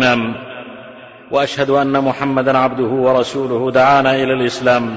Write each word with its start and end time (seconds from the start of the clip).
الإمام 0.00 0.34
وأشهد 1.30 1.70
أن 1.70 2.00
محمدا 2.00 2.58
عبده 2.58 2.84
ورسوله 2.84 3.70
دعانا 3.70 4.14
إلى 4.14 4.32
الإسلام 4.32 4.96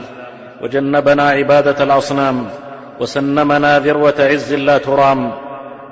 وجنبنا 0.62 1.24
عبادة 1.24 1.84
الأصنام 1.84 2.46
وسنمنا 3.00 3.80
ذروة 3.80 4.14
عز 4.20 4.54
لا 4.54 4.78
ترام 4.78 5.32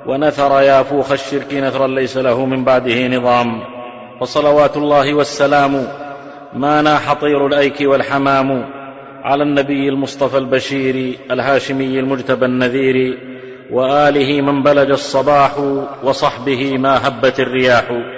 ونثر 0.06 0.60
يافوخ 0.60 1.12
الشرك 1.12 1.54
نثرا 1.54 1.86
ليس 1.86 2.16
له 2.16 2.46
من 2.46 2.64
بعده 2.64 3.06
نظام. 3.08 3.62
وصلوات 4.20 4.76
الله 4.76 5.14
والسلام 5.14 5.86
ما 6.52 6.82
ناح 6.82 7.12
طير 7.12 7.46
الأيك 7.46 7.80
والحمام 7.80 8.64
على 9.24 9.42
النبي 9.42 9.88
المصطفى 9.88 10.38
البشير 10.38 11.18
الهاشمي 11.30 12.00
المجتبى 12.00 12.46
النذير 12.46 13.18
وآله 13.70 14.40
من 14.40 14.62
بلج 14.62 14.90
الصباح 14.90 15.58
وصحبه 16.02 16.78
ما 16.78 17.08
هبت 17.08 17.40
الرياح. 17.40 18.17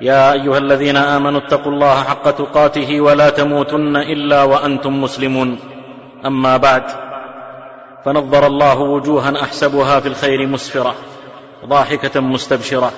يا 0.00 0.32
أيها 0.32 0.58
الذين 0.58 0.96
آمنوا 0.96 1.40
اتقوا 1.40 1.72
الله 1.72 2.02
حق 2.02 2.30
تقاته 2.30 3.00
ولا 3.00 3.30
تموتن 3.30 3.96
إلا 3.96 4.42
وأنتم 4.42 5.02
مسلمون. 5.02 5.58
أما 6.26 6.56
بعد 6.56 6.82
فنظر 8.04 8.46
الله 8.46 8.80
وجوها 8.80 9.42
أحسبها 9.42 10.00
في 10.00 10.08
الخير 10.08 10.46
مسفرة 10.46 10.94
ضاحكة 11.66 12.20
مستبشرة. 12.20 12.92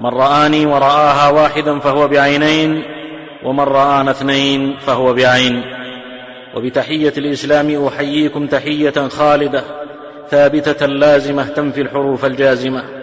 من 0.00 0.10
رآني 0.10 0.66
ورآها 0.66 1.30
واحدا 1.30 1.78
فهو 1.78 2.08
بعينين 2.08 2.82
ومن 3.44 3.64
رآنا 3.64 4.10
اثنين 4.10 4.76
فهو 4.86 5.14
بعين. 5.14 5.62
وبتحية 6.56 7.12
الإسلام 7.16 7.86
أحييكم 7.86 8.46
تحية 8.46 9.08
خالدة 9.08 9.64
ثابتة 10.30 10.86
لازمة 10.86 11.44
تنفي 11.44 11.80
الحروف 11.80 12.24
الجازمة. 12.24 12.95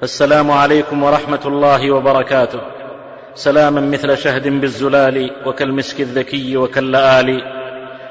فالسلام 0.00 0.50
عليكم 0.50 1.02
ورحمة 1.02 1.40
الله 1.46 1.90
وبركاته. 1.90 2.60
سلاما 3.34 3.80
مثل 3.80 4.18
شهد 4.18 4.48
بالزلال 4.48 5.30
وكالمسك 5.46 6.00
الذكي 6.00 6.56
وكاللآل 6.56 7.42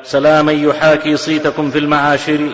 سلاما 0.03 0.52
يحاكي 0.52 1.17
صيتكم 1.17 1.69
في 1.69 1.80
المعاشر 1.80 2.50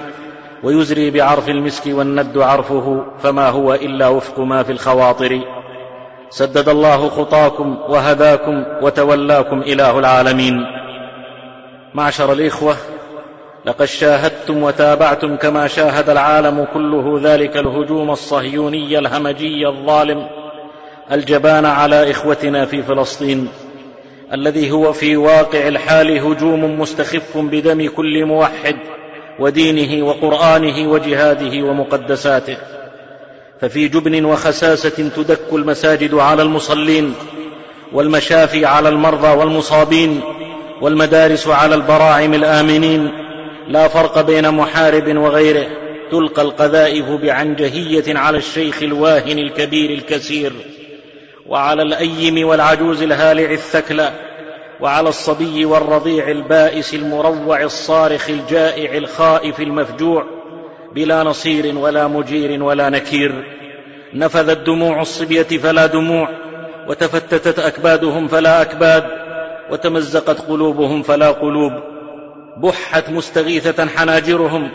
ويزري 0.63 1.11
بعرف 1.11 1.49
المسك 1.49 1.83
والند 1.87 2.37
عرفه 2.37 3.05
فما 3.23 3.49
هو 3.49 3.73
إلا 3.73 4.07
وفق 4.07 4.39
ما 4.39 4.63
في 4.63 4.71
الخواطر. 4.71 5.39
سدد 6.29 6.69
الله 6.69 7.09
خطاكم 7.09 7.77
وهداكم 7.89 8.65
وتولاكم 8.81 9.61
إله 9.61 9.99
العالمين. 9.99 10.65
معشر 11.93 12.33
الإخوة 12.33 12.75
لقد 13.65 13.85
شاهدتم 13.85 14.63
وتابعتم 14.63 15.35
كما 15.35 15.67
شاهد 15.67 16.09
العالم 16.09 16.67
كله 16.73 17.19
ذلك 17.23 17.57
الهجوم 17.57 18.11
الصهيوني 18.11 18.99
الهمجي 18.99 19.67
الظالم 19.67 20.27
الجبان 21.11 21.65
على 21.65 22.11
إخوتنا 22.11 22.65
في 22.65 22.83
فلسطين 22.83 23.47
الذي 24.33 24.71
هو 24.71 24.93
في 24.93 25.17
واقع 25.17 25.67
الحال 25.67 26.19
هجوم 26.19 26.79
مستخف 26.79 27.37
بدم 27.37 27.89
كل 27.89 28.25
موحد 28.25 28.75
ودينه 29.39 30.05
وقرآنه 30.05 30.91
وجهاده 30.91 31.67
ومقدساته 31.67 32.57
ففي 33.61 33.87
جبن 33.87 34.25
وخساسة 34.25 35.09
تدك 35.15 35.53
المساجد 35.53 36.13
على 36.13 36.41
المصلين 36.41 37.13
والمشافي 37.93 38.65
على 38.65 38.89
المرضى 38.89 39.37
والمصابين 39.37 40.21
والمدارس 40.81 41.47
على 41.47 41.75
البراعم 41.75 42.33
الآمنين 42.33 43.11
لا 43.71 43.87
فرق 43.87 44.21
بين 44.21 44.51
محارب 44.51 45.17
وغيره. 45.17 45.67
تلقى 46.11 46.41
القذائف 46.41 47.09
بعنجهية 47.09 48.17
على 48.17 48.37
الشيخ 48.37 48.83
الواهن 48.83 49.39
الكبير 49.39 49.89
الكسير 49.89 50.53
وعلى 51.47 51.81
الأيم 51.81 52.47
والعجوز 52.47 53.01
الهالع 53.01 53.51
الثكلى 53.51 54.11
وعلى 54.79 55.09
الصبي 55.09 55.65
والرضيع 55.65 56.29
البائس 56.29 56.93
المروع 56.93 57.63
الصارخ 57.63 58.29
الجائع 58.29 58.97
الخائف 58.97 59.59
المفجوع 59.59 60.25
بلا 60.95 61.23
نصير 61.23 61.77
ولا 61.77 62.07
مجير 62.07 62.63
ولا 62.63 62.89
نكير. 62.89 63.43
نفذت 64.13 64.57
دموع 64.57 65.01
الصبية 65.01 65.43
فلا 65.43 65.85
دموع 65.85 66.29
وتفتتت 66.87 67.59
أكبادهم 67.59 68.27
فلا 68.27 68.61
أكباد 68.61 69.03
وتمزقت 69.71 70.41
قلوبهم 70.41 71.03
فلا 71.03 71.31
قلوب. 71.31 71.90
بحت 72.57 73.09
مستغيثة 73.09 73.87
حناجرهم 73.87 74.71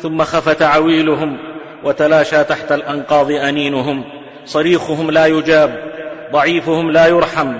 ثم 0.00 0.24
خفت 0.24 0.62
عويلهم 0.62 1.38
وتلاشى 1.84 2.44
تحت 2.44 2.72
الأنقاض 2.72 3.30
أنينهم. 3.30 4.04
صريخهم 4.44 5.10
لا 5.10 5.26
يجاب 5.26 5.92
ضعيفهم 6.32 6.90
لا 6.90 7.06
يرحم 7.06 7.52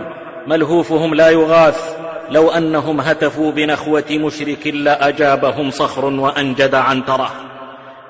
ملهوفهم 0.47 1.15
لا 1.15 1.31
يغاث. 1.31 1.97
لو 2.31 2.50
أنهم 2.50 3.00
هتفوا 3.00 3.53
بنخوة 3.53 4.04
مشرك 4.10 4.66
لأجابهم 4.66 5.71
صخر 5.71 6.04
وأنجد 6.04 6.75
عنتره 6.75 7.31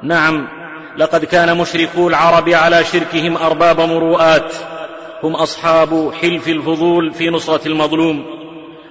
نعم 0.03 0.49
لقد 0.97 1.25
كان 1.25 1.59
مشركو 1.59 2.09
العرب 2.09 2.49
على 2.49 2.85
شركهم 2.85 3.37
أرباب 3.37 3.81
مروءات. 3.81 4.53
هم 5.23 5.37
أصحاب 5.37 6.13
حلف 6.23 6.49
الفضول 6.49 7.13
في 7.13 7.31
نصرة 7.31 7.69
المظلوم. 7.69 8.36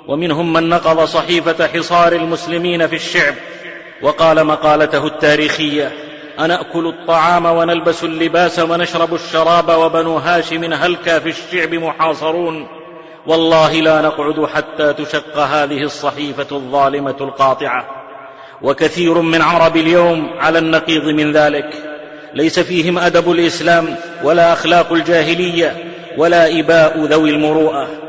ومنهم 0.07 0.53
من 0.53 0.69
نقض 0.69 1.05
صحيفة 1.05 1.67
حصار 1.67 2.13
المسلمين 2.13 2.87
في 2.87 2.95
الشعب 2.95 3.33
وقال 4.01 4.43
مقالته 4.43 5.07
التاريخية 5.07 5.91
أنأكل 6.39 6.87
الطعام 6.87 7.45
ونلبس 7.45 8.03
اللباس 8.03 8.59
ونشرب 8.59 9.13
الشراب 9.13 9.69
وبنو 9.69 10.17
هاشم 10.17 10.73
هلكا 10.73 11.19
في 11.19 11.29
الشعب 11.29 11.73
محاصرون 11.73 12.67
والله 13.27 13.73
لا 13.73 14.01
نقعد 14.01 14.45
حتى 14.45 14.93
تشق 14.93 15.37
هذه 15.37 15.83
الصحيفة 15.83 16.47
الظالمة 16.51 17.15
القاطعة. 17.21 17.85
وكثير 18.61 19.21
من 19.21 19.41
عرب 19.41 19.77
اليوم 19.77 20.29
على 20.39 20.59
النقيض 20.59 21.03
من 21.03 21.31
ذلك 21.31 21.73
ليس 22.33 22.59
فيهم 22.59 22.97
أدب 22.97 23.31
الإسلام 23.31 23.95
ولا 24.23 24.53
أخلاق 24.53 24.93
الجاهلية 24.93 25.93
ولا 26.17 26.59
إباء 26.59 27.05
ذوي 27.05 27.29
المروءة. 27.29 28.04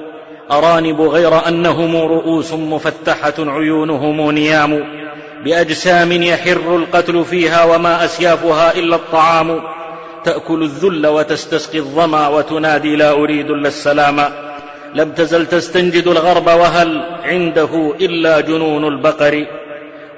أرانب 0.50 1.00
غير 1.00 1.48
أنهم 1.48 1.96
رؤوس 1.96 2.52
مفتحة 2.52 3.34
عيونهم 3.38 4.30
نيام 4.30 4.84
بأجسام 5.44 6.12
يحر 6.12 6.76
القتل 6.76 7.24
فيها 7.24 7.64
وما 7.64 8.04
أسيافها 8.04 8.74
إلا 8.74 8.96
الطعام. 8.96 9.60
تأكل 10.24 10.62
الذل 10.62 11.06
وتستسقي 11.06 11.78
الظمأ 11.78 12.28
وتنادي 12.28 12.96
لا 12.96 13.10
أريد 13.10 13.50
إلا 13.50 13.68
السلام. 13.68 14.30
لم 14.94 15.12
تزل 15.12 15.46
تستنجد 15.46 16.06
الغرب 16.06 16.46
وهل 16.46 17.02
عنده 17.24 17.94
إلا 18.00 18.40
جنون 18.40 18.84
البقر. 18.84 19.46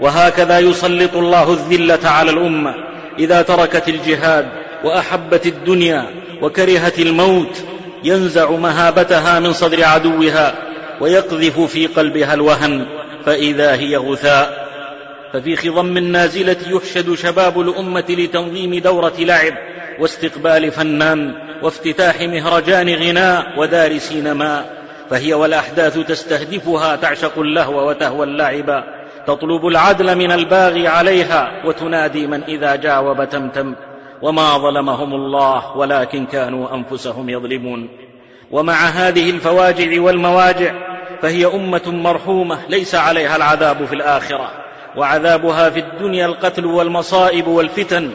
وهكذا 0.01 0.59
يسلط 0.59 1.17
الله 1.17 1.53
الذلة 1.53 2.09
على 2.09 2.31
الأمة. 2.31 2.75
إذا 3.19 3.43
تركت 3.43 3.89
الجهاد 3.89 4.49
وأحبت 4.85 5.47
الدنيا 5.47 6.05
وكرهت 6.43 6.99
الموت 6.99 7.63
ينزع 8.05 8.51
مهابتها 8.51 9.41
من 9.41 9.53
صدر 9.53 9.85
عدوها 9.85 10.55
ويقذف 11.01 11.61
في 11.61 11.87
قلبها 11.87 12.35
الوهن 12.35 12.87
فإذا 13.27 13.75
هي 13.75 13.97
غثاء. 13.97 14.69
ففي 15.33 15.57
خضم 15.57 15.97
النازلة 15.97 16.57
يحشد 16.67 17.15
شباب 17.15 17.61
الأمة 17.61 18.05
لتنظيم 18.09 18.75
دورة 18.79 19.13
لعب 19.19 19.55
واستقبال 20.01 20.71
فنان 20.71 21.35
وافتتاح 21.63 22.21
مهرجان 22.21 22.95
غناء 22.95 23.61
ودار 23.61 23.99
سينما. 23.99 24.65
فهي 25.11 25.35
والأحداث 25.35 25.99
تستهدفها 25.99 26.97
تعشق 26.97 27.39
اللهو 27.39 27.89
وتهوى 27.89 28.27
اللعب. 28.27 28.85
تطلب 29.27 29.67
العدل 29.67 30.17
من 30.17 30.33
الباغي 30.33 30.89
عليها 30.89 31.63
وتنادي 31.65 32.27
من 32.27 32.43
إذا 32.43 32.77
جاوب 32.77 33.29
تمتم. 33.29 33.75
وما 34.23 34.59
ظلمهم 34.59 35.15
الله 35.15 35.77
ولكن 35.77 36.27
كانوا 36.27 36.75
أنفسهم 36.75 37.31
يظلمون. 37.31 37.89
ومع 38.51 38.75
هذه 38.75 39.31
الفواجع 39.31 40.01
والمواجع 40.01 40.75
فهي 41.23 41.47
أمة 41.47 41.83
مرحومة 41.87 42.59
ليس 42.69 42.95
عليها 42.95 43.37
العذاب 43.37 43.85
في 43.85 43.95
الآخرة 43.95 44.51
وعذابها 44.97 45.71
في 45.71 45.79
الدنيا 45.79 46.27
القتل 46.27 46.67
والمصائب 46.67 47.47
والفتن. 47.47 48.11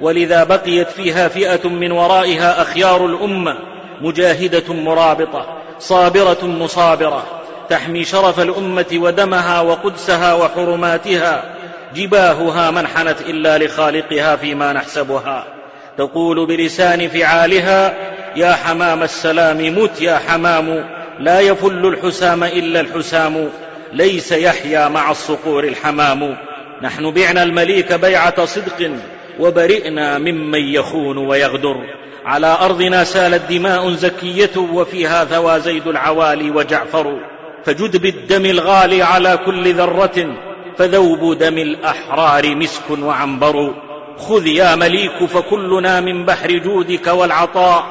ولذا 0.00 0.44
بقيت 0.44 0.88
فيها 0.88 1.28
فئة 1.28 1.68
من 1.68 1.92
ورائها 1.92 2.62
أخيار 2.62 3.06
الأمة 3.06 3.56
مجاهدة 4.00 4.74
مرابطة 4.74 5.46
صابرة 5.78 6.44
مصابرة 6.44 7.22
تحمي 7.68 8.04
شرف 8.04 8.40
الأمة 8.40 8.86
ودمها 8.94 9.60
وقدسها 9.60 10.34
وحرماتها. 10.34 11.53
جباهها 11.94 12.70
ما 12.70 12.80
انحنت 12.80 13.20
إلا 13.20 13.58
لخالقها 13.58 14.36
فيما 14.36 14.72
نحسبها. 14.72 15.44
تقول 15.98 16.46
بلسان 16.46 17.08
فعالها 17.08 17.94
يا 18.36 18.52
حمام 18.52 19.02
السلام 19.02 19.78
مت 19.78 20.02
يا 20.02 20.20
حمام 20.28 20.84
لا 21.20 21.40
يفل 21.40 21.86
الحسام 21.86 22.44
إلا 22.44 22.80
الحسام 22.80 23.48
ليس 23.92 24.32
يحيا 24.32 24.88
مع 24.88 25.10
الصقور 25.10 25.64
الحمام. 25.64 26.36
نحن 26.82 27.10
بعنا 27.10 27.42
المليك 27.42 27.92
بيعة 27.92 28.44
صدق 28.44 28.90
وبرئنا 29.38 30.18
ممن 30.18 30.60
يخون 30.60 31.18
ويغدر. 31.18 31.76
على 32.24 32.56
أرضنا 32.60 33.04
سالت 33.04 33.42
دماء 33.52 33.90
زكية 33.90 34.56
وفيها 34.56 35.24
ثوى 35.24 35.60
زيد 35.60 35.86
العوالي 35.86 36.50
وجعفر. 36.50 37.20
فجد 37.64 37.96
بالدم 37.96 38.46
الغالي 38.46 39.02
على 39.02 39.38
كل 39.46 39.74
ذرة 39.74 40.36
فذوب 40.78 41.38
دم 41.38 41.58
الأحرار 41.58 42.54
مسك 42.54 42.90
وعنبر. 42.90 43.74
خذ 44.18 44.46
يا 44.46 44.74
مليك 44.74 45.24
فكلنا 45.24 46.00
من 46.00 46.24
بحر 46.24 46.50
جودك 46.50 47.06
والعطاء. 47.06 47.84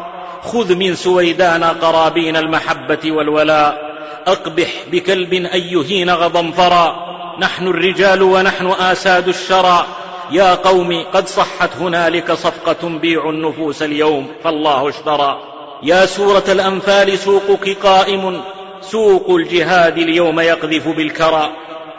خذ 0.44 0.76
من 0.76 0.96
سويدان 0.96 1.64
قرابين 1.64 2.36
المحبة 2.36 3.12
والولاء. 3.12 3.94
أقبح 4.28 4.70
بكلب 4.92 5.34
أن 5.34 5.60
يهين 5.60 6.10
غضنفرا 6.10 6.96
نحن 7.40 7.68
الرجال 7.68 8.24
ونحن 8.24 8.68
آساد 8.68 9.28
الشرى. 9.28 9.86
يا 10.32 10.56
قوم 10.56 11.04
قد 11.14 11.28
صحت 11.28 11.70
هنالك 11.82 12.32
صفقة 12.32 12.90
بيع 12.90 13.30
النفوس 13.30 13.84
اليوم 13.84 14.28
فالله 14.44 14.90
اشترى. 14.90 15.40
يا 15.84 16.06
سورة 16.06 16.44
الأنفال 16.48 17.20
سوقك 17.20 17.78
قائم. 17.84 18.42
سوق 18.82 19.30
الجهاد 19.30 19.98
اليوم 19.98 20.40
يقذف 20.40 20.88
بالكرى. 20.88 21.50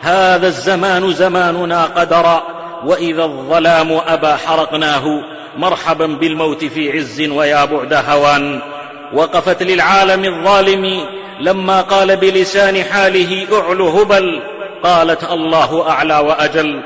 هذا 0.04 0.46
الزمان 0.46 1.12
زماننا 1.12 1.84
قدرا 1.84 2.42
وإذا 2.86 3.24
الظلام 3.24 3.92
أبى 4.06 4.34
حرقناه. 4.46 5.04
مرحبا 5.56 6.06
بالموت 6.06 6.64
في 6.64 6.92
عز 6.92 7.28
ويا 7.28 7.64
بعد 7.64 7.94
هوان. 7.94 8.60
وقفت 9.14 9.62
للعالم 9.62 10.24
الظالم 10.24 11.00
لما 11.40 11.80
قال 11.80 12.16
بلسان 12.16 12.84
حاله 12.84 13.46
أعل 13.52 13.80
هبل 13.80 14.40
قالت 14.82 15.32
الله 15.32 15.90
أعلى 15.90 16.18
وأجل. 16.18 16.82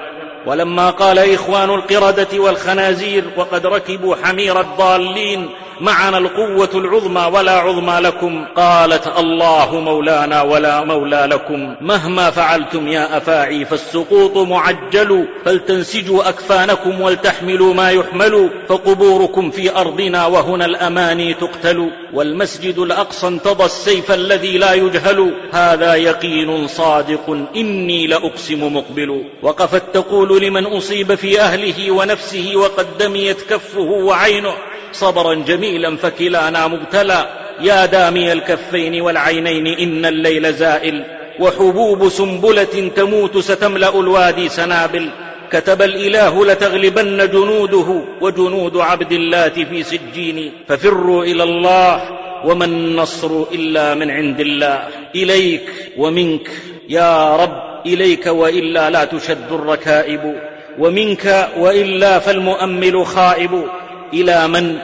ولما 0.47 0.91
قال 0.91 1.35
إخوان 1.35 1.71
القردة 1.71 2.29
والخنازير 2.35 3.25
وقد 3.37 3.67
ركبوا 3.67 4.17
حمير 4.25 4.61
الضالين 4.61 5.49
معنا 5.81 6.19
القوة 6.19 6.71
العظمى 6.75 7.31
ولا 7.35 7.53
عظمى 7.53 7.99
لكم. 8.01 8.45
قالت 8.57 9.19
الله 9.19 9.81
مولانا 9.81 10.43
ولا 10.43 10.85
مولى 10.85 11.29
لكم. 11.31 11.75
مهما 11.81 12.31
فعلتم 12.31 12.89
يا 12.89 13.17
أفاعي 13.17 13.65
فالسقوط 13.65 14.37
معجل 14.37 15.29
فلتنسجوا 15.45 16.29
أكفانكم 16.29 17.01
ولتحملوا 17.01 17.75
ما 17.75 17.91
يحمل 17.91 18.51
فقبوركم 18.69 19.51
في 19.51 19.77
أرضنا 19.77 20.27
وهنا 20.27 20.65
الأماني 20.65 21.35
تقتل. 21.35 21.91
والمسجد 22.13 22.79
الأقصى 22.79 23.29
انتضى 23.29 23.65
السيف 23.65 24.13
الذي 24.13 24.59
لا 24.59 24.73
يجهل. 24.73 25.35
هذا 25.53 25.95
يقين 25.95 26.67
صادق 26.67 27.37
إني 27.57 28.07
لأقسم 28.07 28.77
مقبل. 28.77 29.25
وقفت 29.43 29.83
تقول 29.95 30.43
لمن 30.43 30.67
أصيب 30.67 31.15
في 31.15 31.41
أهله 31.41 31.91
ونفسه 31.91 32.53
وقد 32.57 32.87
دميت 32.99 33.43
كفه 33.51 33.81
وعينه. 33.81 34.55
صبرا 34.93 35.35
جميلا 35.35 35.97
فكلانا 35.97 36.67
مبتلى. 36.67 37.27
يا 37.61 37.87
دامي 37.87 38.33
الكفين 38.33 39.01
والعينين 39.01 39.67
إن 39.67 40.07
الليل 40.07 40.53
زائل. 40.53 41.05
وحبوب 41.41 42.09
سنبلة 42.09 42.91
تموت 42.97 43.39
ستملأ 43.39 44.01
الوادي 44.01 44.49
سنابل. 44.49 45.11
كتب 45.51 45.83
الإله 45.83 46.47
لتغلبن 46.47 47.31
جنوده 47.31 48.05
وجنود 48.21 48.77
عبد 48.77 49.13
الله 49.13 49.49
في 49.49 49.83
سجين. 49.83 50.53
ففروا 50.69 51.25
إلى 51.25 51.43
الله 51.43 52.03
وما 52.45 52.65
النصر 52.65 53.43
إلا 53.53 53.95
من 53.95 54.11
عند 54.11 54.41
الله. 54.41 54.89
إليك 55.15 55.63
ومنك 55.99 56.51
يا 56.89 57.37
رب 57.37 57.87
إليك 57.87 58.27
وإلا 58.27 58.91
لا 58.91 59.05
تشد 59.05 59.53
الركائب. 59.53 60.35
ومنك 60.79 61.49
وإلا 61.59 62.19
فالمؤمل 62.19 63.07
خائب. 63.07 63.65
إلى 64.13 64.49
من 64.49 64.79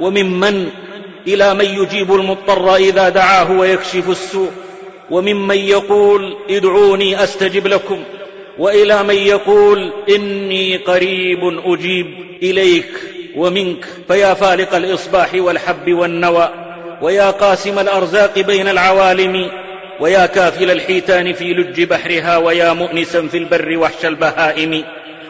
وممن 0.00 0.68
إلى 1.26 1.54
من 1.54 1.64
يجيب 1.64 2.14
المضطر 2.14 2.76
إذا 2.76 3.08
دعاه 3.08 3.52
ويكشف 3.52 4.10
السوء 4.10 4.50
وممن 5.10 5.56
يقول 5.56 6.36
ادعوني 6.50 7.24
أستجب 7.24 7.66
لكم 7.66 8.02
وإلى 8.58 9.02
من 9.02 9.14
يقول 9.14 9.92
إني 10.08 10.76
قريب 10.76 11.38
أجيب 11.64 12.06
إليك 12.42 12.90
ومنك 13.36 13.84
فيا 14.08 14.34
فالق 14.34 14.74
الإصباح 14.74 15.34
والحب 15.34 15.92
والنوى 15.92 16.48
ويا 17.02 17.30
قاسم 17.30 17.78
الأرزاق 17.78 18.38
بين 18.38 18.68
العوالم 18.68 19.50
ويا 20.00 20.26
كافل 20.26 20.70
الحيتان 20.70 21.32
في 21.32 21.44
لج 21.44 21.82
بحرها 21.82 22.36
ويا 22.36 22.72
مؤنسا 22.72 23.26
في 23.26 23.36
البر 23.38 23.78
وحش 23.78 24.06
البهائم 24.06 24.84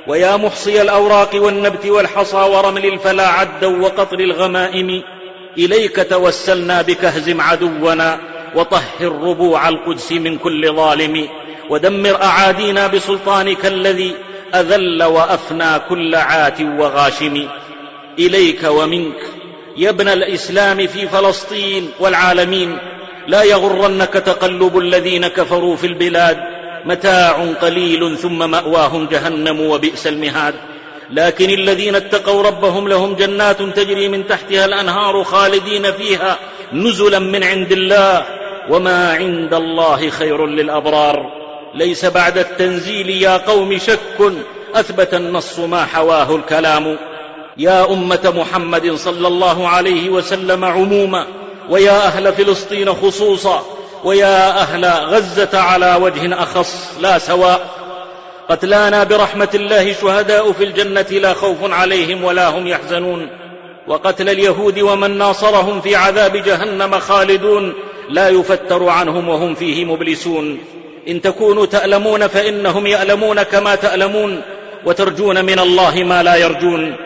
ويا 0.08 0.36
محصي 0.36 0.82
الأوراق 0.82 1.30
والنبت 1.34 1.86
والحصى 1.86 2.36
ورمل 2.36 2.86
الفلا 2.86 3.28
عدا 3.28 3.66
وقطر 3.66 4.20
الغمائم 4.20 5.02
إليك 5.58 6.06
توسلنا 6.10 6.82
بك 6.82 7.04
اهزم 7.04 7.40
عدونا 7.40 8.20
وطهر 8.54 9.12
ربوع 9.22 9.68
القدس 9.68 10.12
من 10.12 10.38
كل 10.38 10.72
ظالم 10.72 11.28
ودمر 11.70 12.22
أعادينا 12.22 12.86
بسلطانك 12.86 13.66
الذي 13.66 14.14
أذل 14.54 15.02
وأفنى 15.02 15.78
كل 15.88 16.14
عات 16.14 16.60
وغاشم. 16.60 17.48
إليك 18.18 18.64
ومنك 18.64 19.20
يا 19.76 19.90
ابن 19.90 20.08
الإسلام 20.08 20.86
في 20.86 21.08
فلسطين 21.08 21.90
والعالمين 22.00 22.78
لا 23.26 23.42
يغرنك 23.42 24.12
تقلب 24.12 24.78
الذين 24.78 25.28
كفروا 25.28 25.76
في 25.76 25.86
البلاد 25.86 26.57
متاع 26.88 27.46
قليل 27.62 28.18
ثم 28.18 28.50
مأواهم 28.50 29.06
جهنم 29.06 29.60
وبئس 29.60 30.06
المهاد. 30.06 30.54
لكن 31.10 31.50
الذين 31.50 31.94
اتقوا 31.94 32.42
ربهم 32.42 32.88
لهم 32.88 33.14
جنات 33.14 33.62
تجري 33.62 34.08
من 34.08 34.26
تحتها 34.26 34.64
الأنهار 34.64 35.24
خالدين 35.24 35.92
فيها 35.92 36.38
نزلا 36.72 37.18
من 37.18 37.44
عند 37.44 37.72
الله. 37.72 38.24
وما 38.70 39.12
عند 39.12 39.54
الله 39.54 40.10
خير 40.10 40.46
للأبرار. 40.46 41.32
ليس 41.74 42.04
بعد 42.04 42.38
التنزيل 42.38 43.10
يا 43.10 43.36
قوم 43.36 43.78
شك. 43.78 44.32
أثبت 44.74 45.14
النص 45.14 45.58
ما 45.58 45.84
حواه 45.84 46.36
الكلام. 46.36 46.98
يا 47.56 47.92
أمة 47.92 48.32
محمد 48.36 48.94
صلى 48.94 49.28
الله 49.28 49.68
عليه 49.68 50.10
وسلم 50.10 50.64
عموما. 50.64 51.26
ويا 51.70 52.06
أهل 52.06 52.32
فلسطين 52.32 52.94
خصوصا. 52.94 53.64
ويا 54.04 54.60
أهل 54.60 54.84
غزة 54.84 55.58
على 55.60 55.98
وجه 56.02 56.42
أخص 56.42 56.90
لا 57.00 57.18
سواء. 57.18 57.60
قتلانا 58.48 59.04
برحمة 59.04 59.48
الله 59.54 59.92
شهداء 59.92 60.52
في 60.52 60.64
الجنة 60.64 61.06
لا 61.10 61.34
خوف 61.34 61.56
عليهم 61.62 62.24
ولا 62.24 62.48
هم 62.48 62.66
يحزنون. 62.66 63.28
وقتل 63.88 64.28
اليهود 64.28 64.78
ومن 64.78 65.18
ناصرهم 65.18 65.80
في 65.80 65.96
عذاب 65.96 66.36
جهنم 66.36 66.98
خالدون. 66.98 67.74
لا 68.08 68.28
يفتر 68.28 68.88
عنهم 68.88 69.28
وهم 69.28 69.54
فيه 69.54 69.84
مبلسون. 69.84 70.58
إن 71.08 71.20
تكونوا 71.20 71.66
تألمون 71.66 72.26
فإنهم 72.26 72.86
يألمون 72.86 73.42
كما 73.42 73.74
تألمون. 73.74 74.42
وترجون 74.84 75.44
من 75.44 75.58
الله 75.58 75.94
ما 75.94 76.22
لا 76.22 76.36
يرجون. 76.36 76.96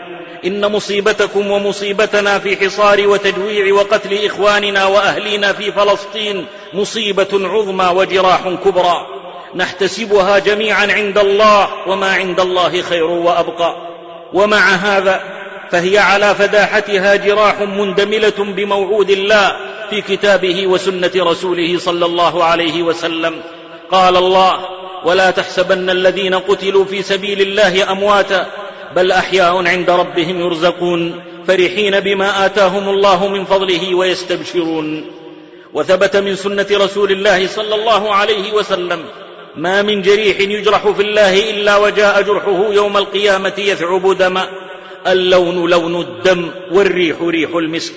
إن 0.45 0.71
مصيبتكم 0.71 1.51
ومصيبتنا 1.51 2.39
في 2.39 2.57
حصار 2.57 3.07
وتجويع 3.07 3.73
وقتل 3.73 4.25
إخواننا 4.25 4.85
وأهلينا 4.85 5.53
في 5.53 5.71
فلسطين 5.71 6.45
مصيبة 6.73 7.27
عظمى 7.33 7.85
وجراح 7.95 8.49
كبرى. 8.65 9.07
نحتسبها 9.55 10.39
جميعا 10.39 10.87
عند 10.91 11.17
الله 11.17 11.69
وما 11.87 12.11
عند 12.13 12.39
الله 12.39 12.81
خير 12.81 13.03
وأبقى. 13.03 13.75
ومع 14.33 14.69
هذا 14.75 15.21
فهي 15.71 15.97
على 15.97 16.35
فداحتها 16.35 17.15
جراح 17.15 17.61
مندملة 17.61 18.39
بموعود 18.39 19.09
الله 19.09 19.55
في 19.89 20.01
كتابه 20.01 20.67
وسنة 20.67 21.11
رسوله 21.17 21.77
صلى 21.79 22.05
الله 22.05 22.43
عليه 22.43 22.83
وسلم. 22.83 23.41
قال 23.91 24.17
الله 24.17 24.59
ولا 25.05 25.31
تحسبن 25.31 25.89
الذين 25.89 26.35
قتلوا 26.35 26.85
في 26.85 27.01
سبيل 27.01 27.41
الله 27.41 27.91
أمواتا 27.91 28.47
بل 28.95 29.11
أحياء 29.11 29.67
عند 29.67 29.89
ربهم 29.89 30.39
يرزقون 30.39 31.21
فرحين 31.47 31.99
بما 31.99 32.45
آتاهم 32.45 32.89
الله 32.89 33.27
من 33.27 33.45
فضله 33.45 33.95
ويستبشرون. 33.95 35.05
وثبت 35.73 36.15
من 36.15 36.35
سنة 36.35 36.67
رسول 36.71 37.11
الله 37.11 37.47
صلى 37.47 37.75
الله 37.75 38.13
عليه 38.13 38.53
وسلم 38.53 39.05
ما 39.55 39.81
من 39.81 40.01
جريح 40.01 40.39
يجرح 40.39 40.87
في 40.87 41.01
الله 41.01 41.49
إلا 41.49 41.77
وجاء 41.77 42.21
جرحه 42.21 42.73
يوم 42.73 42.97
القيامة 42.97 43.53
يثعب 43.57 44.17
دما 44.17 44.49
اللون 45.07 45.69
لون 45.69 46.01
الدم 46.01 46.51
والريح 46.71 47.17
ريح 47.21 47.49
المسك. 47.55 47.93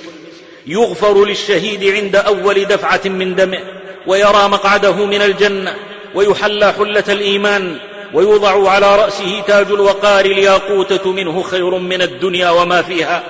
يغفر 0.66 1.24
للشهيد 1.24 1.84
عند 1.84 2.16
أول 2.16 2.64
دفعة 2.64 3.00
من 3.04 3.34
دمه 3.34 3.58
ويرى 4.06 4.48
مقعده 4.48 5.06
من 5.06 5.22
الجنة 5.22 5.74
ويحلى 6.14 6.72
حلة 6.72 7.04
الإيمان 7.08 7.78
ويوضع 8.14 8.70
على 8.70 8.96
رأسه 8.96 9.42
تاج 9.46 9.66
الوقار 9.66 10.24
الياقوتة 10.24 11.12
منه 11.12 11.42
خير 11.42 11.78
من 11.78 12.02
الدنيا 12.02 12.50
وما 12.50 12.82
فيها 12.82 13.22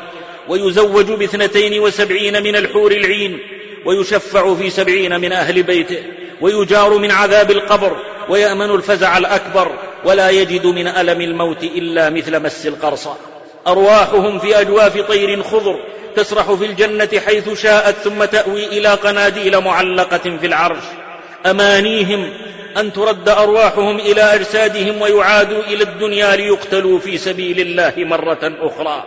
ويزوج 0.49 1.13
باثنتين 1.13 1.81
وسبعين 1.81 2.43
من 2.43 2.57
الحور 2.57 2.93
العين 2.93 3.39
ويشفع 3.87 4.55
في 4.55 4.71
سبعين 4.71 5.21
من 5.21 5.33
أهل 5.33 5.63
بيته 5.63 6.03
ويجار 6.41 6.99
من 6.99 7.11
عذاب 7.11 7.51
القبر 7.51 7.97
ويأمن 8.29 8.71
الفزع 8.71 9.19
الأكبر 9.19 9.73
ولا 10.05 10.31
يجد 10.31 10.67
من 10.67 10.87
ألم 10.87 11.21
الموت 11.21 11.63
إلا 11.65 12.11
مثل 12.11 12.43
مس 12.43 12.67
القرصى 12.67 13.15
أرواحهم 13.67 14.39
في 14.39 14.61
أجواف 14.61 15.01
طير 15.01 15.43
خضر 15.43 15.81
تسرح 16.17 16.53
في 16.53 16.67
الجنة 16.67 17.21
حيث 17.27 17.63
شاءت 17.63 17.97
ثم 17.97 18.25
تأوي 18.25 18.67
إلى 18.67 18.89
قناديل 18.89 19.61
معلقة 19.61 20.39
في 20.41 20.47
العرش. 20.47 20.85
أمانيهم 21.47 22.31
أن 22.77 22.93
ترد 22.93 23.29
أرواحهم 23.29 23.97
إلى 23.97 24.23
أجسادهم 24.23 25.03
ويعادوا 25.03 25.63
إلى 25.63 25.85
الدنيا 25.85 26.37
ليقتلوا 26.37 26.99
في 26.99 27.19
سبيل 27.19 27.61
الله 27.61 27.93
مرة 27.97 28.53
أخرى. 28.61 29.05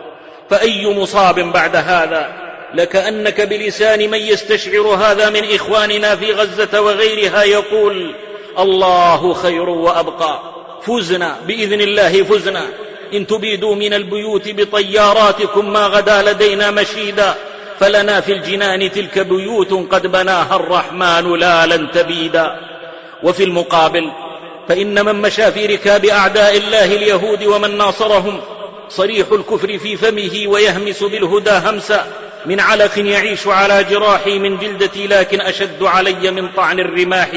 فأي 0.50 0.86
مصاب 0.86 1.52
بعد 1.52 1.76
هذا؟ 1.76 2.50
لكأنك 2.74 3.40
بلسان 3.40 4.10
من 4.10 4.18
يستشعر 4.18 4.80
هذا 4.80 5.30
من 5.30 5.54
إخواننا 5.54 6.16
في 6.16 6.32
غزة 6.32 6.80
وغيرها 6.80 7.42
يقول 7.42 8.14
الله 8.58 9.34
خير 9.34 9.68
وأبقى. 9.68 10.40
فزنا 10.82 11.36
بإذن 11.46 11.80
الله 11.80 12.22
فزنا. 12.22 12.66
إن 13.14 13.26
تبيدوا 13.26 13.74
من 13.74 13.94
البيوت 13.94 14.48
بطياراتكم 14.48 15.72
ما 15.72 15.86
غدا 15.86 16.22
لدينا 16.22 16.70
مشيدا. 16.70 17.34
فلنا 17.80 18.20
في 18.20 18.32
الجنان 18.32 18.90
تلك 18.90 19.18
بيوت 19.18 19.72
قد 19.92 20.06
بناها 20.06 20.56
الرحمن 20.56 21.38
لا 21.38 21.66
لن 21.66 21.90
تبيدا 21.90 22.56
وفي 23.22 23.44
المقابل 23.44 24.10
فإن 24.68 25.04
من 25.04 25.14
مشى 25.14 25.52
في 25.52 25.66
ركاب 25.66 26.04
أعداء 26.04 26.56
الله 26.56 26.84
اليهود 26.84 27.44
ومن 27.44 27.78
ناصرهم 27.78 28.40
صريح 28.88 29.26
الكفر 29.32 29.78
في 29.78 29.96
فمه 29.96 30.46
ويهمس 30.46 31.02
بالهدى 31.02 31.50
همسا. 31.50 32.06
من 32.46 32.60
علق 32.60 32.98
يعيش 32.98 33.46
على 33.46 33.84
جراحي 33.84 34.38
من 34.38 34.58
جلدتي 34.58 35.06
لكن 35.06 35.40
أشد 35.40 35.82
علي 35.82 36.30
من 36.30 36.48
طعن 36.56 36.80
الرماح. 36.80 37.28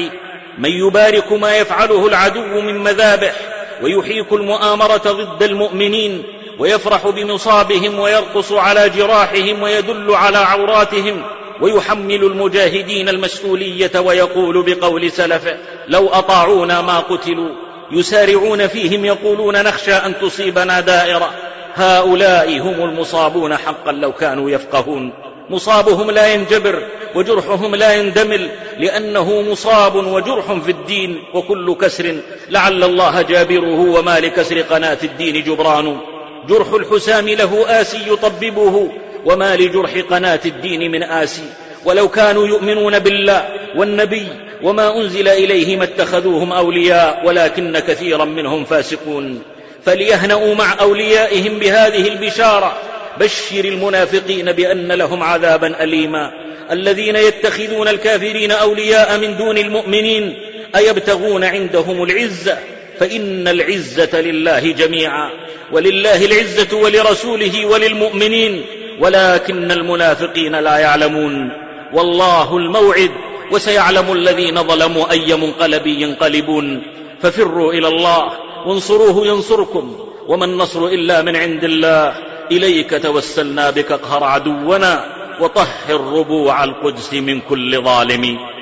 من 0.58 0.70
يبارك 0.70 1.32
ما 1.32 1.56
يفعله 1.56 2.06
العدو 2.06 2.60
من 2.60 2.78
مذابح 2.78 3.34
ويحيك 3.82 4.32
المؤامرة 4.32 4.96
ضد 4.96 5.42
المؤمنين. 5.42 6.22
ويفرح 6.58 7.08
بمصابهم 7.08 7.98
ويرقص 7.98 8.52
على 8.52 8.88
جراحهم 8.88 9.62
ويدل 9.62 10.14
على 10.14 10.38
عوراتهم 10.38 11.22
ويحمل 11.60 12.24
المجاهدين 12.24 13.08
المسؤولية 13.08 14.00
ويقول 14.00 14.62
بقول 14.62 15.10
سلفه 15.10 15.56
لو 15.88 16.08
أطاعونا 16.08 16.80
ما 16.80 16.98
قتلوا 16.98 17.48
يسارعون 17.92 18.66
فيهم 18.66 19.04
يقولون 19.04 19.62
نخشى 19.62 19.92
أن 19.94 20.14
تصيبنا 20.20 20.80
دائرة 20.80 21.30
هؤلاء 21.74 22.58
هم 22.60 22.84
المصابون 22.84 23.56
حقا 23.56 23.92
لو 23.92 24.12
كانوا 24.12 24.50
يفقهون 24.50 25.12
مصابهم 25.50 26.10
لا 26.10 26.34
ينجبر 26.34 26.82
وجرحهم 27.14 27.74
لا 27.74 27.94
يندمل 27.94 28.50
لأنه 28.78 29.42
مصاب 29.42 29.94
وجرح 29.94 30.52
في 30.52 30.70
الدين 30.70 31.22
وكل 31.34 31.74
كسر 31.74 32.16
لعل 32.50 32.84
الله 32.84 33.22
جابره 33.22 33.80
وما 33.80 34.20
لكسر 34.20 34.60
قناة 34.60 34.98
الدين 35.02 35.44
جبران 35.44 36.00
جرح 36.48 36.72
الحسام 36.72 37.28
له 37.28 37.80
آسي 37.80 37.98
يطببه 38.06 38.90
وما 39.24 39.56
لجرح 39.56 39.98
قناة 40.10 40.40
الدين 40.44 40.90
من 40.90 41.02
آسي. 41.02 41.44
ولو 41.84 42.08
كانوا 42.08 42.46
يؤمنون 42.46 42.98
بالله 42.98 43.48
والنبي 43.76 44.26
وما 44.62 44.96
أنزل 44.96 45.28
إليه 45.28 45.76
ما 45.76 45.84
اتخذوهم 45.84 46.52
أولياء 46.52 47.26
ولكن 47.26 47.78
كثيرا 47.78 48.24
منهم 48.24 48.64
فاسقون. 48.64 49.42
فليهنأوا 49.84 50.54
مع 50.54 50.80
أوليائهم 50.80 51.58
بهذه 51.58 52.08
البشارة. 52.08 52.76
بشر 53.20 53.64
المنافقين 53.64 54.52
بأن 54.52 54.92
لهم 54.92 55.22
عذابا 55.22 55.84
أليما. 55.84 56.30
الذين 56.70 57.16
يتخذون 57.16 57.88
الكافرين 57.88 58.50
أولياء 58.50 59.18
من 59.18 59.36
دون 59.36 59.58
المؤمنين 59.58 60.38
أيبتغون 60.76 61.44
عندهم 61.44 62.02
العزة؟ 62.02 62.58
فإن 62.98 63.48
العزة 63.48 64.20
لله 64.20 64.72
جميعا 64.72 65.30
ولله 65.72 66.24
العزة 66.24 66.76
ولرسوله 66.76 67.66
وللمؤمنين 67.66 68.64
ولكن 69.00 69.70
المنافقين 69.70 70.56
لا 70.56 70.78
يعلمون. 70.78 71.52
والله 71.92 72.56
الموعد 72.56 73.10
وسيعلم 73.50 74.12
الذين 74.12 74.62
ظلموا 74.62 75.10
أي 75.10 75.36
منقلب 75.36 75.86
ينقلبون. 75.86 76.82
ففروا 77.22 77.72
إلى 77.72 77.88
الله 77.88 78.32
وانصروه 78.66 79.26
ينصركم 79.26 79.96
وما 80.28 80.44
النصر 80.44 80.86
إلا 80.86 81.22
من 81.22 81.36
عند 81.36 81.64
الله. 81.64 82.14
إليك 82.52 83.02
توسلنا 83.02 83.70
بك 83.70 83.92
اقهر 83.92 84.24
عدونا 84.24 85.04
وطهر 85.40 86.00
ربوع 86.18 86.64
القدس 86.64 87.14
من 87.14 87.40
كل 87.40 87.82
ظالم. 87.82 88.53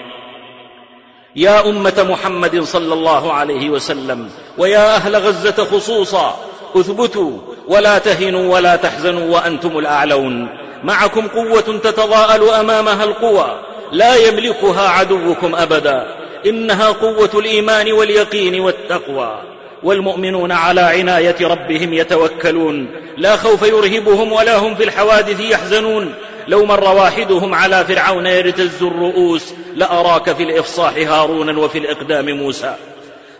يا 1.37 1.69
أمة 1.69 2.07
محمد 2.11 2.63
صلى 2.63 2.95
الله 2.95 3.33
عليه 3.33 3.71
وسلم 3.71 4.29
ويا 4.59 4.97
أهل 4.97 5.17
غزة 5.17 5.65
خصوصا 5.73 6.39
اثبتوا 6.77 7.39
ولا 7.69 7.99
تهنوا 7.99 8.55
ولا 8.55 8.77
تحزنوا 8.77 9.35
وأنتم 9.35 9.79
الأعلون. 9.79 10.49
معكم 10.85 11.29
قوة 11.29 11.81
تتضاءل 11.85 12.51
أمامها 12.51 13.05
القوى 13.05 13.59
لا 13.93 14.17
يملكها 14.17 14.89
عدوكم 14.89 15.55
أبدا. 15.55 16.07
إنها 16.47 16.91
قوة 16.91 17.31
الإيمان 17.35 17.93
واليقين 17.93 18.61
والتقوى. 18.61 19.43
والمؤمنون 19.83 20.53
على 20.53 20.81
عناية 20.81 21.37
ربهم 21.41 21.95
يتوكلون 21.95 22.91
لا 23.17 23.37
خوف 23.37 23.63
يرهبهم 23.63 24.33
ولا 24.33 24.57
هم 24.57 24.75
في 24.75 24.85
الحوادث 24.85 25.41
يحزنون. 25.41 26.15
لو 26.49 26.65
مر 26.65 26.85
واحدهم 26.85 27.55
على 27.55 27.85
فرعون 27.85 28.27
يرتز 28.27 28.83
الرؤوس 28.83 29.55
لأراك 29.75 30.33
في 30.33 30.43
الإفصاح 30.43 30.95
هارون 30.97 31.57
وفي 31.57 31.79
الإقدام 31.79 32.31
موسى. 32.31 32.75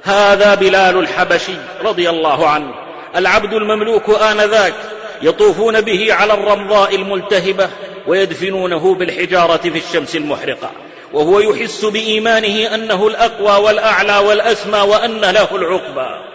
هذا 0.03 0.55
بلال 0.55 0.99
الحبشي 0.99 1.55
رضي 1.85 2.11
الله 2.11 2.49
عنه. 2.49 2.75
العبد 3.17 3.53
المملوك 3.53 4.11
آنذاك 4.11 4.75
يطوفون 5.23 5.81
به 5.81 6.15
على 6.15 6.35
الرمضاء 6.35 6.97
الملتهبة 6.97 7.69
ويدفنونه 8.07 8.95
بالحجارة 8.95 9.57
في 9.57 9.79
الشمس 9.79 10.17
المحرقة. 10.17 10.71
وهو 11.13 11.41
يحس 11.41 11.85
بإيمانه 11.85 12.75
أنه 12.75 13.07
الأقوى 13.07 13.65
والأعلى 13.65 14.19
والأسمى 14.19 14.81
وأن 14.81 15.21
له 15.21 15.49
العقبى. 15.53 16.33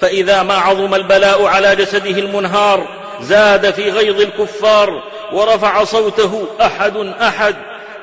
فإذا 0.00 0.42
ما 0.42 0.54
عظم 0.54 0.94
البلاء 0.94 1.44
على 1.44 1.76
جسده 1.76 2.18
المنهار 2.18 3.03
زاد 3.28 3.74
في 3.74 3.90
غيظ 3.90 4.20
الكفار 4.20 5.02
ورفع 5.32 5.84
صوته 5.84 6.46
أحد 6.60 6.96
أحد 7.20 7.54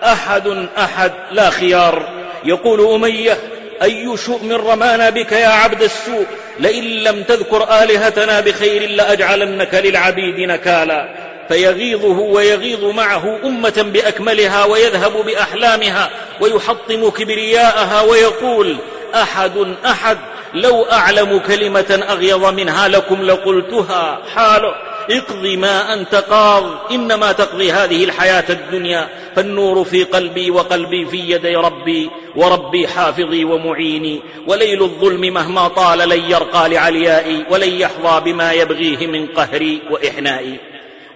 أحد 0.04 0.68
أحد 0.78 1.12
لا 1.32 1.50
خيار. 1.50 2.10
يقول 2.46 2.94
أمية 2.94 3.38
أي 3.84 4.18
شؤم 4.18 4.52
رمانا 4.52 5.10
بك 5.10 5.32
يا 5.32 5.48
عبد 5.48 5.84
السوء؟ 5.84 6.26
لئن 6.60 6.84
لم 6.84 7.24
تذكر 7.24 7.64
آلهتنا 7.84 8.40
بخير 8.40 8.90
لأجعلنك 8.90 9.74
للعبيد 9.74 10.40
نكالا. 10.40 11.16
فيغيظه 11.48 12.20
ويغيظ 12.20 12.84
معه 12.84 13.40
أمة 13.44 13.86
بأكملها 13.94 14.66
ويذهب 14.66 15.26
بأحلامها 15.26 16.10
ويحطم 16.42 17.10
كبرياءها 17.10 18.02
ويقول 18.02 18.78
أحد 19.16 19.76
أحد 19.86 20.18
لو 20.54 20.84
أعلم 20.84 21.40
كلمة 21.40 22.04
أغيظ 22.10 22.46
منها 22.46 22.88
لكم 22.88 23.24
لقلتها. 23.24 24.20
حاله. 24.36 24.91
اقض 25.10 25.46
ما 25.46 25.94
أنت 25.94 26.16
قاض 26.16 26.92
إنما 26.92 27.32
تقضي 27.32 27.72
هذه 27.72 28.04
الحياة 28.04 28.44
الدنيا. 28.50 29.10
فالنور 29.36 29.84
في 29.84 30.04
قلبي 30.04 30.52
وقلبي 30.52 31.06
في 31.06 31.18
يدي 31.18 31.56
ربي 31.56 32.10
وربي 32.36 32.88
حافظي 32.88 33.44
ومعيني. 33.44 34.22
وليل 34.48 34.84
الظلم 34.84 35.22
مهما 35.22 35.68
طال 35.68 36.10
لن 36.10 36.32
يرقى 36.32 36.70
لعليائي 36.70 37.46
ولن 37.50 37.70
يحظى 37.70 38.32
بما 38.32 38.54
يبغيه 38.54 39.08
من 39.08 39.28
قهري 39.28 39.82
وإحنائي. 39.92 40.60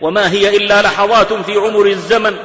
وما 0.02 0.32
هي 0.32 0.58
إلا 0.58 0.82
لحظات 0.82 1.34
في 1.34 1.58
عمر 1.58 1.86
الزمن 1.86 2.36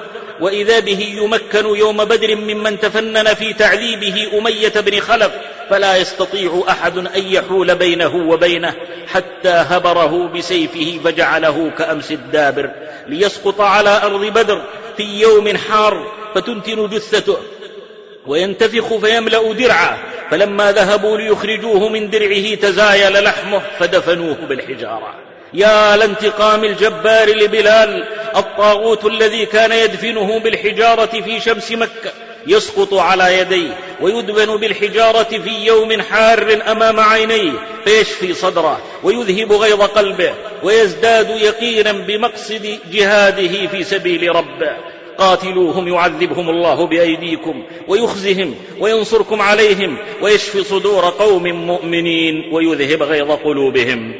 وإذا 0.40 0.78
به 0.78 1.14
يمكن 1.16 1.66
يوم 1.66 2.04
بدر 2.04 2.36
ممن 2.36 2.80
تفنن 2.80 3.34
في 3.34 3.52
تعذيبه 3.52 4.28
أمية 4.38 4.80
بن 4.80 5.00
خلف. 5.00 5.30
فلا 5.70 5.96
يستطيع 5.96 6.62
أحد 6.68 6.98
أن 6.98 7.22
يحول 7.26 7.74
بينه 7.74 8.16
وبينه 8.16 8.74
حتى 9.08 9.48
هبره 9.48 10.28
بسيفه 10.28 11.00
فجعله 11.04 11.70
كأمس 11.78 12.12
الدابر 12.12 12.70
ليسقط 13.06 13.60
على 13.60 14.00
أرض 14.02 14.24
بدر 14.24 14.62
في 14.96 15.20
يوم 15.20 15.56
حار 15.56 16.12
فتنتن 16.34 16.88
جثته 16.88 17.36
وينتفخ 18.26 18.96
فيملأ 18.96 19.52
درعه 19.52 19.98
فلما 20.30 20.72
ذهبوا 20.72 21.18
ليخرجوه 21.18 21.88
من 21.88 22.10
درعه 22.10 22.54
تزايل 22.54 23.24
لحمه 23.24 23.62
فدفنوه 23.78 24.36
بالحجارة. 24.48 25.14
يا 25.54 25.96
لانتقام 25.96 26.64
الجبار 26.64 27.28
لبلال 27.28 28.04
الطاغوت 28.36 29.04
الذي 29.04 29.46
كان 29.46 29.72
يدفنه 29.72 30.38
بالحجارة 30.38 31.20
في 31.20 31.40
شمس 31.40 31.72
مكة. 31.72 32.12
يسقط 32.46 32.94
على 32.94 33.38
يديه 33.38 33.76
ويدفن 34.00 34.56
بالحجارة 34.56 35.22
في 35.22 35.66
يوم 35.66 36.02
حار 36.02 36.62
أمام 36.68 37.00
عينيه 37.00 37.52
فيشفي 37.84 38.34
صدره 38.34 38.80
ويذهب 39.02 39.52
غيظ 39.52 39.82
قلبه 39.82 40.34
ويزداد 40.62 41.30
يقينا 41.30 41.92
بمقصد 41.92 42.78
جهاده 42.92 43.66
في 43.66 43.84
سبيل 43.84 44.36
ربه. 44.36 44.76
قاتلوهم 45.18 45.88
يعذبهم 45.88 46.50
الله 46.50 46.86
بأيديكم 46.86 47.62
ويخزهم 47.88 48.54
وينصركم 48.80 49.42
عليهم 49.42 49.96
ويشفي 50.22 50.64
صدور 50.64 51.04
قوم 51.04 51.42
مؤمنين 51.42 52.48
ويذهب 52.52 53.02
غيظ 53.02 53.30
قلوبهم. 53.30 54.14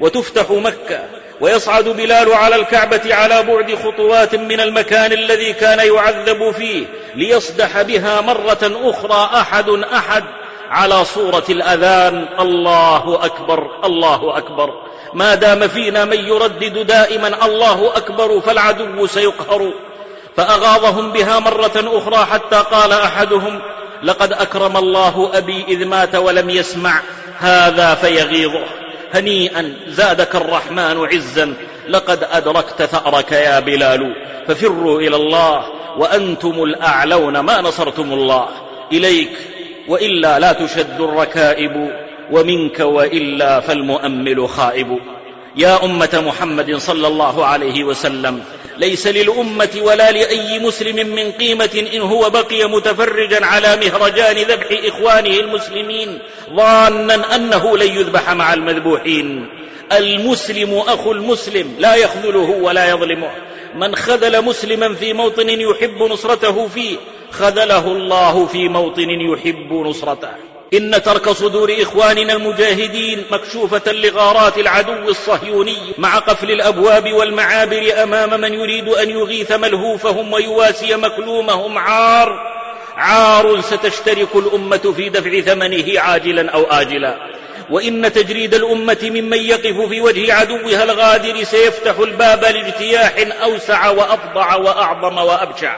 وتفتح 0.00 0.50
مكة 0.50 1.23
ويصعد 1.40 1.88
بلال 1.88 2.32
على 2.32 2.56
الكعبة 2.56 3.14
على 3.14 3.42
بعد 3.42 3.74
خطوات 3.74 4.34
من 4.34 4.60
المكان 4.60 5.12
الذي 5.12 5.52
كان 5.52 5.78
يعذب 5.94 6.50
فيه 6.50 6.86
ليصدح 7.14 7.82
بها 7.82 8.20
مرة 8.20 8.72
أخرى 8.82 9.40
أحد 9.40 9.68
أحد 9.68 10.24
على 10.70 11.04
صورة 11.04 11.44
الأذان. 11.48 12.28
الله 12.40 13.24
أكبر 13.24 13.70
الله 13.84 14.38
أكبر. 14.38 14.70
ما 15.14 15.34
دام 15.34 15.68
فينا 15.68 16.04
من 16.04 16.18
يردد 16.18 16.86
دائما 16.86 17.46
الله 17.46 17.96
أكبر 17.96 18.40
فالعدو 18.40 19.06
سيقهر. 19.06 19.72
فأغاظهم 20.36 21.12
بها 21.12 21.38
مرة 21.38 21.72
أخرى 21.76 22.26
حتى 22.32 22.64
قال 22.70 22.92
أحدهم 22.92 23.60
لقد 24.02 24.32
أكرم 24.32 24.76
الله 24.76 25.30
أبي 25.34 25.64
إذ 25.68 25.84
مات 25.84 26.14
ولم 26.14 26.50
يسمع 26.50 27.00
هذا 27.38 27.94
فيغيظه. 27.94 28.83
هنيئا 29.12 29.74
زادك 29.86 30.34
الرحمن 30.34 31.06
عزا. 31.06 31.54
لقد 31.88 32.26
أدركت 32.32 32.82
ثأرك 32.82 33.32
يا 33.32 33.60
بلال. 33.60 34.14
ففروا 34.48 35.00
إلى 35.00 35.16
الله 35.16 35.64
وأنتم 35.98 36.62
الأعلون 36.62 37.38
ما 37.38 37.60
نصرتم 37.60 38.12
الله. 38.12 38.48
إليك 38.92 39.30
وإلا 39.88 40.38
لا 40.38 40.52
تشد 40.52 41.00
الركائب 41.00 41.90
ومنك 42.30 42.80
وإلا 42.80 43.60
فالمؤمل 43.60 44.48
خائب. 44.48 44.98
يا 45.56 45.84
أمة 45.84 46.22
محمد 46.26 46.76
صلى 46.76 47.06
الله 47.06 47.46
عليه 47.46 47.84
وسلم 47.84 48.42
ليس 48.78 49.06
للأمة 49.06 49.70
ولا 49.80 50.10
لأي 50.10 50.58
مسلم 50.58 51.06
من 51.06 51.32
قيمة 51.32 51.86
إن 51.94 52.00
هو 52.00 52.30
بقي 52.30 52.68
متفرجا 52.68 53.46
على 53.46 53.76
مهرجان 53.76 54.36
ذبح 54.36 54.66
إخوانه 54.70 55.36
المسلمين 55.36 56.18
ظانا 56.56 57.36
أنه 57.36 57.76
لن 57.76 57.96
يذبح 57.96 58.30
مع 58.30 58.54
المذبوحين. 58.54 59.48
المسلم 59.92 60.74
أخو 60.74 61.12
المسلم 61.12 61.76
لا 61.78 61.94
يخذله 61.94 62.50
ولا 62.50 62.90
يظلمه. 62.90 63.30
من 63.74 63.96
خذل 63.96 64.44
مسلما 64.44 64.94
في 64.94 65.12
موطن 65.12 65.48
يحب 65.48 66.02
نصرته 66.02 66.68
فيه 66.68 66.96
خذله 67.30 67.86
الله 67.86 68.46
في 68.46 68.68
موطن 68.68 69.10
يحب 69.10 69.72
نصرته. 69.72 70.53
إن 70.72 71.02
ترك 71.02 71.30
صدور 71.30 71.76
إخواننا 71.80 72.32
المجاهدين 72.32 73.24
مكشوفة 73.30 73.92
لغارات 73.92 74.58
العدو 74.58 75.08
الصهيوني 75.08 75.76
مع 75.98 76.18
قفل 76.18 76.50
الأبواب 76.50 77.12
والمعابر 77.12 78.02
أمام 78.02 78.40
من 78.40 78.54
يريد 78.54 78.88
أن 78.88 79.10
يغيث 79.10 79.52
ملهوفهم 79.52 80.32
ويواسي 80.32 80.96
مكلومهم. 80.96 81.78
عار 81.78 82.54
عار 82.96 83.60
ستشترك 83.60 84.36
الأمة 84.36 84.94
في 84.96 85.08
دفع 85.08 85.40
ثمنه 85.40 86.00
عاجلا 86.00 86.50
أو 86.50 86.64
آجلا. 86.64 87.16
وإن 87.70 88.12
تجريد 88.12 88.54
الأمة 88.54 88.98
ممن 89.02 89.38
يقف 89.38 89.88
في 89.88 90.00
وجه 90.00 90.34
عدوها 90.34 90.84
الغادر 90.84 91.44
سيفتح 91.44 91.98
الباب 91.98 92.44
لاجتياح 92.44 93.12
أوسع 93.42 93.88
وأفضع 93.88 94.54
وأعظم 94.54 95.18
وأبشع 95.18 95.76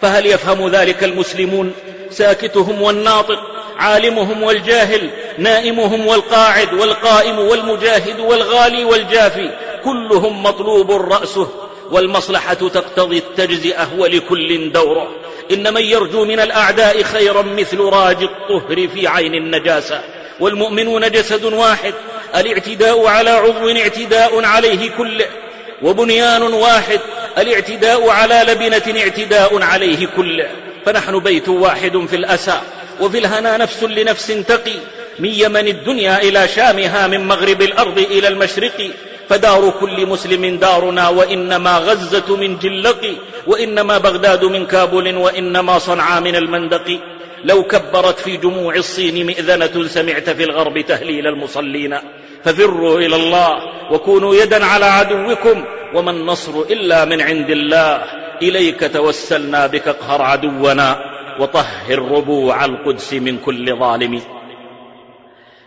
فهل 0.00 0.26
يفهم 0.26 0.68
ذلك 0.68 1.04
المسلمون؟ 1.04 1.74
ساكتهم 2.10 2.82
والناطق. 2.82 3.61
عالمهم 3.82 4.42
والجاهل 4.42 5.10
نائمهم 5.38 6.06
والقاعد 6.06 6.74
والقائم 6.74 7.38
والمجاهد 7.38 8.20
والغالي 8.20 8.84
والجافي 8.84 9.50
كلهم 9.84 10.42
مطلوب 10.42 10.92
رأسه 10.92 11.48
والمصلحة 11.90 12.54
تقتضي 12.54 13.18
التجزئة 13.18 13.88
ولكل 13.98 14.72
دوره. 14.72 15.08
إن 15.52 15.74
من 15.74 15.82
يرجو 15.82 16.24
من 16.24 16.40
الأعداء 16.40 17.02
خيرا 17.02 17.42
مثل 17.42 17.80
راج 17.80 18.22
الطهر 18.22 18.88
في 18.88 19.06
عين 19.08 19.34
النجاسة. 19.34 20.00
والمؤمنون 20.40 21.10
جسد 21.10 21.44
واحد 21.44 21.94
الاعتداء 22.36 23.06
على 23.06 23.30
عضو 23.30 23.70
اعتداء 23.70 24.44
عليه 24.44 24.90
كله. 24.90 25.26
وبنيان 25.82 26.42
واحد 26.42 27.00
الاعتداء 27.38 28.08
على 28.08 28.44
لبنة 28.48 29.00
اعتداء 29.00 29.62
عليه 29.62 30.06
كله. 30.16 30.50
فنحن 30.86 31.18
بيت 31.18 31.48
واحد 31.48 32.06
في 32.10 32.16
الأسى. 32.16 32.60
وفي 33.00 33.18
الهنا 33.18 33.56
نفس 33.56 33.82
لنفس 33.82 34.26
تقي. 34.26 34.74
من 35.18 35.28
يمن 35.28 35.68
الدنيا 35.68 36.22
إلى 36.22 36.48
شامها 36.48 37.06
من 37.06 37.28
مغرب 37.28 37.62
الأرض 37.62 37.98
إلى 37.98 38.28
المشرق. 38.28 38.90
فدار 39.28 39.70
كل 39.80 40.06
مسلم 40.06 40.58
دارنا 40.58 41.08
وإنما 41.08 41.78
غزة 41.78 42.36
من 42.36 42.58
جلق. 42.58 43.14
وإنما 43.46 43.98
بغداد 43.98 44.44
من 44.44 44.66
كابل 44.66 45.16
وإنما 45.16 45.78
صنعاء 45.78 46.20
من 46.20 46.36
المندق. 46.36 46.98
لو 47.44 47.62
كبرت 47.62 48.18
في 48.18 48.36
جموع 48.36 48.74
الصين 48.74 49.26
مئذنة 49.26 49.88
سمعت 49.88 50.30
في 50.30 50.44
الغرب 50.44 50.80
تهليل 50.80 51.26
المصلين. 51.26 51.98
ففروا 52.44 52.98
إلى 52.98 53.16
الله 53.16 53.48
وكونوا 53.92 54.34
يدا 54.34 54.64
على 54.64 54.84
عدوكم. 54.84 55.64
وما 55.94 56.10
النصر 56.10 56.60
إلا 56.70 57.04
من 57.04 57.20
عند 57.20 57.50
الله. 57.50 58.04
إليك 58.42 58.90
توسلنا 58.92 59.66
بك 59.66 59.88
اقهر 59.88 60.22
عدونا. 60.22 61.11
وطهر 61.40 61.98
ربوع 61.98 62.64
القدس 62.64 63.12
من 63.12 63.38
كل 63.38 63.76
ظالم. 63.78 64.22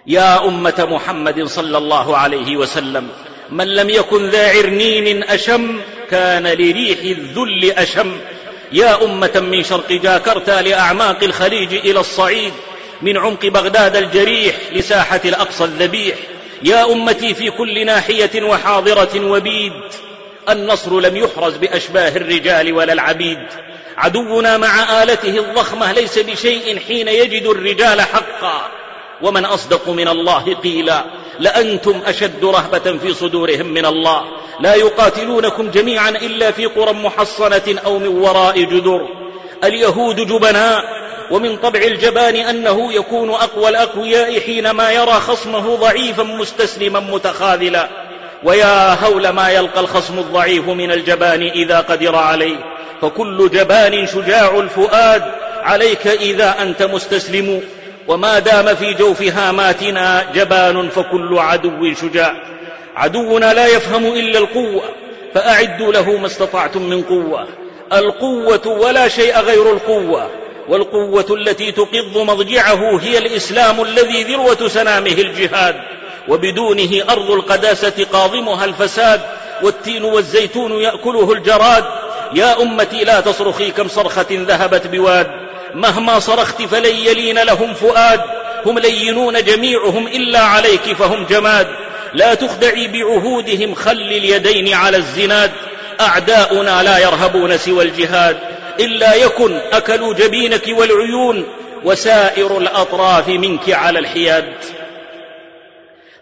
يا 0.08 0.48
أمة 0.48 0.88
محمد 0.92 1.44
صلى 1.44 1.78
الله 1.78 2.18
عليه 2.18 2.58
وسلم 2.58 3.10
من 3.50 3.68
لم 3.76 3.90
يكن 3.90 4.30
ذا 4.30 4.50
عرنين 4.50 5.24
أشم 5.24 5.80
كان 6.12 6.48
لريح 6.48 7.00
الذل 7.00 7.72
أشم. 7.72 8.18
يا 8.72 9.06
أمة 9.06 9.44
من 9.52 9.64
شرق 9.64 9.92
جاكرتا 9.92 10.62
لأعماق 10.62 11.24
الخليج 11.24 11.74
إلى 11.74 12.00
الصعيد 12.00 12.54
من 13.02 13.18
عمق 13.18 13.46
بغداد 13.46 13.96
الجريح 13.96 14.56
لساحة 14.74 15.22
الأقصى 15.26 15.64
الذبيح. 15.64 16.16
يا 16.64 16.92
أمتي 16.92 17.34
في 17.34 17.52
كل 17.52 17.86
ناحية 17.86 18.44
وحاضرة 18.44 19.26
وبيد 19.32 19.74
النصر 20.50 21.00
لم 21.00 21.18
يحرز 21.18 21.58
بأشباه 21.58 22.16
الرجال 22.18 22.74
ولا 22.74 22.94
العبيد. 22.94 23.40
عدونا 23.98 24.58
مع 24.58 25.04
آلته 25.04 25.40
الضخمة 25.40 25.92
ليس 25.92 26.20
بشيء 26.20 26.80
حين 26.80 27.08
يجد 27.08 27.48
الرجال 27.48 28.02
حقا. 28.02 28.68
ومن 29.22 29.46
أصدق 29.46 29.90
من 29.90 30.08
الله 30.08 30.54
قيلا 30.64 31.04
لأنتم 31.40 32.02
أشد 32.06 32.46
رهبة 32.46 32.98
في 32.98 33.14
صدورهم 33.14 33.66
من 33.66 33.86
الله. 33.86 34.24
لا 34.60 34.76
يقاتلونكم 34.76 35.72
جميعا 35.72 36.10
إلا 36.10 36.52
في 36.52 36.66
قرى 36.66 36.94
محصنة 36.94 37.80
أو 37.86 38.00
من 38.00 38.08
وراء 38.08 38.62
جدر 38.62 39.08
اليهود 39.64 40.16
جبناء 40.16 40.84
ومن 41.32 41.58
طبع 41.58 41.80
الجبان 41.80 42.36
أنه 42.36 42.94
يكون 42.94 43.30
أقوى 43.30 43.70
الأقوياء 43.70 44.40
حينما 44.40 44.92
يرى 44.92 45.14
خصمه 45.14 45.76
ضعيفا 45.76 46.24
مستسلما 46.24 47.00
متخاذلا. 47.00 47.90
ويا 48.44 49.06
هول 49.06 49.30
ما 49.30 49.50
يلقى 49.50 49.80
الخصم 49.80 50.20
الضعيف 50.20 50.68
من 50.68 50.92
الجبان 50.92 51.42
إذا 51.42 51.80
قدر 51.80 52.16
عليه. 52.16 52.75
فكل 53.02 53.50
جبان 53.50 54.08
شجاع 54.08 54.60
الفؤاد. 54.60 55.24
عليك 55.62 56.08
إذا 56.08 56.56
أنت 56.62 56.84
مستسلم. 56.84 57.62
وما 58.08 58.40
دام 58.40 58.76
في 58.76 58.94
جوف 58.94 59.22
هاماتنا 59.22 60.26
جبان 60.36 60.90
فكل 60.90 61.40
عدو 61.40 61.94
شجاع. 61.94 62.34
عدونا 62.96 63.54
لا 63.54 63.68
يفهم 63.68 64.06
إلا 64.06 64.40
القوة 64.40 64.84
فأعدوا 65.34 65.94
له 65.94 66.18
ما 66.18 66.26
استطعتم 66.26 66.82
من 66.82 67.02
قوة. 67.02 67.48
القوة 67.94 68.68
ولا 68.68 69.08
شيء 69.08 69.40
غير 69.40 69.74
القوة 69.74 70.30
والقوة 70.70 71.26
التي 71.30 71.72
تقض 71.72 72.18
مضجعه 72.18 73.00
هي 73.02 73.18
الإسلام 73.18 73.82
الذي 73.82 74.24
ذروة 74.24 74.68
سنامه 74.68 75.12
الجهاد. 75.12 75.76
وبدونه 76.28 77.04
أرض 77.10 77.32
القداسة 77.32 78.06
قاضمها 78.14 78.66
الفساد 78.66 79.22
والتين 79.64 80.04
والزيتون 80.04 80.72
يأكله 80.72 81.32
الجراد. 81.32 81.84
يا 82.34 82.62
أمتي 82.62 83.04
لا 83.04 83.20
تصرخي 83.20 83.72
كم 83.72 83.88
صرخة 83.88 84.26
ذهبت 84.32 84.88
بواد. 84.88 85.28
مهما 85.74 86.20
صرخت 86.20 86.62
فلن 86.62 86.96
يلين 86.96 87.40
لهم 87.40 87.74
فؤاد. 87.74 88.22
هم 88.66 88.80
لينون 88.80 89.44
جميعهم 89.44 90.08
إلا 90.08 90.40
عليك 90.40 90.94
فهم 90.94 91.26
جماد. 91.26 91.68
لا 92.14 92.34
تخدعي 92.34 92.88
بعهودهم 92.88 93.76
خل 93.76 93.92
اليدين 93.92 94.74
على 94.74 94.98
الزناد. 94.98 95.52
أعداؤنا 96.02 96.84
لا 96.84 96.98
يرهبون 96.98 97.58
سوى 97.58 97.84
الجهاد. 97.84 98.38
إلا 98.80 99.14
يكن 99.14 99.60
أكلوا 99.74 100.14
جبينك 100.14 100.64
والعيون. 100.68 101.46
وسائر 101.84 102.58
الأطراف 102.58 103.28
منك 103.28 103.70
على 103.70 104.00
الحياد. 104.00 104.54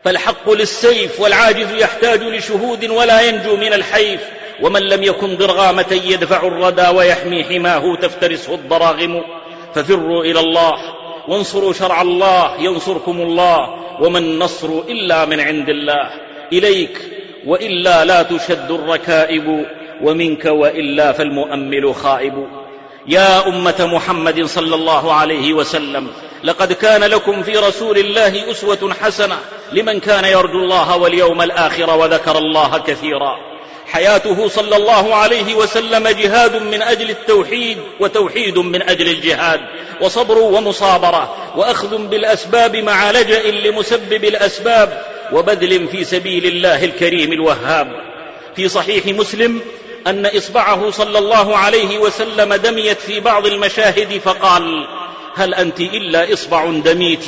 فالحق 0.06 0.50
للسيف 0.50 1.20
والعاجز 1.20 1.68
يحتاج 1.72 2.24
لشهود 2.24 2.90
ولا 2.90 3.22
ينجو 3.22 3.56
من 3.56 3.74
الحيف. 3.74 4.22
ومن 4.64 4.82
لم 4.82 5.04
يكن 5.04 5.36
ضرغامة 5.38 6.02
يدفع 6.06 6.48
الردى 6.48 6.88
ويحمي 6.88 7.44
حماه 7.44 7.96
تفترسه 7.96 8.56
الضراغم. 8.56 9.24
ففروا 9.76 10.24
إلى 10.24 10.40
الله 10.40 10.74
وانصروا 11.28 11.74
شرع 11.74 12.02
الله 12.02 12.62
ينصركم 12.62 13.22
الله 13.22 13.58
وما 14.02 14.20
النصر 14.20 14.68
إلا 14.68 15.26
من 15.26 15.40
عند 15.40 15.70
الله. 15.70 16.12
إليك 16.54 17.02
وإلا 17.46 18.06
لا 18.06 18.24
تشد 18.24 18.72
الركائب 18.72 19.66
ومنك 20.02 20.46
وإلا 20.46 21.12
فالمؤمل 21.12 21.96
خائب. 21.96 22.48
يا 23.08 23.48
أمة 23.48 23.90
محمد 23.94 24.46
صلى 24.46 24.76
الله 24.76 25.14
عليه 25.14 25.54
وسلم 25.54 26.08
لقد 26.44 26.74
كان 26.74 27.04
لكم 27.04 27.44
في 27.44 27.52
رسول 27.52 27.98
الله 27.98 28.52
أسوة 28.52 28.94
حسنة 29.02 29.38
لمن 29.74 30.00
كان 30.00 30.26
يرجو 30.26 30.60
الله 30.60 30.98
واليوم 30.98 31.42
الآخر 31.42 31.98
وذكر 31.98 32.38
الله 32.38 32.78
كثيرا. 32.78 33.53
حياته 33.94 34.48
صلى 34.48 34.76
الله 34.76 35.16
عليه 35.16 35.56
وسلم 35.56 36.08
جهاد 36.08 36.62
من 36.62 36.82
أجل 36.82 37.10
التوحيد 37.10 37.78
وتوحيد 38.00 38.58
من 38.58 38.82
أجل 38.82 39.08
الجهاد 39.08 39.60
وصبر 40.02 40.38
ومصابرة 40.38 41.54
وأخذ 41.56 42.08
بالأسباب 42.08 42.76
مع 42.76 43.12
لجأ 43.12 43.52
لمسبب 43.52 44.24
الأسباب 44.24 45.04
وبذل 45.34 45.88
في 45.88 46.04
سبيل 46.04 46.46
الله 46.46 46.86
الكريم 46.86 47.32
الوهاب. 47.32 47.88
في 48.56 48.70
صحيح 48.70 49.06
مسلم 49.06 49.62
أن 50.08 50.26
إصبعه 50.26 50.92
صلى 50.92 51.20
الله 51.20 51.58
عليه 51.58 51.98
وسلم 51.98 52.54
دميت 52.54 53.00
في 53.00 53.20
بعض 53.20 53.46
المشاهد 53.46 54.22
فقال 54.26 54.88
هل 55.36 55.54
أنت 55.54 55.80
إلا 55.80 56.34
إصبع 56.34 56.66
دميت 56.66 57.26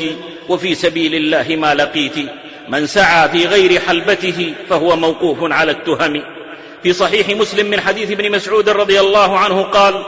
وفي 0.49 0.75
سبيل 0.75 1.15
الله 1.15 1.55
ما 1.55 1.73
لقيت 1.73 2.15
من 2.69 2.87
سعى 2.87 3.29
في 3.29 3.45
غير 3.45 3.79
حلبته 3.79 4.53
فهو 4.69 4.95
موقوف 4.95 5.37
على 5.41 5.71
التهم 5.71 6.34
في 6.85 6.93
صحيح 6.93 7.29
مسلم 7.29 7.65
من 7.65 7.81
حديث 7.81 8.11
ابن 8.11 8.31
مسعود 8.31 8.69
رضي 8.69 8.99
الله 8.99 9.39
عنه 9.39 9.63
قال 9.63 10.03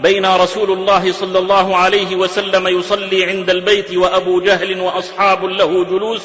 بين 0.00 0.26
رسول 0.26 0.72
الله 0.72 1.12
صلى 1.12 1.38
الله 1.38 1.76
عليه 1.76 2.16
وسلم 2.16 2.68
يصلي 2.68 3.24
عند 3.24 3.50
البيت 3.50 3.94
وأبو 3.94 4.40
جهل 4.40 4.80
وأصحاب 4.80 5.44
له 5.44 5.84
جلوس 5.84 6.22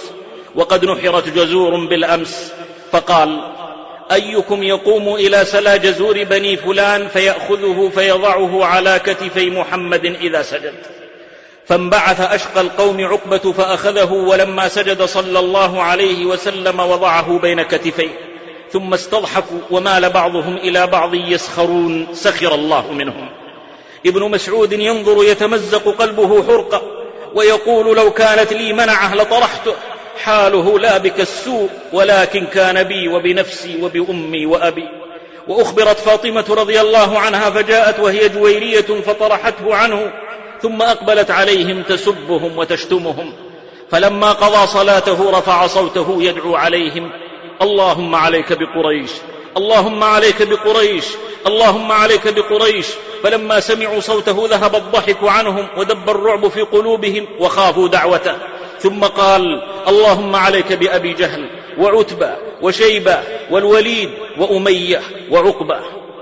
وقد 0.55 0.85
نحرت 0.85 1.29
جزور 1.29 1.85
بالأمس. 1.85 2.53
فقال 2.91 3.51
أيكم 4.11 4.63
يقوم 4.63 5.15
إلى 5.15 5.45
سلا 5.45 5.75
جزور 5.75 6.23
بني 6.23 6.57
فلان 6.57 7.07
فيأخذه 7.07 7.91
فيضعه 7.95 8.65
على 8.65 8.99
كتفي 9.05 9.49
محمد 9.49 10.05
إذا 10.05 10.41
سجد. 10.41 10.73
فانبعث 11.65 12.21
أشقى 12.21 12.61
القوم 12.61 13.05
عقبة 13.05 13.51
فأخذه 13.51 14.11
ولما 14.11 14.67
سجد 14.67 15.03
صلى 15.03 15.39
الله 15.39 15.81
عليه 15.81 16.25
وسلم 16.25 16.79
وضعه 16.79 17.39
بين 17.39 17.61
كتفيه. 17.61 18.34
ثم 18.71 18.93
استضحكوا 18.93 19.59
ومال 19.71 20.09
بعضهم 20.09 20.55
إلى 20.57 20.87
بعض 20.87 21.13
يسخرون 21.13 22.07
سخر 22.13 22.55
الله 22.55 22.91
منهم. 22.91 23.29
ابن 24.05 24.31
مسعود 24.31 24.73
ينظر 24.73 25.23
يتمزق 25.23 25.89
قلبه 25.89 26.43
حرقة 26.43 26.81
ويقول 27.33 27.97
لو 27.97 28.11
كانت 28.11 28.53
لي 28.53 28.73
منعة 28.73 29.15
لطرحته 29.15 29.73
حاله 30.23 30.79
لا 30.79 30.97
بك 30.97 31.19
السوء 31.19 31.69
ولكن 31.93 32.45
كان 32.45 32.83
بي 32.83 33.07
وبنفسي 33.07 33.81
وبأمي 33.81 34.45
وأبي. 34.45 34.87
وأخبرت 35.47 35.99
فاطمة 35.99 36.45
رضي 36.49 36.81
الله 36.81 37.19
عنها 37.19 37.49
فجاءت 37.49 37.99
وهي 37.99 38.29
جويرية 38.29 39.01
فطرحته 39.05 39.75
عنه 39.75 40.13
ثم 40.61 40.81
أقبلت 40.81 41.31
عليهم 41.31 41.83
تسبهم 41.83 42.57
وتشتمهم. 42.57 43.33
فلما 43.91 44.31
قضى 44.31 44.67
صلاته 44.67 45.31
رفع 45.31 45.67
صوته 45.67 46.17
يدعو 46.19 46.55
عليهم 46.55 47.11
اللهم 47.61 48.15
عليك 48.15 48.53
بقريش 48.53 49.11
اللهم 49.57 50.03
عليك 50.03 50.41
بقريش 50.41 51.05
اللهم 51.47 51.91
عليك 51.91 52.27
بقريش. 52.27 52.85
فلما 53.23 53.59
سمعوا 53.59 53.99
صوته 53.99 54.47
ذهب 54.49 54.75
الضحك 54.75 55.17
عنهم 55.23 55.67
ودب 55.77 56.09
الرعب 56.09 56.47
في 56.47 56.61
قلوبهم 56.61 57.27
وخافوا 57.39 57.87
دعوته. 57.87 58.35
ثم 58.79 59.03
قال 59.03 59.61
اللهم 59.87 60.35
عليك 60.35 60.73
بأبي 60.73 61.13
جهل 61.13 61.49
وعتبة 61.77 62.35
وشيبة 62.61 63.17
والوليد 63.51 64.09
وأمية 64.37 65.01
وعقبة. 65.31 65.79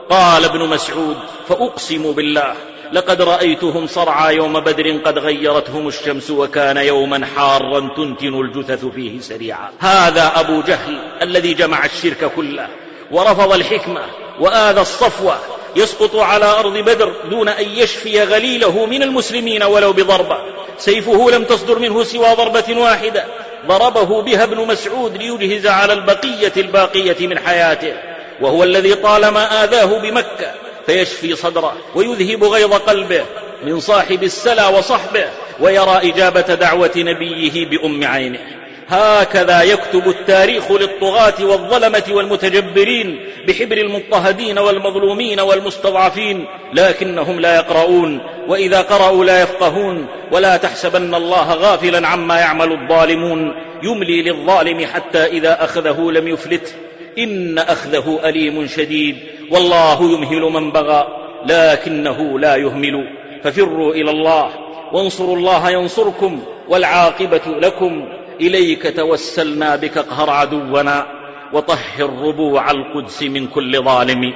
قال 0.10 0.46
ابن 0.46 0.70
مسعود 0.70 1.18
فأقسم 1.48 2.12
بالله 2.12 2.56
لقد 2.92 3.22
رأيتهم 3.22 3.88
صرعى 3.88 4.36
يوم 4.36 4.60
بدر 4.60 4.98
قد 5.06 5.20
غيرتهم 5.20 5.88
الشمس 5.88 6.32
وكان 6.32 6.78
يوما 6.78 7.26
حارا 7.36 7.80
تنتن 7.98 8.40
الجثث 8.40 8.86
فيه 8.86 9.20
سريعا. 9.20 9.70
هذا 9.80 10.32
أبو 10.36 10.62
جهل 10.62 10.98
الذي 11.22 11.54
جمع 11.54 11.86
الشرك 11.86 12.32
كله 12.36 12.68
ورفض 13.12 13.54
الحكمة 13.54 14.02
وآذى 14.40 14.82
الصفوة 14.82 15.38
يسقط 15.76 16.16
على 16.16 16.46
أرض 16.46 16.78
بدر 16.78 17.14
دون 17.30 17.50
أن 17.50 17.66
يشفي 17.70 18.24
غليله 18.24 18.86
من 18.86 19.04
المسلمين 19.04 19.64
ولو 19.64 19.94
بضربة. 19.94 20.38
سيفه 20.78 21.32
لم 21.32 21.44
تصدر 21.44 21.80
منه 21.80 22.04
سوى 22.04 22.36
ضربة 22.36 22.78
واحدة. 22.78 23.26
ضربه 23.68 24.22
بها 24.22 24.44
ابن 24.44 24.68
مسعود 24.68 25.18
ليجهز 25.18 25.68
على 25.68 25.94
البقية 25.94 26.54
الباقية 26.58 27.28
من 27.28 27.40
حياته 27.40 27.94
وهو 28.42 28.64
الذي 28.64 28.96
طالما 28.96 29.64
آذاه 29.64 30.00
بمكة 30.00 30.63
فيشفي 30.86 31.36
صدره 31.36 31.78
ويذهب 31.96 32.44
غيظ 32.44 32.74
قلبه 32.74 33.24
من 33.66 33.80
صاحب 33.80 34.24
السلا 34.24 34.68
وصحبه 34.68 35.26
ويرى 35.60 36.00
إجابة 36.12 36.42
دعوة 36.42 36.92
نبيه 36.98 37.66
بأم 37.66 38.04
عينه. 38.04 38.40
هكذا 38.88 39.62
يكتب 39.62 40.08
التاريخ 40.08 40.72
للطغاة 40.72 41.34
والظلمة 41.42 42.04
والمتجبرين 42.10 43.26
بحبر 43.48 43.78
المضطهدين 43.78 44.60
والمظلومين 44.60 45.40
والمستضعفين 45.40 46.46
لكنهم 46.74 47.40
لا 47.40 47.56
يقرؤون 47.56 48.22
وإذا 48.48 48.82
قرأوا 48.82 49.26
لا 49.26 49.42
يفقهون 49.42 50.08
ولا 50.32 50.58
تحسبن 50.58 51.16
الله 51.16 51.54
غافلا 51.54 52.08
عما 52.08 52.40
يعمل 52.40 52.72
الظالمون. 52.72 53.54
يملي 53.84 54.22
للظالم 54.22 54.86
حتى 54.94 55.26
إذا 55.26 55.64
أخذه 55.64 56.12
لم 56.12 56.28
يفلته. 56.28 56.72
إن 57.18 57.58
أخذه 57.60 58.20
أليم 58.24 58.68
شديد 58.68 59.18
والله 59.52 60.04
يمهل 60.04 60.42
من 60.42 60.72
بغى 60.72 61.08
لكنه 61.46 62.40
لا 62.40 62.56
يهمل 62.56 63.08
ففروا 63.44 63.94
إلى 63.94 64.12
الله 64.12 64.50
وانصروا 64.94 65.36
الله 65.36 65.70
ينصركم 65.70 66.44
والعاقبة 66.70 67.42
لكم 67.48 68.08
إليك 68.42 68.96
توسلنا 68.96 69.76
بك 69.76 69.98
اقهر 69.98 70.30
عدونا 70.30 71.08
وطهر 71.54 72.10
ربوع 72.22 72.72
القدس 72.72 73.24
من 73.24 73.48
كل 73.48 73.84
ظالم 73.84 74.34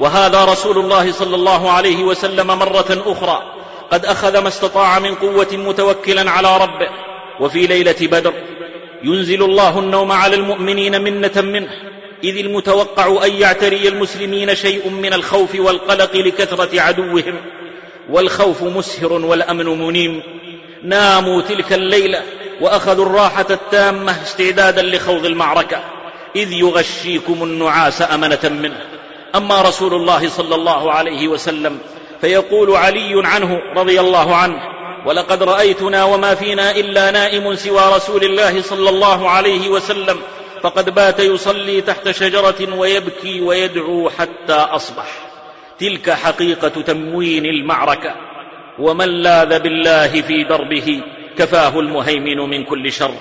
وهذا 0.00 0.44
رسول 0.44 0.78
الله 0.78 1.12
صلى 1.12 1.36
الله 1.36 1.70
عليه 1.70 2.04
وسلم 2.04 2.46
مرة 2.46 3.02
أخرى 3.06 3.42
قد 3.90 4.06
أخذ 4.06 4.38
ما 4.38 4.48
استطاع 4.48 4.98
من 4.98 5.14
قوة 5.14 5.48
متوكلا 5.52 6.30
على 6.30 6.56
ربه 6.56 6.88
وفي 7.40 7.66
ليلة 7.66 7.96
بدر 8.02 8.34
ينزل 9.04 9.42
الله 9.42 9.78
النوم 9.78 10.12
على 10.12 10.36
المؤمنين 10.36 11.02
منة 11.02 11.32
منه 11.36 11.91
إذ 12.24 12.38
المتوقع 12.38 13.24
أن 13.24 13.32
يعتري 13.32 13.88
المسلمين 13.88 14.54
شيء 14.54 14.88
من 14.88 15.12
الخوف 15.12 15.54
والقلق 15.54 16.16
لكثرة 16.16 16.80
عدوهم 16.80 17.36
والخوف 18.10 18.62
مسهر 18.62 19.12
والأمن 19.12 19.66
منيم. 19.66 20.22
ناموا 20.82 21.42
تلك 21.42 21.72
الليلة 21.72 22.22
وأخذوا 22.60 23.06
الراحة 23.06 23.46
التامة 23.50 24.22
استعدادا 24.22 24.82
لخوض 24.82 25.26
المعركة 25.26 25.80
إذ 26.36 26.52
يغشيكم 26.52 27.42
النعاس 27.42 28.02
أمنة 28.02 28.40
منه. 28.44 28.80
أما 29.34 29.62
رسول 29.62 29.94
الله 29.94 30.28
صلى 30.28 30.54
الله 30.54 30.92
عليه 30.92 31.28
وسلم 31.28 31.78
فيقول 32.20 32.76
علي 32.76 33.22
عنه 33.24 33.60
رضي 33.76 34.00
الله 34.00 34.36
عنه 34.36 34.58
ولقد 35.06 35.42
رأيتنا 35.42 36.04
وما 36.04 36.34
فينا 36.34 36.70
إلا 36.70 37.10
نائم 37.10 37.54
سوى 37.54 37.96
رسول 37.96 38.24
الله 38.24 38.62
صلى 38.62 38.90
الله 38.90 39.30
عليه 39.30 39.68
وسلم 39.68 40.18
فقد 40.62 40.94
بات 40.94 41.20
يصلي 41.20 41.80
تحت 41.80 42.10
شجرة 42.10 42.74
ويبكي 42.76 43.40
ويدعو 43.40 44.10
حتى 44.10 44.52
أصبح. 44.52 45.06
تلك 45.78 46.10
حقيقة 46.10 46.68
تموين 46.68 47.46
المعركة. 47.46 48.14
ومن 48.78 49.08
لاذ 49.08 49.58
بالله 49.58 50.22
في 50.22 50.44
دربه 50.44 51.00
كفاه 51.38 51.80
المهيمن 51.80 52.36
من 52.36 52.64
كل 52.64 52.92
شر. 52.92 53.14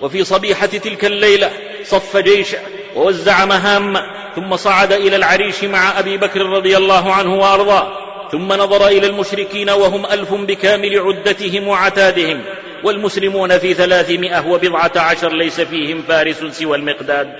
وفي 0.00 0.24
صبيحة 0.24 0.66
تلك 0.66 1.04
الليلة 1.04 1.50
صف 1.84 2.16
جيشه 2.16 2.58
ووزع 2.96 3.44
مهامه 3.44 4.02
ثم 4.36 4.56
صعد 4.56 4.92
إلى 4.92 5.16
العريش 5.16 5.64
مع 5.64 5.98
أبي 5.98 6.16
بكر 6.16 6.40
رضي 6.46 6.76
الله 6.76 7.12
عنه 7.12 7.34
وأرضاه. 7.34 8.08
ثم 8.32 8.52
نظر 8.52 8.86
إلى 8.86 9.06
المشركين 9.06 9.70
وهم 9.70 10.06
ألف 10.06 10.34
بكامل 10.34 10.98
عدتهم 10.98 11.68
وعتادهم. 11.68 12.44
والمسلمون 12.84 13.58
في 13.58 13.74
ثلاثمائة 13.74 14.46
وبضعة 14.46 14.92
عشر 14.96 15.32
ليس 15.32 15.60
فيهم 15.60 16.02
فارس 16.02 16.44
سوى 16.44 16.76
المقداد. 16.76 17.36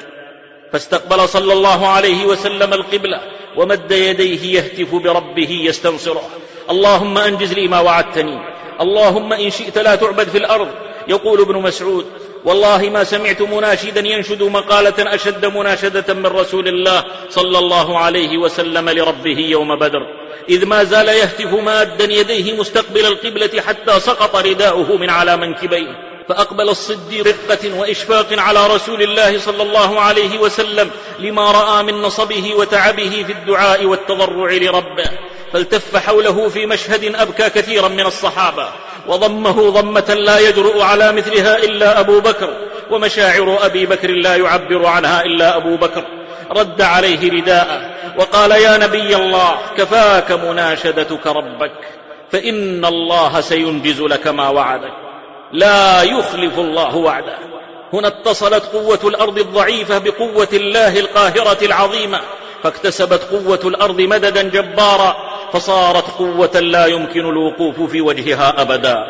فاستقبل 0.73 1.29
صلى 1.29 1.53
الله 1.53 1.89
عليه 1.89 2.27
وسلم 2.27 2.73
القبلة 2.73 3.21
ومد 3.57 3.93
يديه 3.93 4.59
يهتف 4.59 4.95
بربه 4.95 5.51
يستنصره. 5.51 6.29
اللهم 6.71 7.19
أنجز 7.19 7.53
لي 7.53 7.69
ما 7.69 7.81
وعدتني. 7.81 8.39
اللهم 8.81 9.33
إن 9.33 9.51
شئت 9.51 9.79
لا 9.79 9.95
تعبد 9.95 10.29
في 10.29 10.39
الأرض. 10.39 10.69
يقول 11.09 11.41
ابن 11.41 11.63
مسعود 11.63 12.07
والله 12.45 12.89
ما 12.89 13.05
سمعت 13.05 13.43
مناشدا 13.43 14.09
ينشد 14.09 14.43
مقالة 14.43 15.15
أشد 15.15 15.47
مناشدة 15.47 16.15
من 16.15 16.27
رسول 16.27 16.69
الله 16.69 17.05
صلى 17.31 17.59
الله 17.59 17.99
عليه 17.99 18.39
وسلم 18.39 18.91
لربه 18.91 19.39
يوم 19.39 19.79
بدر. 19.79 20.07
إذ 20.49 20.67
ما 20.67 20.85
زال 20.85 21.09
يهتف 21.09 21.55
مادا 21.55 22.05
يديه 22.05 22.53
مستقبل 22.53 23.07
القبلة 23.07 23.61
حتى 23.61 24.01
سقط 24.01 24.37
رداؤه 24.37 24.97
من 24.97 25.11
على 25.11 25.37
منكبيه. 25.37 26.09
فأقبل 26.29 26.69
الصديق 26.69 27.27
رقة 27.27 27.79
وإشفاق 27.79 28.27
على 28.33 28.67
رسول 28.67 29.03
الله 29.03 29.39
صلى 29.39 29.63
الله 29.63 30.01
عليه 30.01 30.39
وسلم 30.39 30.91
لما 31.19 31.51
رأى 31.51 31.83
من 31.83 31.95
نصبه 31.95 32.55
وتعبه 32.55 33.25
في 33.27 33.33
الدعاء 33.33 33.85
والتضرع 33.85 34.53
لربه. 34.53 35.11
فالتف 35.53 35.97
حوله 35.97 36.49
في 36.49 36.67
مشهد 36.67 37.15
أبكى 37.15 37.51
كثيرا 37.51 37.89
من 37.89 38.07
الصحابة 38.07 38.69
وضمه 39.07 39.71
ضمة 39.71 40.15
لا 40.15 40.39
يجرؤ 40.39 40.81
على 40.81 41.13
مثلها 41.13 41.57
إلا 41.57 42.01
أبو 42.01 42.21
بكر 42.21 42.51
ومشاعر 42.91 43.59
أبي 43.63 43.87
بكر 43.87 44.11
لا 44.11 44.37
يعبر 44.37 44.87
عنها 44.87 45.23
إلا 45.23 45.57
أبو 45.57 45.77
بكر. 45.77 46.05
رد 46.51 46.83
عليه 46.83 47.33
رداءه 47.33 47.91
وقال 48.19 48.51
يا 48.51 48.77
نبي 48.77 49.17
الله 49.17 49.59
كفاك 49.77 50.33
مناشدتك 50.33 51.27
ربك 51.27 51.73
فإن 52.33 52.85
الله 52.85 53.41
سينجز 53.41 54.01
لك 54.01 54.27
ما 54.27 54.49
وعدك 54.49 54.93
لا 55.53 56.03
يخلف 56.03 56.59
الله 56.59 56.97
وعده. 56.97 57.39
هنا 57.93 58.09
اتصلت 58.09 58.65
قوة 58.65 59.01
الأرض 59.05 59.39
الضعيفة 59.39 59.99
بقوة 59.99 60.49
الله 60.53 60.99
القاهرة 60.99 61.65
العظيمة 61.65 62.21
فاكتسبت 62.63 63.23
قوة 63.23 63.61
الأرض 63.65 64.01
مددا 64.01 64.43
جبارا 64.43 65.17
فصارت 65.53 66.11
قوة 66.11 66.61
لا 66.61 66.87
يمكن 66.87 67.21
الوقوف 67.21 67.91
في 67.91 68.01
وجهها 68.01 68.63
أبدا. 68.63 69.05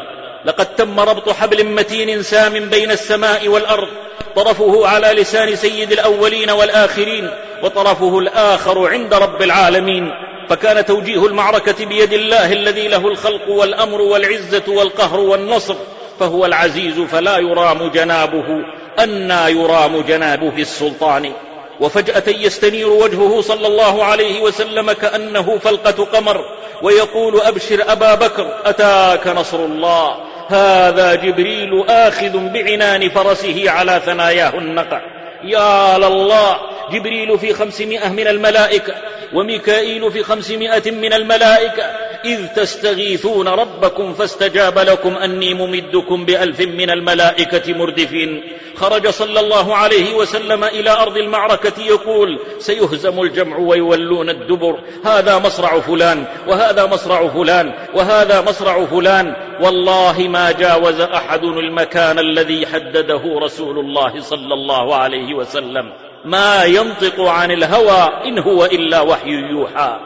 لقد 0.45 0.67
تم 0.77 1.01
ربط 1.01 1.31
حبل 1.31 1.65
متين 1.67 2.23
سام 2.23 2.53
بين 2.53 2.91
السماء 2.91 3.49
والأرض 3.49 3.89
طرفه 4.37 4.87
على 4.87 5.07
لسان 5.07 5.57
سيد 5.57 5.93
الأولين 5.93 6.51
والآخرين 6.51 7.31
وطرفه 7.63 8.19
الآخر 8.19 8.89
عند 8.89 9.15
رب 9.15 9.43
العالمين. 9.43 10.11
فكان 10.49 10.85
توجيه 10.85 11.27
المعركة 11.27 11.85
بيد 11.87 12.13
الله 12.13 12.53
الذي 12.53 12.89
له 12.89 13.09
الخلق 13.09 13.49
والأمر 13.49 14.01
والعزة 14.01 14.63
والقهر 14.69 15.21
والنصر 15.21 15.75
فهو 16.21 16.47
العزيز 16.47 17.01
فلا 17.01 17.39
يرام 17.39 17.91
جنابه 17.91 18.65
أنى 18.99 19.51
يرام 19.51 20.01
جنابه 20.01 20.57
السلطان. 20.59 21.33
وفجأة 21.81 22.23
يستنير 22.27 22.88
وجهه 22.88 23.41
صلى 23.41 23.67
الله 23.67 24.05
عليه 24.05 24.41
وسلم 24.41 24.93
كأنه 24.93 25.59
فلقة 25.59 26.05
قمر 26.05 26.45
ويقول 26.83 27.41
أبشر 27.41 27.93
أبا 27.93 28.14
بكر 28.14 28.49
أتاك 28.64 29.27
نصر 29.27 29.64
الله. 29.64 30.17
هذا 30.49 31.14
جبريل 31.14 31.85
آخذ 31.88 32.38
بعنان 32.38 33.09
فرسه 33.09 33.71
على 33.71 34.03
ثناياه 34.07 34.55
النقع. 34.55 35.01
يا 35.45 35.99
لله 35.99 36.57
جبريل 36.93 37.38
في 37.38 37.55
خمسمائة 37.55 38.09
من 38.09 38.27
الملائكة 38.27 38.95
وميكائيل 39.35 40.12
في 40.12 40.23
خمسمائة 40.23 40.91
من 40.91 41.12
الملائكة 41.12 41.83
إذ 42.25 42.47
تستغيثون 42.47 43.49
ربكم 43.49 44.14
فاستجاب 44.14 44.79
لكم 44.79 45.17
أني 45.17 45.55
ممدكم 45.55 46.25
بألف 46.25 46.61
من 46.61 46.91
الملائكة 46.91 47.75
مردفين. 47.75 48.43
خرج 48.77 49.09
صلى 49.09 49.41
الله 49.41 49.77
عليه 49.77 50.14
وسلم 50.14 50.64
إلى 50.64 50.91
أرض 50.91 51.17
المعركة 51.17 51.83
يقول 51.83 52.38
سيهزم 52.59 53.23
الجمع 53.23 53.57
ويولون 53.57 54.31
الدبر 54.31 54.79
هذا 55.05 55.38
مصرع 55.38 55.81
فلان 55.81 56.25
وهذا 56.49 56.87
مصرع 56.87 57.29
فلان 57.29 57.73
وهذا 57.95 58.41
مصرع 58.41 58.85
فلان 58.85 59.35
والله 59.61 60.29
ما 60.29 60.53
جاوز 60.53 61.01
أحد 61.01 61.45
المكان 61.45 62.19
الذي 62.19 62.67
حدده 62.67 63.23
رسول 63.43 63.79
الله 63.79 64.21
صلى 64.21 64.55
الله 64.55 64.95
عليه 64.95 65.35
وسلم. 65.35 66.08
ما 66.24 66.64
ينطق 66.64 67.20
عن 67.20 67.50
الهوى 67.50 68.11
إن 68.24 68.38
هو 68.38 68.64
إلا 68.64 69.00
وحي 69.00 69.31
يوحى. 69.31 70.00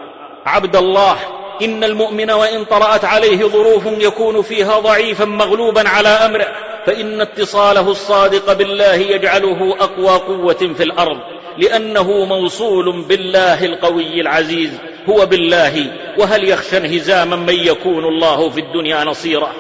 عبد 0.46 0.77
الله 0.77 1.16
إن 1.62 1.85
المؤمن 1.85 2.31
وإن 2.31 2.64
طرأت 2.64 3.05
عليه 3.05 3.44
ظروف 3.44 3.87
يكون 3.87 4.42
فيها 4.42 4.79
ضعيفا 4.79 5.25
مغلوبا 5.25 5.88
على 5.88 6.09
أمره 6.09 6.48
فإن 6.87 7.20
اتصاله 7.20 7.90
الصادق 7.90 8.53
بالله 8.53 8.94
يجعله 8.94 9.77
أقوى 9.81 10.16
قوة 10.18 10.75
في 10.77 10.83
الأرض 10.83 11.18
لأنه 11.59 12.25
موصول 12.25 13.03
بالله 13.03 13.64
القوي 13.64 14.20
العزيز 14.20 14.70
هو 15.09 15.27
بالله 15.27 15.92
وهل 16.18 16.48
يخشى 16.48 16.77
انهزاما 16.77 17.37
من 17.37 17.55
يكون 17.55 18.05
الله 18.05 18.51
في 18.51 18.61
الدنيا 18.61 19.05
نصيرا؟ 19.05 19.53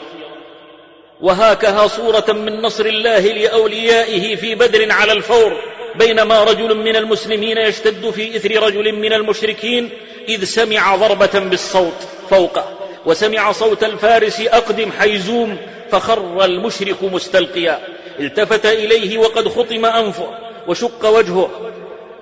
وهاكها 1.20 1.86
صورة 1.86 2.24
من 2.28 2.62
نصر 2.62 2.86
الله 2.86 3.20
لأوليائه 3.20 4.36
في 4.36 4.54
بدر 4.54 4.92
على 4.92 5.12
الفور 5.12 5.56
بينما 5.94 6.44
رجل 6.44 6.76
من 6.76 6.96
المسلمين 6.96 7.58
يشتد 7.58 8.10
في 8.10 8.36
إثر 8.36 8.62
رجل 8.62 8.92
من 8.92 9.12
المشركين 9.12 9.90
إذ 10.28 10.44
سمع 10.44 10.96
ضربة 10.96 11.38
بالصوت 11.38 12.08
فوقه 12.30 12.64
وسمع 13.06 13.52
صوت 13.52 13.84
الفارس 13.84 14.40
أقدم 14.40 14.92
حيزوم 15.00 15.56
فخر 15.90 16.44
المشرك 16.44 17.02
مستلقيا. 17.02 17.78
التفت 18.20 18.66
إليه 18.66 19.18
وقد 19.18 19.48
خطم 19.48 19.86
أنفه 19.86 20.28
وشق 20.68 21.08
وجهه 21.08 21.50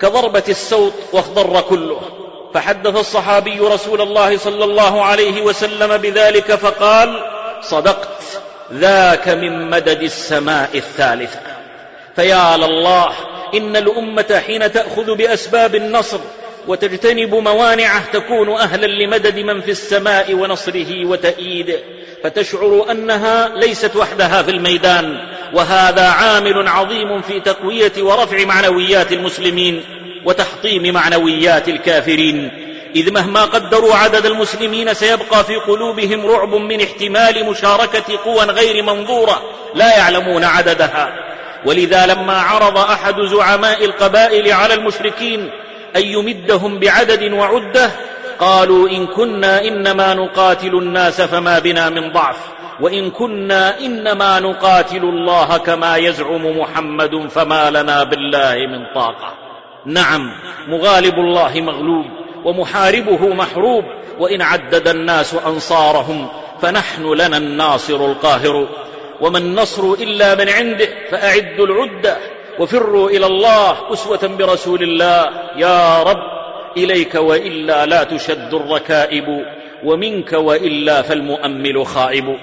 كضربة 0.01 0.43
السوط 0.49 0.93
واخضر 1.13 1.61
كله. 1.61 2.01
فحدث 2.55 2.97
الصحابي 2.97 3.59
رسول 3.59 4.01
الله 4.01 4.37
صلى 4.37 4.65
الله 4.65 5.03
عليه 5.03 5.43
وسلم 5.43 5.97
بذلك 5.97 6.55
فقال 6.55 7.25
صدقت 7.63 8.23
ذاك 8.73 9.29
من 9.29 9.71
مدد 9.71 10.03
السماء 10.03 10.71
الثالثة. 10.75 11.41
فيا 12.17 12.57
لله 12.57 13.13
إن 13.55 13.77
الأمة 13.77 14.43
حين 14.47 14.73
تأخذ 14.73 15.15
بأسباب 15.15 15.75
النصر 15.75 16.19
وتجتنب 16.69 17.35
موانعه 17.35 18.13
تكون 18.13 18.51
أهلا 18.53 18.87
لمدد 18.87 19.39
من 19.39 19.61
في 19.61 19.71
السماء 19.71 20.35
ونصره 20.35 21.07
وتأييده 21.07 21.79
فتشعر 22.25 22.87
أنها 22.91 23.49
ليست 23.49 23.97
وحدها 23.97 24.43
في 24.43 24.51
الميدان 24.51 25.19
وهذا 25.55 26.09
عامل 26.09 26.69
عظيم 26.69 27.23
في 27.23 27.41
تقوية 27.41 27.93
ورفع 27.99 28.45
معنويات 28.45 29.13
المسلمين 29.13 29.85
وتحطيم 30.25 30.95
معنويات 30.95 31.69
الكافرين. 31.69 32.51
إذ 32.97 33.13
مهما 33.13 33.45
قدروا 33.45 33.95
عدد 33.95 34.27
المسلمين 34.27 34.95
سيبقى 34.95 35.45
في 35.45 35.57
قلوبهم 35.57 36.27
رعب 36.27 36.55
من 36.55 36.81
احتمال 36.81 37.47
مشاركة 37.47 38.19
قوى 38.25 38.45
غير 38.45 38.83
منظورة 38.83 39.43
لا 39.75 39.97
يعلمون 39.99 40.45
عددها. 40.45 41.30
ولذا 41.67 42.07
لما 42.07 42.41
عرض 42.41 42.79
أحد 42.79 43.21
زعماء 43.21 43.85
القبائل 43.85 44.53
على 44.53 44.75
المشركين 44.75 45.51
أن 45.97 46.03
يمدهم 46.03 46.79
بعدد 46.79 47.33
وعدة 47.33 47.91
قالوا 48.39 48.89
إن 48.89 49.07
كنا 49.07 49.65
إنما 49.65 50.15
نقاتل 50.15 50.75
الناس 50.75 51.21
فما 51.21 51.59
بنا 51.59 51.91
من 51.91 52.13
ضعف 52.13 52.37
وإن 52.81 53.11
كنا 53.11 53.79
إنما 53.79 54.41
نقاتل 54.41 55.03
الله 55.05 55.57
كما 55.57 55.97
يزعم 55.97 56.59
محمد 56.59 57.29
فما 57.29 57.71
لنا 57.71 58.05
بالله 58.05 58.55
من 58.55 58.95
طاقة. 58.95 59.35
نعم 59.87 60.31
مغالب 60.69 61.15
الله 61.15 61.53
مغلوب 61.55 62.07
ومحاربه 62.45 63.29
محروب 63.29 63.85
وإن 64.19 64.43
عدد 64.43 64.89
الناس 64.89 65.35
أنصارهم 65.35 66.29
فنحن 66.63 67.13
لنا 67.13 67.37
الناصر 67.37 67.97
القاهر. 67.97 68.69
وما 69.21 69.39
النصر 69.39 69.93
إلا 69.93 70.35
من 70.35 70.49
عنده 70.49 70.89
فأعدوا 71.11 71.67
العدة 71.67 72.17
وفروا 72.59 73.11
إلى 73.11 73.27
الله 73.27 73.93
أسوة 73.93 74.27
برسول 74.27 74.83
الله. 74.83 75.31
يا 75.57 76.03
رب 76.03 76.41
إليك 76.77 77.15
وإلا 77.15 77.87
لا 77.87 78.05
تشد 78.05 78.55
الركائب 78.55 79.45
ومنك 79.85 80.33
وإلا 80.33 81.03
فالمؤمل 81.03 81.87
خائب. 81.87 82.37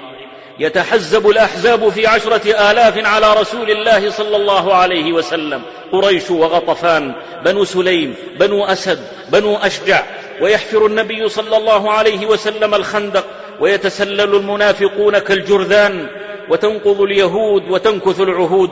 يتحزب 0.60 1.30
الأحزاب 1.30 1.90
في 1.90 2.08
عشرة 2.08 2.72
آلاف 2.72 3.06
على 3.06 3.34
رسول 3.34 3.72
الله 3.72 4.10
صلى 4.10 4.36
الله 4.36 4.76
عليه 4.76 5.14
وسلم 5.14 5.62
قريش 5.92 6.32
وغطفان 6.32 7.14
بنو 7.46 7.64
سليم 7.64 8.16
بنو 8.40 8.66
أسد 8.66 9.00
بنو 9.30 9.56
أشجع. 9.56 10.04
ويحفر 10.42 10.86
النبي 10.86 11.30
صلى 11.30 11.58
الله 11.58 11.92
عليه 11.92 12.26
وسلم 12.26 12.76
الخندق 12.76 13.26
ويتسلل 13.60 14.36
المنافقون 14.36 15.18
كالجرذان. 15.18 16.08
وتنقض 16.50 17.02
اليهود 17.02 17.72
وتنكث 17.72 18.22
العهود 18.22 18.70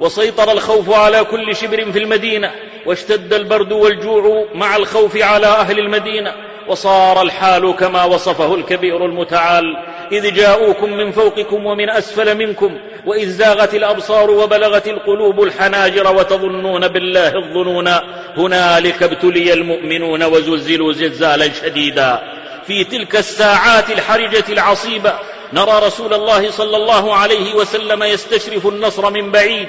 وسيطر 0.00 0.52
الخوف 0.52 0.90
على 0.90 1.24
كل 1.24 1.56
شبر 1.56 1.92
في 1.92 1.98
المدينة 1.98 2.50
واشتد 2.86 3.34
البرد 3.34 3.72
والجوع 3.72 4.44
مع 4.54 4.76
الخوف 4.76 5.16
على 5.16 5.46
أهل 5.46 5.78
المدينة 5.78 6.32
وصار 6.68 7.22
الحال 7.22 7.74
كما 7.76 8.04
وصفه 8.04 8.54
الكبير 8.54 9.04
المتعال 9.04 9.64
إذ 10.12 10.34
جاءوكم 10.34 10.92
من 10.92 11.12
فوقكم 11.12 11.66
ومن 11.66 11.90
أسفل 11.90 12.36
منكم 12.36 12.78
وإذ 13.06 13.28
زاغت 13.28 13.74
الأبصار 13.74 14.30
وبلغت 14.30 14.88
القلوب 14.88 15.42
الحناجر 15.42 16.16
وتظنون 16.16 16.88
بالله 16.88 17.34
الظنون 17.36 17.88
هنالك 18.36 19.02
ابتلي 19.02 19.52
المؤمنون 19.52 20.22
وزلزلوا 20.22 20.92
زلزالا 20.92 21.52
شديدا. 21.52 22.20
في 22.66 22.84
تلك 22.84 23.16
الساعات 23.16 23.90
الحرجة 23.90 24.44
العصيبة 24.48 25.14
نرى 25.52 25.86
رسول 25.86 26.14
الله 26.14 26.50
صلى 26.50 26.76
الله 26.76 27.14
عليه 27.14 27.54
وسلم 27.54 28.02
يستشرف 28.02 28.66
النصر 28.66 29.10
من 29.10 29.30
بعيد 29.30 29.68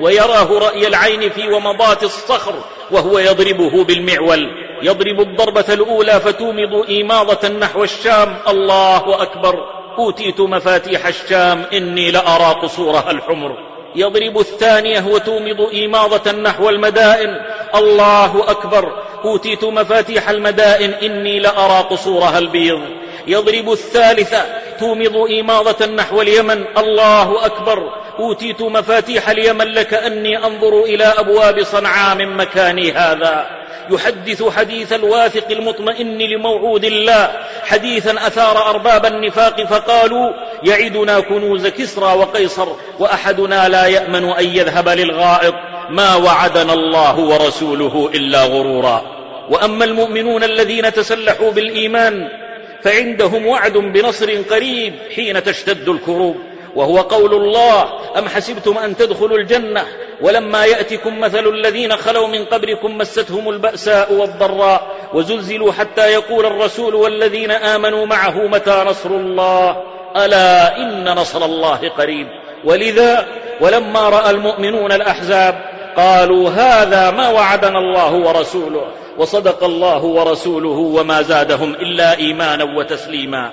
ويراه 0.00 0.58
رأي 0.58 0.86
العين 0.86 1.30
في 1.30 1.48
ومضات 1.48 2.02
الصخر 2.02 2.54
وهو 2.90 3.18
يضربه 3.18 3.84
بالمعول. 3.84 4.48
يضرب 4.82 5.20
الضربة 5.20 5.64
الأولى 5.68 6.20
فتومض 6.20 6.88
إيماضة 6.88 7.48
نحو 7.48 7.84
الشام. 7.84 8.36
الله 8.48 9.22
أكبر! 9.22 9.84
أوتيت 9.98 10.40
مفاتيح 10.40 11.06
الشام 11.06 11.64
إني 11.72 12.10
لأرى 12.10 12.60
قصورها 12.62 13.10
الحمر. 13.10 13.58
يضرب 13.96 14.40
الثانية 14.40 15.06
وتومض 15.06 15.60
إيماضة 15.72 16.32
نحو 16.32 16.68
المدائن. 16.68 17.40
الله 17.74 18.50
أكبر! 18.50 19.02
أوتيت 19.24 19.64
مفاتيح 19.64 20.28
المدائن 20.28 20.90
إني 20.90 21.38
لأرى 21.38 21.86
قصورها 21.90 22.38
البيض. 22.38 22.80
يضرب 23.26 23.72
الثالثة 23.72 24.44
تومض 24.80 25.16
إيماضة 25.16 25.86
نحو 25.86 26.22
اليمن. 26.22 26.64
الله 26.78 27.46
أكبر. 27.46 27.92
أوتيت 28.18 28.62
مفاتيح 28.62 29.28
اليمن 29.28 29.66
لكأني 29.66 30.38
أنظر 30.44 30.82
إلى 30.82 31.04
أبواب 31.04 31.62
صنعاء 31.62 32.16
من 32.16 32.36
مكاني 32.36 32.92
هذا. 32.92 33.46
يحدث 33.90 34.56
حديث 34.56 34.92
الواثق 34.92 35.50
المطمئن 35.50 36.18
لموعود 36.18 36.84
الله. 36.84 37.30
حديثا 37.66 38.10
أثار 38.26 38.70
أرباب 38.70 39.06
النفاق 39.06 39.64
فقالوا 39.64 40.30
يعدنا 40.62 41.20
كنوز 41.20 41.66
كسرى 41.66 42.18
وقيصر 42.18 42.68
وأحدنا 42.98 43.68
لا 43.68 43.86
يأمن 43.86 44.24
أن 44.24 44.44
يذهب 44.44 44.88
للغائط. 44.88 45.54
ما 45.90 46.16
وعدنا 46.16 46.72
الله 46.72 47.18
ورسوله 47.18 48.10
إلا 48.14 48.42
غرورا. 48.42 49.02
وأما 49.50 49.84
المؤمنون 49.84 50.44
الذين 50.44 50.92
تسلحوا 50.92 51.50
بالإيمان 51.50 52.43
فعندهم 52.84 53.46
وعد 53.46 53.72
بنصر 53.72 54.42
قريب 54.50 54.94
حين 55.16 55.42
تشتد 55.42 55.88
الكروب. 55.88 56.36
وهو 56.74 56.98
قول 56.98 57.34
الله 57.34 57.82
أم 58.18 58.28
حسبتم 58.28 58.78
أن 58.78 58.96
تدخلوا 58.96 59.38
الجنة 59.38 59.84
ولما 60.20 60.64
يأتكم 60.64 61.20
مثل 61.20 61.48
الذين 61.48 61.96
خلوا 61.96 62.26
من 62.26 62.44
قبلكم 62.44 62.98
مستهم 62.98 63.48
البأساء 63.48 64.12
والضراء 64.12 64.86
وزلزلوا 65.14 65.72
حتى 65.72 66.12
يقول 66.12 66.46
الرسول 66.46 66.94
والذين 66.94 67.50
آمنوا 67.50 68.06
معه 68.06 68.46
متى 68.46 68.84
نصر 68.86 69.10
الله 69.10 69.76
ألا 70.16 70.76
إن 70.76 71.04
نصر 71.04 71.44
الله 71.44 71.88
قريب. 71.88 72.26
ولذا 72.64 73.26
ولما 73.60 74.08
رأى 74.08 74.30
المؤمنون 74.30 74.92
الأحزاب 74.92 75.54
قالوا 75.96 76.50
هذا 76.50 77.10
ما 77.10 77.28
وعدنا 77.28 77.78
الله 77.78 78.14
ورسوله. 78.14 78.86
وصدق 79.18 79.64
الله 79.64 80.04
ورسوله 80.04 80.68
وما 80.68 81.22
زادهم 81.22 81.74
إلا 81.74 82.18
إيمانا 82.18 82.64
وتسليما. 82.64 83.50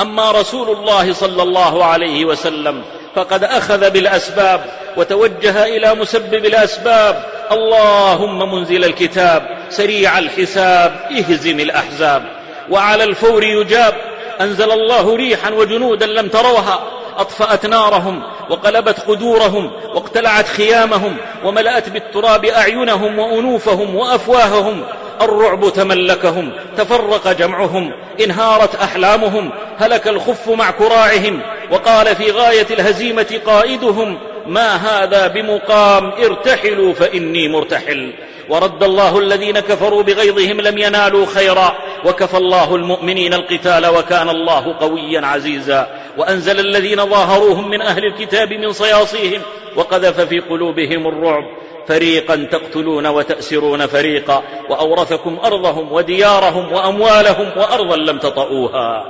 أما 0.00 0.30
رسول 0.30 0.76
الله 0.76 1.12
صلى 1.12 1.42
الله 1.42 1.84
عليه 1.84 2.24
وسلم 2.24 2.82
فقد 3.14 3.44
أخذ 3.44 3.90
بالأسباب 3.90 4.64
وتوجه 4.96 5.64
إلى 5.64 5.94
مسبب 5.94 6.44
الأسباب. 6.46 7.24
اللهم 7.52 8.54
منزل 8.54 8.84
الكتاب 8.84 9.58
سريع 9.70 10.18
الحساب 10.18 10.92
اهزم 11.10 11.60
الأحزاب. 11.60 12.22
وعلى 12.70 13.04
الفور 13.04 13.44
يجاب 13.44 13.94
أنزل 14.40 14.72
الله 14.72 15.16
ريحا 15.16 15.50
وجنودا 15.50 16.06
لم 16.06 16.28
تروها. 16.28 16.82
أطفأت 17.16 17.66
نارهم 17.66 18.22
وقلبت 18.50 19.00
قدورهم 19.00 19.70
واقتلعت 19.94 20.48
خيامهم 20.48 21.16
وملأت 21.44 21.88
بالتراب 21.88 22.44
أعينهم 22.44 23.18
وأنوفهم 23.18 23.94
وأفواههم 23.94 24.84
الرعب 25.20 25.72
تملكهم 25.72 26.52
تفرق 26.76 27.32
جمعهم 27.32 27.92
انهارت 28.24 28.74
أحلامهم 28.74 29.50
هلك 29.78 30.08
الخف 30.08 30.48
مع 30.48 30.70
كراعهم 30.70 31.40
وقال 31.70 32.16
في 32.16 32.30
غاية 32.30 32.66
الهزيمة 32.70 33.40
قائدهم 33.46 34.18
ما 34.46 34.76
هذا 34.76 35.26
بمقام 35.26 36.10
ارتحلوا 36.10 36.94
فإني 36.94 37.48
مرتحل 37.48 38.12
ورد 38.48 38.82
الله 38.82 39.18
الذين 39.18 39.60
كفروا 39.60 40.02
بغيظهم 40.02 40.60
لم 40.60 40.78
ينالوا 40.78 41.26
خيرا. 41.26 41.72
وكفى 42.04 42.36
الله 42.36 42.76
المؤمنين 42.76 43.34
القتال 43.34 43.86
وكان 43.86 44.28
الله 44.28 44.76
قويا 44.80 45.26
عزيزا. 45.26 45.86
وأنزل 46.18 46.60
الذين 46.60 47.06
ظاهروهم 47.06 47.70
من 47.70 47.80
أهل 47.80 48.04
الكتاب 48.04 48.52
من 48.52 48.72
صياصيهم 48.72 49.40
وقذف 49.76 50.20
في 50.20 50.40
قلوبهم 50.40 51.06
الرعب. 51.06 51.44
فريقا 51.88 52.48
تقتلون 52.52 53.06
وتأسرون 53.06 53.86
فريقا. 53.86 54.42
وأورثكم 54.70 55.38
أرضهم 55.44 55.92
وديارهم 55.92 56.72
وأموالهم 56.72 57.58
وأرضا 57.58 57.96
لم 57.96 58.18
تطئوها. 58.18 59.06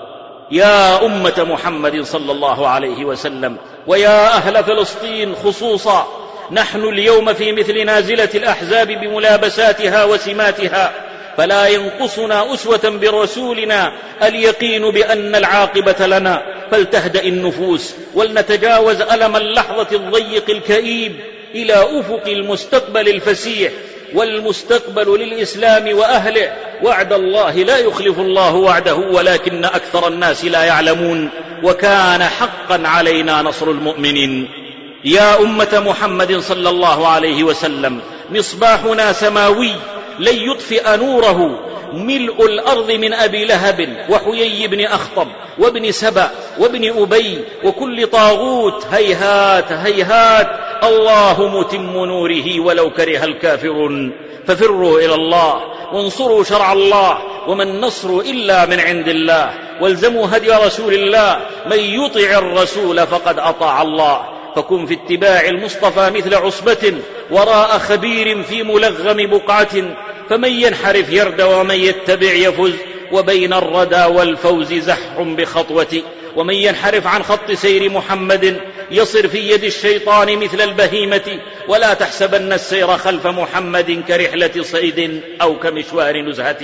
يا 0.50 1.06
أمة 1.06 1.46
محمد 1.50 2.02
صلى 2.02 2.32
الله 2.32 2.68
عليه 2.68 3.04
وسلم. 3.04 3.56
ويا 3.86 4.26
أهل 4.26 4.64
فلسطين 4.64 5.34
خصوصا. 5.34 6.06
نحن 6.50 6.84
اليوم 6.84 7.34
في 7.34 7.52
مثل 7.52 7.84
نازلة 7.84 8.28
الأحزاب 8.34 8.88
بملابساتها 8.88 10.04
وسماتها 10.04 10.92
فلا 11.36 11.66
ينقصنا 11.66 12.54
أسوة 12.54 12.88
برسولنا 12.88 13.92
اليقين 14.22 14.90
بأن 14.90 15.34
العاقبة 15.34 16.06
لنا. 16.06 16.42
فلتهدأ 16.70 17.22
النفوس 17.22 17.94
ولنتجاوز 18.14 19.00
ألم 19.00 19.36
اللحظة 19.36 19.96
الضيق 19.96 20.50
الكئيب 20.50 21.12
إلى 21.54 21.74
أفق 21.74 22.22
المستقبل 22.26 23.08
الفسيح 23.08 23.72
والمستقبل 24.14 25.20
للإسلام 25.20 25.98
وأهله. 25.98 26.52
وعد 26.82 27.12
الله 27.12 27.52
لا 27.52 27.78
يخلف 27.78 28.18
الله 28.18 28.54
وعده 28.54 28.94
ولكن 28.94 29.64
أكثر 29.64 30.08
الناس 30.08 30.44
لا 30.44 30.64
يعلمون. 30.64 31.30
وكان 31.62 32.22
حقا 32.22 32.82
علينا 32.84 33.42
نصر 33.42 33.70
المؤمنين. 33.70 34.67
يا 35.04 35.40
أمة 35.40 35.82
محمد 35.86 36.38
صلى 36.38 36.68
الله 36.70 37.08
عليه 37.08 37.44
وسلم 37.44 38.00
مصباحنا 38.30 39.12
سماوي 39.12 39.72
لن 40.18 40.36
يطفئ 40.36 40.96
نوره. 40.96 41.64
ملء 41.92 42.46
الأرض 42.46 42.90
من 42.90 43.12
أبي 43.12 43.44
لهب 43.44 44.06
وحيي 44.10 44.66
بن 44.66 44.84
أخطب 44.84 45.28
وابن 45.58 45.92
سبأ 45.92 46.30
وابن 46.58 47.02
أبي 47.02 47.44
وكل 47.64 48.06
طاغوت. 48.06 48.86
هيهات 48.92 49.72
هيهات. 49.72 50.48
الله 50.84 51.58
متم 51.58 51.92
نوره 52.04 52.60
ولو 52.60 52.90
كره 52.90 53.24
الكافرون. 53.24 54.12
ففروا 54.46 55.00
إلى 55.00 55.14
الله 55.14 55.62
وانصروا 55.92 56.44
شرع 56.44 56.72
الله 56.72 57.18
وما 57.48 57.62
النصر 57.62 58.08
إلا 58.08 58.66
من 58.66 58.80
عند 58.80 59.08
الله. 59.08 59.54
والزموا 59.80 60.26
هدي 60.32 60.50
رسول 60.50 60.94
الله 60.94 61.40
من 61.66 61.78
يطع 61.78 62.38
الرسول 62.38 63.06
فقد 63.06 63.38
أطاع 63.38 63.82
الله. 63.82 64.37
فكن 64.58 64.86
في 64.86 64.94
اتباع 64.94 65.40
المصطفى 65.40 66.10
مثل 66.10 66.34
عصبة 66.34 66.94
وراء 67.30 67.78
خبير 67.78 68.42
في 68.42 68.62
ملغم 68.62 69.26
بقعة 69.26 69.96
فمن 70.30 70.48
ينحرف 70.48 71.12
يرد 71.12 71.42
ومن 71.42 71.74
يتبع 71.74 72.32
يفز 72.32 72.72
وبين 73.12 73.52
الردى 73.52 74.04
والفوز 74.04 74.72
زح 74.72 74.98
بخطوة. 75.18 76.02
ومن 76.36 76.54
ينحرف 76.54 77.06
عن 77.06 77.22
خط 77.22 77.52
سير 77.52 77.90
محمد 77.90 78.60
يصر 78.90 79.28
في 79.28 79.38
يد 79.50 79.64
الشيطان 79.64 80.38
مثل 80.38 80.60
البهيمة. 80.60 81.40
ولا 81.68 81.94
تحسبن 81.94 82.52
السير 82.52 82.86
خلف 82.86 83.26
محمد 83.26 84.02
كرحلة 84.08 84.62
صيد 84.62 85.22
أو 85.42 85.58
كمشوار 85.58 86.16
نزهة. 86.22 86.58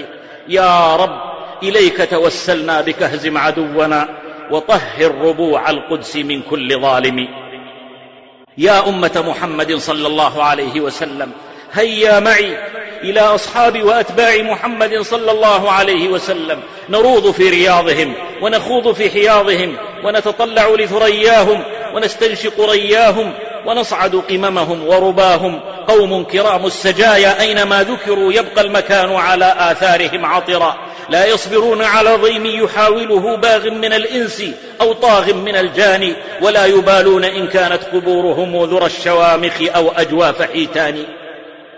يا 0.48 0.96
رب 0.96 1.20
إليك 1.62 2.11
توسلنا 2.11 2.80
بك 2.80 3.02
اهزم 3.02 3.38
عدونا 3.38 4.09
وطهر 4.50 5.14
ربوع 5.14 5.70
القدس 5.70 6.16
من 6.16 6.42
كل 6.42 6.80
ظالم. 6.80 7.43
يا 8.59 8.88
أمة 8.88 9.25
محمد 9.29 9.77
صلى 9.77 10.07
الله 10.07 10.43
عليه 10.43 10.81
وسلم 10.81 11.31
هيا 11.73 12.21
معي 12.21 12.59
إلى 13.03 13.21
أصحاب 13.21 13.83
وأتباع 13.83 14.37
محمد 14.37 15.01
صلى 15.01 15.31
الله 15.31 15.71
عليه 15.71 16.09
وسلم. 16.09 16.61
نروض 16.88 17.31
في 17.31 17.49
رياضهم 17.49 18.14
ونخوض 18.43 18.93
في 18.93 19.11
حياضهم 19.11 19.77
ونتطلع 20.05 20.69
لثرياهم 20.69 21.62
ونستنشق 21.95 22.61
رياهم 22.71 23.33
ونصعد 23.67 24.17
قممهم 24.17 24.87
ورباهم. 24.87 25.61
قوم 25.88 26.25
كرام 26.25 26.67
السجايا 26.67 27.40
أينما 27.40 27.83
ذكروا 27.83 28.33
يبقى 28.33 28.61
المكان 28.61 29.12
على 29.14 29.55
آثارهم 29.59 30.27
عطرا. 30.27 30.77
لا 31.09 31.27
يصبرون 31.27 31.83
على 31.83 32.14
ضيم 32.17 32.47
يحاوله 32.47 33.37
باغ 33.37 33.71
من 33.71 33.93
الإنس 33.93 34.45
أو 34.81 34.93
طاغ 34.93 35.35
من 35.35 35.57
الجان 35.57 36.12
ولا 36.43 36.67
يبالون 36.67 37.25
إن 37.25 37.49
كانت 37.49 37.83
قبورهم 37.93 38.64
ذرى 38.64 38.87
الشوامخ 38.87 39.62
أو 39.77 39.90
أجواف 39.90 40.43
حيتان. 40.43 41.05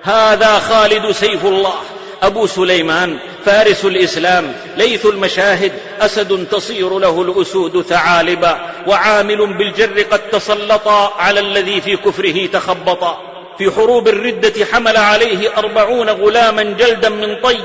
هذا 0.03 0.59
خالد 0.59 1.11
سيف 1.11 1.45
الله 1.45 1.75
أبو 2.23 2.47
سليمان 2.47 3.19
فارس 3.45 3.85
الإسلام 3.85 4.53
ليث 4.77 5.07
المشاهد 5.07 5.73
أسد 6.01 6.47
تصير 6.51 6.99
له 6.99 7.23
الأسود 7.23 7.83
ثعالبا 7.83 8.61
وعامل 8.87 9.47
بالجر 9.55 10.03
قد 10.03 10.21
تسلطا 10.33 11.13
على 11.19 11.41
الذي 11.41 11.81
في 11.81 11.97
كفره 11.97 12.47
تخبطا. 12.47 13.21
في 13.59 13.71
حروب 13.71 14.09
الردة 14.09 14.65
حمل 14.73 14.97
عليه 14.97 15.59
أربعون 15.59 16.11
غلاما 16.11 16.63
جلدا 16.63 17.09
من 17.09 17.37
طي. 17.43 17.59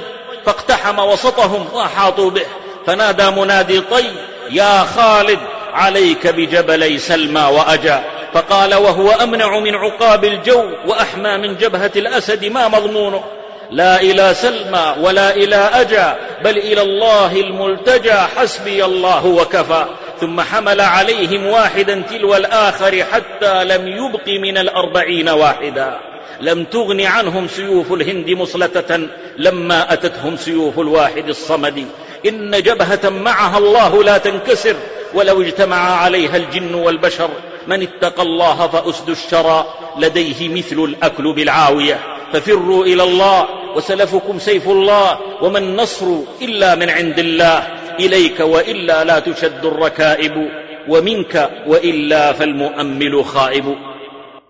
فاقتحم 0.46 1.00
وسطهم 1.00 1.68
وأحاطوا 1.74 2.30
به. 2.30 2.46
فنادى 2.88 3.30
منادي 3.30 3.82
طي 3.82 4.06
يا 4.52 4.84
خالد 4.84 5.40
عليك 5.74 6.28
بجبلي 6.28 6.98
سلمى 6.98 7.42
وأجا. 7.42 8.04
فقال 8.34 8.76
وهو 8.76 9.12
أمنع 9.12 9.60
من 9.60 9.76
عقاب 9.76 10.26
الجو 10.26 10.64
وأحمى 10.88 11.38
من 11.38 11.58
جبهة 11.58 11.92
الأسد 11.96 12.46
ما 12.46 12.68
مضمونه؟ 12.68 13.24
لا 13.72 14.02
إلى 14.02 14.34
سلمى 14.34 14.96
ولا 15.00 15.36
إلى 15.36 15.56
أجا 15.56 16.18
بل 16.44 16.58
إلى 16.58 16.82
الله 16.82 17.36
الملتجى 17.36 18.14
حسبي 18.14 18.86
الله 18.86 19.26
وكفى. 19.26 19.86
ثم 20.22 20.42
حمل 20.42 20.82
عليهم 20.82 21.48
واحدا 21.48 22.04
تلو 22.10 22.36
الآخر 22.36 23.04
حتى 23.12 23.64
لم 23.64 23.88
يبق 23.88 24.28
من 24.28 24.58
الأربعين 24.58 25.30
واحدا. 25.30 26.00
لم 26.42 26.64
تغن 26.64 27.02
عنهم 27.02 27.48
سيوف 27.48 27.94
الهند 27.94 28.30
مصلتة 28.30 29.08
لما 29.38 29.94
أتتهم 29.94 30.38
سيوف 30.38 30.80
الواحد 30.80 31.30
الصمد. 31.30 31.86
إن 32.28 32.52
جبهة 32.52 33.10
معها 33.10 33.58
الله 33.58 34.04
لا 34.04 34.18
تنكسر 34.18 34.76
ولو 35.14 35.42
اجتمع 35.42 35.76
عليها 35.76 36.38
الجن 36.38 36.74
والبشر. 36.74 37.30
من 37.68 37.82
اتقى 37.82 38.24
الله 38.24 38.68
فأسد 38.68 39.10
الشرى 39.10 39.66
لديه 40.00 40.50
مثل 40.50 40.84
الأكل 40.84 41.34
بالعاوية. 41.34 42.00
ففروا 42.34 42.86
إلى 42.86 43.04
الله 43.04 43.48
وسلفكم 43.76 44.40
سيف 44.40 44.70
الله 44.70 45.20
وما 45.42 45.60
النصر 45.60 46.06
إلا 46.42 46.76
من 46.76 46.90
عند 46.90 47.20
الله. 47.20 47.68
إليك 48.00 48.40
وإلا 48.40 49.04
لا 49.04 49.20
تشد 49.20 49.66
الركائب 49.66 50.50
ومنك 50.88 51.50
وإلا 51.68 52.34
فالمؤمل 52.34 53.26
خائب. 53.26 53.91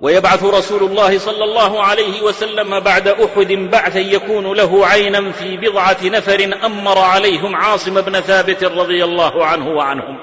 ويبعث 0.01 0.43
رسول 0.43 0.83
الله 0.83 1.17
صلى 1.17 1.43
الله 1.43 1.83
عليه 1.83 2.21
وسلم 2.21 2.79
بعد 2.79 3.07
أحد 3.07 3.51
بعثا 3.51 3.99
يكون 3.99 4.53
له 4.53 4.87
عينا 4.87 5.31
في 5.31 5.57
بضعة 5.57 5.97
نفر 6.03 6.57
أمر 6.65 6.99
عليهم 6.99 7.55
عاصم 7.55 8.01
بن 8.01 8.19
ثابت 8.19 8.63
رضي 8.63 9.03
الله 9.03 9.45
عنه 9.45 9.69
وعنهم. 9.69 10.17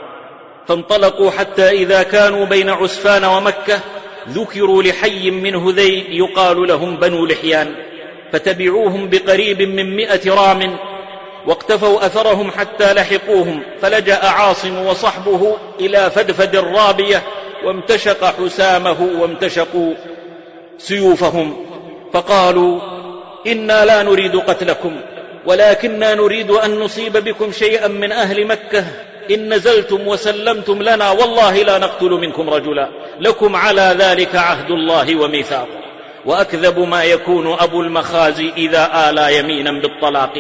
فانطلقوا 0.68 1.31
حتى 1.31 1.68
إذا 1.68 2.03
كانوا 2.03 2.47
بين 2.47 2.70
عسفان 2.70 3.24
ومكة 3.24 3.81
ذكروا 4.29 4.83
لحي 4.83 5.31
من 5.31 5.55
هذيل 5.55 6.07
يقال 6.11 6.68
لهم 6.68 6.97
بنو 6.97 7.26
لحيان. 7.26 7.74
فتبعوهم 8.33 9.09
بقريب 9.11 9.62
من 9.62 9.97
مئة 9.97 10.35
رام 10.35 10.79
واقتفوا 11.47 12.07
أثرهم 12.07 12.51
حتى 12.51 12.93
لحقوهم 12.93 13.62
فلجأ 13.83 14.26
عاصم 14.26 14.87
وصحبه 14.87 15.57
إلى 15.81 16.11
فدفد 16.11 16.57
الرابية 16.57 17.22
وامتشق 17.65 18.25
حسامه 18.25 19.09
وامتشقوا 19.21 19.95
سيوفهم 20.79 21.67
فقالوا 22.13 22.81
إنا 23.47 23.85
لا 23.85 24.03
نريد 24.03 24.37
قتلكم 24.37 24.97
ولكنا 25.47 26.15
نريد 26.15 26.51
أن 26.51 26.79
نصيب 26.79 27.13
بكم 27.13 27.53
شيئا 27.53 27.89
من 27.89 28.13
أهل 28.13 28.47
مكة 28.47 28.85
إن 29.31 29.55
نزلتم 29.55 30.09
وسلمتم 30.09 30.83
لنا 30.83 31.11
والله 31.11 31.63
لا 31.63 31.79
نقتل 31.79 32.11
منكم 32.11 32.51
رجلا 32.51 32.89
لكم 33.21 33.57
على 33.57 33.97
ذلك 33.99 34.37
عهد 34.37 34.71
الله 34.71 35.17
وميثاقه 35.17 35.89
وأكذب 36.25 36.79
ما 36.79 37.05
يكون 37.05 37.57
أبو 37.61 37.81
المخازي 37.81 38.53
إذا 38.57 39.11
آلى 39.11 39.39
يمينا 39.39 39.73
بالطلاق. 39.73 40.33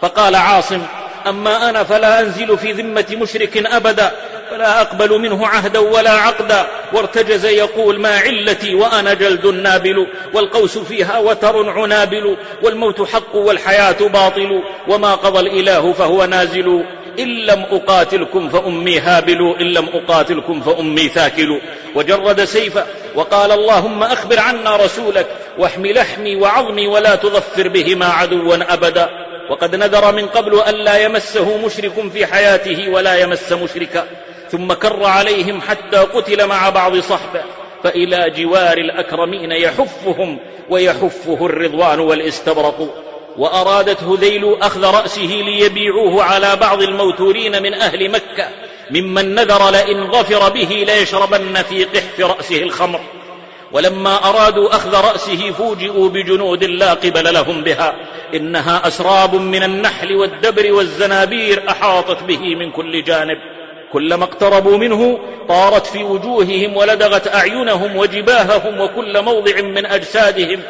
فقال 0.00 0.36
عاصم 0.36 0.82
أما 1.28 1.70
أنا 1.70 1.84
فلا 1.84 2.20
أنزل 2.20 2.58
في 2.58 2.72
ذمة 2.72 3.06
مشرك 3.10 3.66
أبدا 3.66 4.12
فلا 4.50 4.80
أقبل 4.80 5.18
منه 5.18 5.46
عهدا 5.46 5.78
ولا 5.78 6.10
عقدا. 6.10 6.66
وارتجز 6.92 7.46
يقول 7.46 8.00
ما 8.00 8.18
علتي 8.18 8.74
وأنا 8.74 9.14
جلد 9.14 9.46
نابل 9.46 10.06
والقوس 10.34 10.78
فيها 10.78 11.18
وتر 11.18 11.70
عنابل 11.70 12.36
والموت 12.62 13.02
حق 13.02 13.34
والحياة 13.34 14.08
باطل. 14.08 14.62
وما 14.88 15.14
قضى 15.14 15.40
الإله 15.40 15.92
فهو 15.92 16.24
نازل 16.24 16.84
إن 17.18 17.28
لم 17.28 17.66
أقاتلكم 17.70 18.48
فأمي 18.48 18.98
هابل 18.98 19.54
إن 19.60 19.66
لم 19.66 19.88
أقاتلكم 19.94 20.60
فأمي 20.60 21.08
ثاكل. 21.08 21.60
وجرد 21.94 22.44
سيفه 22.44 22.86
وقال 23.14 23.52
اللهم 23.52 24.02
أخبر 24.02 24.40
عنا 24.40 24.76
رسولك 24.76 25.26
واحم 25.58 25.86
لحمي 25.86 26.36
وعظمي 26.36 26.86
ولا 26.86 27.14
تظفر 27.14 27.68
بهما 27.68 28.06
عدوا 28.06 28.72
أبدا. 28.74 29.21
وقد 29.52 29.76
نذر 29.76 30.12
من 30.12 30.26
قبل 30.26 30.60
ألا 30.68 30.98
يمسه 30.98 31.56
مشرك 31.66 31.92
في 32.12 32.26
حياته 32.26 32.90
ولا 32.90 33.20
يمس 33.20 33.52
مشركا. 33.52 34.06
ثم 34.50 34.72
كر 34.72 35.04
عليهم 35.04 35.60
حتى 35.60 35.96
قتل 35.96 36.46
مع 36.46 36.68
بعض 36.68 36.96
صحبة. 36.96 37.42
فإلى 37.84 38.30
جوار 38.30 38.78
الأكرمين 38.78 39.52
يحفهم 39.52 40.38
ويحفه 40.70 41.46
الرضوان 41.46 42.00
والاستبرق. 42.00 42.94
وأرادت 43.36 44.02
هذيل 44.02 44.56
أخذ 44.62 44.84
رأسه 44.84 45.42
ليبيعوه 45.46 46.22
على 46.22 46.56
بعض 46.56 46.82
الموتورين 46.82 47.62
من 47.62 47.74
أهل 47.74 48.10
مكة. 48.10 48.48
ممن 48.90 49.34
نذر 49.34 49.70
لئن 49.70 50.12
ظفر 50.12 50.48
به 50.48 50.84
ليشربن 50.88 51.62
في 51.62 51.84
قحف 51.84 52.20
رأسه 52.20 52.62
الخمر. 52.62 53.00
ولما 53.72 54.28
أرادوا 54.28 54.76
أخذ 54.76 54.94
رأسه 54.94 55.50
فوجئوا 55.50 56.08
بجنود 56.08 56.64
لا 56.64 56.94
قبل 56.94 57.34
لهم 57.34 57.62
بها 57.62 57.94
إنها 58.34 58.86
أسراب 58.86 59.34
من 59.34 59.62
النحل 59.62 60.16
والدبر 60.16 60.72
والزنابير 60.72 61.62
أحاطت 61.68 62.22
به 62.22 62.54
من 62.54 62.70
كل 62.70 63.04
جانب. 63.04 63.38
كلما 63.92 64.24
اقتربوا 64.24 64.76
منه 64.76 65.18
طارت 65.48 65.86
في 65.86 66.04
وجوههم 66.04 66.76
ولدغت 66.76 67.34
أعينهم 67.34 67.96
وجباههم 67.96 68.80
وكل 68.80 69.22
موضع 69.22 69.60
من 69.60 69.86
أجسادهم. 69.86 70.60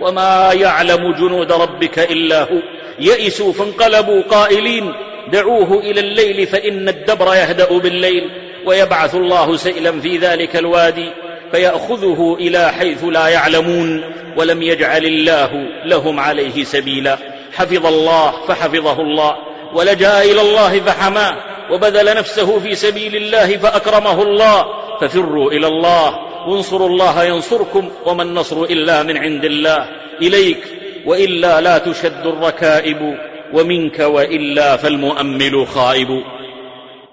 وما 0.00 0.52
يعلم 0.52 1.12
جنود 1.12 1.52
ربك 1.52 1.98
إلا 1.98 2.42
هو. 2.42 2.58
يئسوا 2.98 3.52
فانقلبوا 3.52 4.22
قائلين 4.22 4.92
دعوه 5.32 5.80
إلى 5.80 6.00
الليل 6.00 6.46
فإن 6.46 6.88
الدبر 6.88 7.34
يهدأ 7.34 7.78
بالليل. 7.78 8.30
ويبعث 8.66 9.14
الله 9.14 9.56
سيلا 9.56 10.00
في 10.00 10.18
ذلك 10.18 10.56
الوادي. 10.56 11.10
فيأخذه 11.52 12.36
إلى 12.40 12.72
حيث 12.72 13.04
لا 13.04 13.28
يعلمون 13.28 14.04
ولم 14.36 14.62
يجعل 14.62 15.04
الله 15.04 15.50
لهم 15.84 16.20
عليه 16.20 16.64
سبيلا. 16.64 17.18
حفظ 17.52 17.86
الله 17.86 18.46
فحفظه 18.46 19.00
الله 19.00 19.36
ولجأ 19.74 20.22
إلى 20.22 20.40
الله 20.40 20.80
فحماه 20.80 21.36
وبذل 21.72 22.16
نفسه 22.16 22.58
في 22.58 22.74
سبيل 22.74 23.16
الله 23.16 23.56
فأكرمه 23.56 24.22
الله. 24.22 24.66
ففروا 25.00 25.52
إلى 25.52 25.66
الله 25.66 26.18
وانصروا 26.48 26.88
الله 26.88 27.24
ينصركم 27.24 27.90
وما 28.06 28.22
النصر 28.22 28.62
إلا 28.62 29.02
من 29.02 29.16
عند 29.16 29.44
الله. 29.44 29.86
إليك 30.22 30.64
وإلا 31.06 31.60
لا 31.60 31.78
تشد 31.78 32.26
الركائب 32.26 33.18
ومنك 33.52 33.98
وإلا 33.98 34.76
فالمؤمل 34.76 35.66
خائب. 35.66 36.22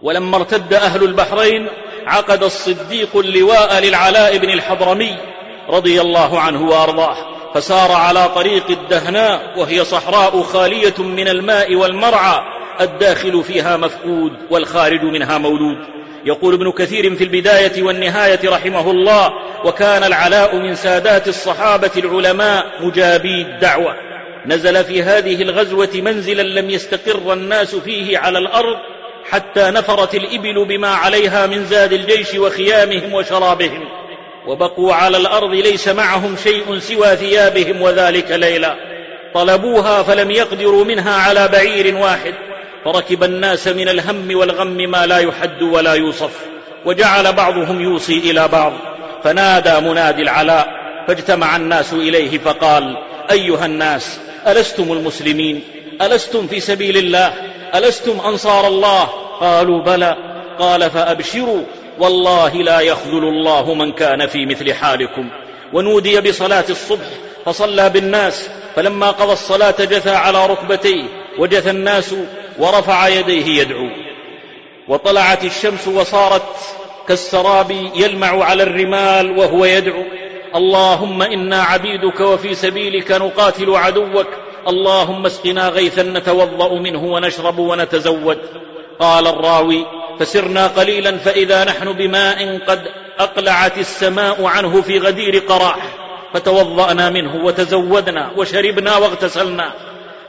ولما 0.01 0.37
ارتد 0.37 0.73
أهل 0.73 1.03
البحرين 1.03 1.67
عقد 2.07 2.43
الصديق 2.43 3.17
اللواء 3.17 3.79
للعلاء 3.79 4.37
بن 4.37 4.49
الحضرمي 4.49 5.15
رضي 5.69 6.01
الله 6.01 6.39
عنه 6.39 6.67
وأرضاه 6.69 7.15
فسار 7.55 7.91
على 7.91 8.29
طريق 8.35 8.69
الدهناء 8.69 9.53
وهي 9.57 9.85
صحراء 9.85 10.41
خالية 10.41 10.93
من 10.99 11.27
الماء 11.27 11.75
والمرعى 11.75 12.41
الداخل 12.81 13.43
فيها 13.43 13.77
مفقود 13.77 14.31
والخارج 14.49 15.03
منها 15.03 15.37
مولود. 15.37 15.77
يقول 16.25 16.53
ابن 16.53 16.71
كثير 16.71 17.15
في 17.15 17.23
البداية 17.23 17.83
والنهاية 17.83 18.39
رحمه 18.45 18.91
الله 18.91 19.29
وكان 19.65 20.03
العلاء 20.03 20.55
من 20.55 20.75
سادات 20.75 21.27
الصحابة 21.27 21.91
العلماء 21.97 22.65
مجابي 22.81 23.41
الدعوة 23.41 23.95
نزل 24.45 24.83
في 24.83 25.03
هذه 25.03 25.41
الغزوة 25.41 25.89
منزلا 25.95 26.41
لم 26.41 26.69
يستقر 26.69 27.33
الناس 27.33 27.75
فيه 27.75 28.17
على 28.17 28.39
الأرض 28.39 28.77
حتى 29.29 29.71
نفرت 29.71 30.15
الإبل 30.15 30.65
بما 30.65 30.87
عليها 30.87 31.47
من 31.47 31.65
زاد 31.65 31.93
الجيش 31.93 32.35
وخيامهم 32.35 33.13
وشرابهم. 33.13 33.89
وبقوا 34.47 34.93
على 34.93 35.17
الأرض 35.17 35.53
ليس 35.53 35.87
معهم 35.87 36.35
شيء 36.43 36.79
سوى 36.79 37.15
ثيابهم 37.15 37.81
وذلك 37.81 38.31
ليلا. 38.31 38.75
طلبوها 39.33 40.03
فلم 40.03 40.31
يقدروا 40.31 40.85
منها 40.85 41.13
على 41.13 41.47
بعير 41.47 41.95
واحد. 41.95 42.33
فركب 42.85 43.23
الناس 43.23 43.67
من 43.67 43.89
الهم 43.89 44.37
والغم 44.37 44.77
ما 44.77 45.05
لا 45.05 45.17
يحد 45.17 45.61
ولا 45.61 45.93
يوصف. 45.93 46.31
وجعل 46.85 47.33
بعضهم 47.33 47.81
يوصي 47.81 48.17
إلى 48.17 48.47
بعض. 48.47 48.73
فنادى 49.23 49.79
منادي 49.79 50.21
العلاء. 50.21 50.67
فاجتمع 51.07 51.55
الناس 51.55 51.93
إليه 51.93 52.37
فقال 52.37 52.97
أيها 53.31 53.65
الناس 53.65 54.19
ألستم 54.47 54.91
المسلمين؟ 54.91 55.63
ألستم 56.01 56.47
في 56.47 56.59
سبيل 56.59 56.97
الله؟ 56.97 57.33
ألستم 57.75 58.19
أنصار 58.19 58.67
الله؟ 58.67 59.03
قالوا 59.39 59.81
بلى. 59.81 60.15
قال 60.59 60.89
فأبشروا. 60.89 61.63
والله 61.99 62.53
لا 62.53 62.79
يخذل 62.79 63.23
الله 63.23 63.73
من 63.73 63.91
كان 63.91 64.27
في 64.27 64.45
مثل 64.45 64.73
حالكم. 64.73 65.29
ونودي 65.73 66.21
بصلاة 66.21 66.65
الصبح 66.69 67.07
فصلى 67.45 67.89
بالناس. 67.89 68.49
فلما 68.75 69.11
قضى 69.11 69.33
الصلاة 69.33 69.75
جثى 69.79 70.09
على 70.09 70.45
ركبتيه 70.45 71.03
وجثى 71.39 71.69
الناس 71.69 72.15
ورفع 72.59 73.07
يديه 73.07 73.61
يدعو. 73.61 73.89
وطلعت 74.87 75.43
الشمس 75.45 75.87
وصارت 75.87 76.55
كالسراب 77.07 77.71
يلمع 77.95 78.43
على 78.43 78.63
الرمال 78.63 79.37
وهو 79.37 79.65
يدعو. 79.65 80.03
اللهم 80.55 81.21
إنا 81.21 81.63
عبيدك 81.63 82.19
وفي 82.19 82.55
سبيلك 82.55 83.11
نقاتل 83.11 83.75
عدوك. 83.75 84.27
اللهم 84.67 85.25
اسقنا 85.25 85.69
غيثا 85.69 86.03
نتوضأ 86.03 86.73
منه 86.73 87.03
ونشرب 87.03 87.59
ونتزود. 87.59 88.37
قال 88.99 89.27
الراوي 89.27 89.85
فسرنا 90.19 90.67
قليلا 90.67 91.17
فإذا 91.17 91.63
نحن 91.63 91.93
بماء 91.93 92.59
قد 92.67 92.81
أقلعت 93.19 93.77
السماء 93.77 94.45
عنه 94.45 94.81
في 94.81 94.99
غدير 94.99 95.37
قراح. 95.37 95.77
فتوضأنا 96.33 97.09
منه 97.09 97.45
وتزودنا 97.45 98.31
وشربنا 98.37 98.97
واغتسلنا. 98.97 99.73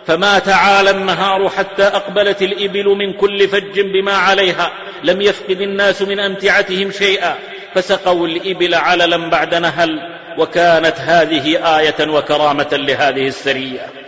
فما 0.07 0.39
تعالى 0.39 0.91
النهار 0.91 1.49
حتى 1.49 1.83
أقبلت 1.83 2.43
الإبل 2.43 2.85
من 2.85 3.13
كل 3.13 3.49
فج 3.49 3.81
بما 3.81 4.13
عليها. 4.13 4.71
لم 5.05 5.21
يفقد 5.21 5.61
الناس 5.61 6.03
من 6.03 6.21
أمتعتهم 6.21 6.91
شيئا. 6.91 7.35
فسقوا 7.75 8.27
الإبل 8.27 8.75
عللا 8.75 9.31
بعد 9.31 9.55
نهل. 9.55 10.19
وكانت 10.39 10.95
هذه 10.99 11.79
آية 11.79 12.09
وكرامة 12.09 12.69
لهذه 12.73 13.27
السرية. 13.27 14.08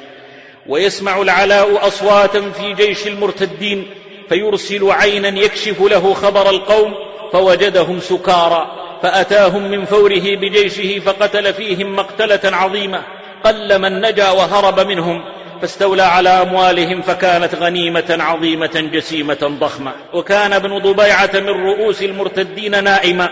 ويسمع 0.70 1.22
العلاء 1.22 1.86
أصواتا 1.86 2.50
في 2.50 2.74
جيش 2.74 3.06
المرتدين 3.06 3.90
فيرسل 4.28 4.90
عينا 4.90 5.40
يكشف 5.40 5.80
له 5.80 6.14
خبر 6.14 6.50
القوم 6.50 6.94
فوجدهم 7.32 8.00
سكارى 8.00 8.70
فأتاهم 9.02 9.70
من 9.70 9.84
فوره 9.84 10.36
بجيشه 10.36 10.98
فقتل 10.98 11.54
فيهم 11.54 11.96
مقتلة 11.96 12.56
عظيمة 12.56 13.02
قل 13.44 13.78
من 13.78 14.00
نجا 14.00 14.30
وهرب 14.30 14.80
منهم 14.80 15.24
فاستولى 15.60 16.02
على 16.02 16.28
أموالهم 16.28 17.02
فكانت 17.02 17.54
غنيمة 17.54 18.16
عظيمة 18.20 18.90
جسيمة 18.92 19.56
ضخمة. 19.60 19.92
وكان 20.12 20.52
ابن 20.52 20.78
ضبيعة 20.78 21.30
من 21.34 21.48
رؤوس 21.48 22.02
المرتدين 22.02 22.84
نائما 22.84 23.30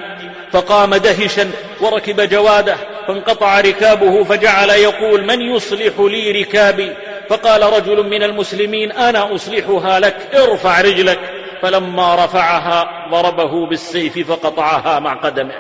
فقام 0.53 0.95
دهشا 0.95 1.51
وركب 1.81 2.21
جواده 2.21 2.77
فانقطع 3.09 3.61
ركابه 3.61 4.25
فجعل 4.25 4.71
يقول 4.71 5.25
من 5.25 5.41
يصلح 5.41 5.93
لي 5.99 6.31
ركابي؟ 6.31 6.93
فقال 7.29 7.63
رجل 7.63 8.07
من 8.07 8.23
المسلمين 8.23 8.93
أنا 8.93 9.35
أصلحها 9.35 10.01
لك 10.01 10.17
ارفع 10.35 10.81
رجلك. 10.81 11.21
فلما 11.63 12.25
رفعها 12.25 13.09
ضربه 13.11 13.67
بالسيف 13.67 14.31
فقطعها 14.31 14.99
مع 14.99 15.15
قدمه. 15.15 15.55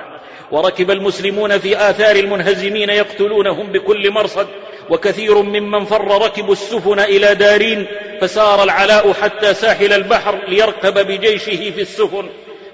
وركب 0.50 0.90
المسلمون 0.90 1.58
في 1.58 1.90
آثار 1.90 2.16
المنهزمين 2.16 2.90
يقتلونهم 2.90 3.66
بكل 3.66 4.10
مرصد. 4.10 4.46
وكثير 4.90 5.42
ممن 5.42 5.84
فر 5.84 6.22
ركبوا 6.24 6.52
السفن 6.52 7.00
إلى 7.00 7.34
دارين 7.34 7.86
فسار 8.20 8.62
العلاء 8.62 9.12
حتى 9.12 9.54
ساحل 9.54 9.92
البحر 9.92 10.38
ليركب 10.48 11.06
بجيشه 11.06 11.70
في 11.70 11.80
السفن. 11.80 12.28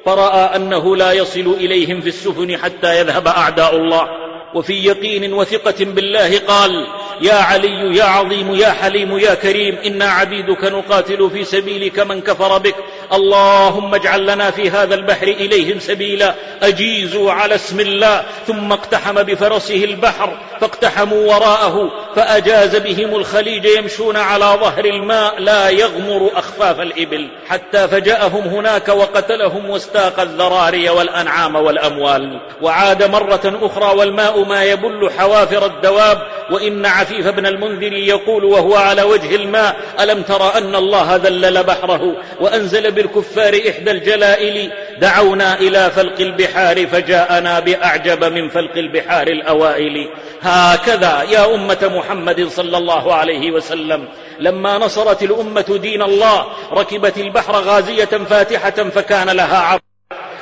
فرأى 0.05 0.57
أنه 0.57 0.97
لا 0.97 1.13
يصل 1.13 1.57
إليهم 1.61 2.01
في 2.01 2.09
السفن 2.09 2.57
حتى 2.57 2.99
يذهب 3.01 3.29
أعداء 3.29 3.77
الله. 3.77 4.09
وفي 4.55 4.87
يقين 4.87 5.33
وثقة 5.33 5.85
بالله 5.85 6.39
قال 6.39 6.87
يا 7.21 7.35
علي 7.35 7.97
يا 7.97 8.05
عظيم 8.05 8.55
يا 8.55 8.69
حليم 8.69 9.19
يا 9.19 9.35
كريم 9.35 9.79
إنا 9.87 10.05
عبيدك 10.05 10.65
نقاتل 10.65 11.31
في 11.31 11.45
سبيلك 11.45 11.99
من 11.99 12.21
كفر 12.21 12.59
بك. 12.59 12.75
اللهم 13.13 13.95
اجعل 13.95 14.27
لنا 14.27 14.51
في 14.51 14.71
هذا 14.71 14.95
البحر 14.95 15.27
إليهم 15.27 15.81
سبيلا. 15.81 16.35
أجيزوا 16.63 17.33
على 17.33 17.55
اسم 17.55 17.81
الله. 17.81 18.23
ثم 18.47 18.73
اقتحم 18.73 19.23
بفرسه 19.23 19.85
البحر 19.85 20.39
فاقتحموا 20.61 21.35
وراءه 21.35 21.91
فأجاز 22.17 22.77
بهم 22.77 23.15
الخليج 23.15 23.65
يمشون 23.65 24.17
على 24.17 24.45
ظهر 24.45 24.85
الماء. 24.85 25.41
لا 25.41 25.69
يغمر 25.69 26.31
أخفاف 26.35 26.81
الإبل 26.81 27.29
حتى 27.49 27.89
فجأهم 27.89 28.43
هناك 28.43 28.89
وقتلهم 28.89 29.71
واستاق 29.71 30.21
الذراري 30.21 30.89
والأنعام 30.89 31.57
والأموال. 31.57 32.41
وعاد 32.63 33.03
مرة 33.03 33.59
أخرى 33.63 33.99
والماء 33.99 34.45
ما 34.45 34.65
يبل 34.65 35.11
حوافر 35.19 35.67
الدواب. 35.67 36.19
وإن 36.51 36.87
عفيف 36.87 37.29
بن 37.29 37.47
المنذر 37.47 37.93
يقول 37.93 38.45
وهو 38.45 38.77
على 38.77 39.03
وجه 39.03 39.37
الماء 39.37 39.77
ألم 40.01 40.23
تر 40.23 40.59
أن 40.59 40.75
الله 40.75 41.17
ذلل 41.17 41.63
بحره 41.63 42.17
وأنزل 42.41 42.91
بالكفار 42.91 43.61
إحدى 43.69 43.91
الجلائل 43.91 44.73
دعونا 44.99 45.59
إلى 45.61 45.91
فلق 45.91 46.21
البحار 46.21 46.87
فجاءنا 46.87 47.61
بأعجب 47.61 48.25
من 48.25 48.49
فلق 48.49 48.77
البحار 48.77 49.27
الأوائل. 49.27 50.09
هكذا 50.43 51.23
يا 51.31 51.55
أمة 51.55 51.91
محمد 51.97 52.49
صلى 52.49 52.77
الله 52.79 53.15
عليه 53.15 53.51
وسلم 53.51 54.09
لما 54.41 54.79
نصرت 54.79 55.23
الأمة 55.23 55.79
دين 55.83 56.03
الله 56.03 56.47
ركبت 56.73 57.19
البحر 57.19 57.53
غازية 57.53 58.05
فاتحة 58.05 58.71
فكان 58.71 59.31
لها 59.31 59.59
عرض. 59.59 59.84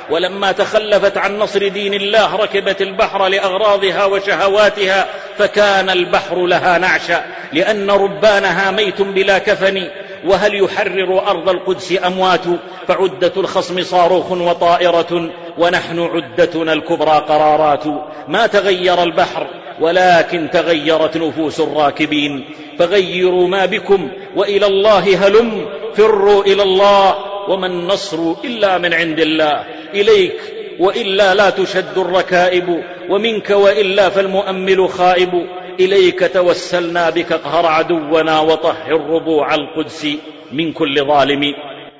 ولما 0.09 0.51
تخلفت 0.51 1.17
عن 1.17 1.39
نصر 1.39 1.67
دين 1.67 1.93
الله 1.93 2.35
ركبت 2.35 2.81
البحر 2.81 3.27
لأغراضها 3.27 4.05
وشهواتها 4.05 5.05
فكان 5.37 5.89
البحر 5.89 6.45
لها 6.45 6.77
نعشا 6.77 7.25
لأن 7.53 7.91
ربانها 7.91 8.71
ميت 8.71 9.01
بلا 9.01 9.37
كفن 9.37 9.87
وهل 10.25 10.63
يحرر 10.63 11.27
أرض 11.27 11.49
القدس 11.49 12.03
اموات 12.05 12.45
فعدة 12.87 13.31
الخصم 13.37 13.83
صاروخ 13.83 14.31
وطائرة 14.31 15.29
ونحن 15.57 15.99
عدتنا 15.99 16.73
الكبرى 16.73 17.11
قرارات. 17.11 17.83
ما 18.27 18.47
تغير 18.47 19.03
البحر 19.03 19.47
ولكن 19.81 20.49
تغيرت 20.49 21.17
نفوس 21.17 21.59
الراكبين. 21.59 22.45
فغيروا 22.79 23.47
ما 23.47 23.65
بكم 23.65 24.11
وإلى 24.35 24.65
الله 24.65 25.27
هلم 25.27 25.65
فروا 25.95 26.43
إلى 26.43 26.63
الله 26.63 27.15
وما 27.49 27.67
النصر 27.67 28.33
إلا 28.43 28.77
من 28.77 28.93
عند 28.93 29.19
الله. 29.19 29.65
إليك 29.93 30.39
وإلا 30.79 31.35
لا 31.35 31.49
تشد 31.49 31.97
الركائب 31.97 32.83
ومنك 33.09 33.49
وإلا 33.49 34.09
فالمؤمل 34.09 34.89
خائب. 34.89 35.47
إليك 35.79 36.31
توسلنا 36.33 37.09
بك 37.09 37.31
اقهر 37.31 37.65
عدونا 37.65 38.39
وطهر 38.39 38.91
ربوع 38.91 39.55
القدس 39.55 40.07
من 40.51 40.73
كل 40.73 41.05
ظالم. 41.05 41.43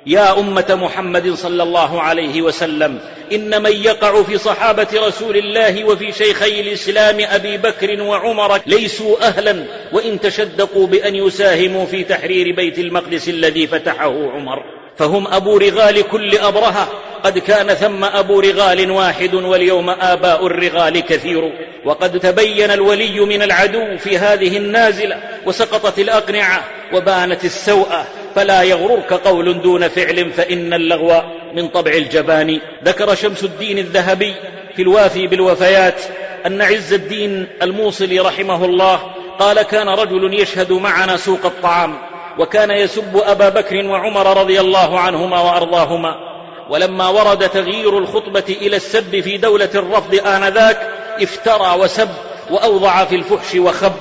يا 0.06 0.38
أمة 0.38 0.78
محمد 0.82 1.34
صلى 1.34 1.62
الله 1.62 2.00
عليه 2.00 2.42
وسلم 2.42 2.98
إن 3.32 3.62
من 3.62 3.72
يقع 3.72 4.22
في 4.22 4.38
صحابة 4.38 4.86
رسول 4.94 5.36
الله 5.36 5.84
وفي 5.84 6.12
شيخي 6.12 6.60
الإسلام 6.60 7.16
أبي 7.20 7.56
بكر 7.56 8.02
وعمر 8.02 8.60
ليسوا 8.66 9.28
أهلا 9.28 9.64
وإن 9.92 10.20
تشدقوا 10.20 10.86
بأن 10.86 11.14
يساهموا 11.14 11.86
في 11.86 12.04
تحرير 12.04 12.54
بيت 12.56 12.78
المقدس 12.78 13.28
الذي 13.28 13.66
فتحه 13.66 14.30
عمر. 14.30 14.62
فهم 14.96 15.26
أبو 15.26 15.56
رغال 15.56 16.02
كل 16.08 16.38
أبرهة 16.38 16.88
قد 17.24 17.38
كان 17.38 17.74
ثم 17.74 18.04
أبو 18.04 18.40
رغال 18.40 18.90
واحد 18.90 19.34
واليوم 19.34 19.90
آباء 19.90 20.46
الرغال 20.46 21.00
كثير. 21.00 21.52
وقد 21.84 22.20
تبين 22.20 22.70
الولي 22.70 23.20
من 23.20 23.42
العدو 23.42 23.96
في 23.96 24.18
هذه 24.18 24.56
النازلة 24.56 25.16
وسقطت 25.46 25.98
الأقنعة 25.98 26.64
وبانت 26.92 27.44
السوءه 27.44 28.06
فلا 28.34 28.62
يغررك 28.62 29.12
قول 29.12 29.62
دون 29.62 29.88
فعل 29.88 30.30
فإن 30.32 30.74
اللغو 30.74 31.22
من 31.54 31.68
طبع 31.68 31.90
الجبان. 31.92 32.60
ذكر 32.84 33.14
شمس 33.14 33.44
الدين 33.44 33.78
الذهبي 33.78 34.34
في 34.76 34.82
الوافي 34.82 35.26
بالوفيات 35.26 36.00
أن 36.46 36.62
عز 36.62 36.92
الدين 36.92 37.46
الموصلي 37.62 38.20
رحمه 38.20 38.64
الله 38.64 39.00
قال 39.38 39.62
كان 39.62 39.88
رجل 39.88 40.40
يشهد 40.40 40.72
معنا 40.72 41.16
سوق 41.16 41.46
الطعام 41.46 41.98
وكان 42.38 42.70
يسب 42.70 43.16
أبا 43.16 43.48
بكر 43.48 43.86
وعمر 43.86 44.40
رضي 44.40 44.60
الله 44.60 45.00
عنهما 45.00 45.40
وأرضاهما. 45.40 46.33
ولما 46.74 47.08
ورد 47.08 47.48
تغيير 47.48 47.98
الخطبة 47.98 48.44
إلى 48.48 48.76
السب 48.76 49.20
في 49.20 49.36
دولة 49.36 49.68
الرفض 49.74 50.14
آنذاك 50.26 50.90
افترى 51.22 51.78
وسب 51.78 52.08
وأوضع 52.50 53.04
في 53.04 53.14
الفحش 53.14 53.54
وخب. 53.54 53.92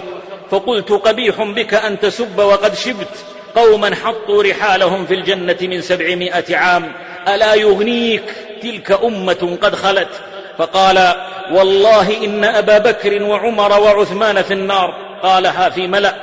فقلت 0.52 0.92
قبيح 0.92 1.44
بك 1.44 1.74
أن 1.74 2.00
تسب 2.00 2.40
وقد 2.40 2.76
شبت. 2.76 3.26
قوما 3.56 3.96
حطوا 3.96 4.44
رحالهم 4.44 5.06
في 5.06 5.14
الجنة 5.14 5.58
من 5.62 5.82
سبعمائة 5.82 6.58
عام. 6.58 6.92
ألا 7.28 7.54
يغنيك 7.54 8.24
تلك 8.62 8.92
أمة 9.04 9.58
قد 9.62 9.76
خلت؟ 9.76 10.10
فقال 10.58 11.14
والله 11.52 12.26
إن 12.26 12.44
أبا 12.44 12.78
بكر 12.78 13.24
وعمر 13.24 13.82
وعثمان 13.82 14.42
في 14.42 14.54
النار. 14.54 14.94
قالها 15.24 15.70
في 15.70 15.88
ملأ. 15.88 16.16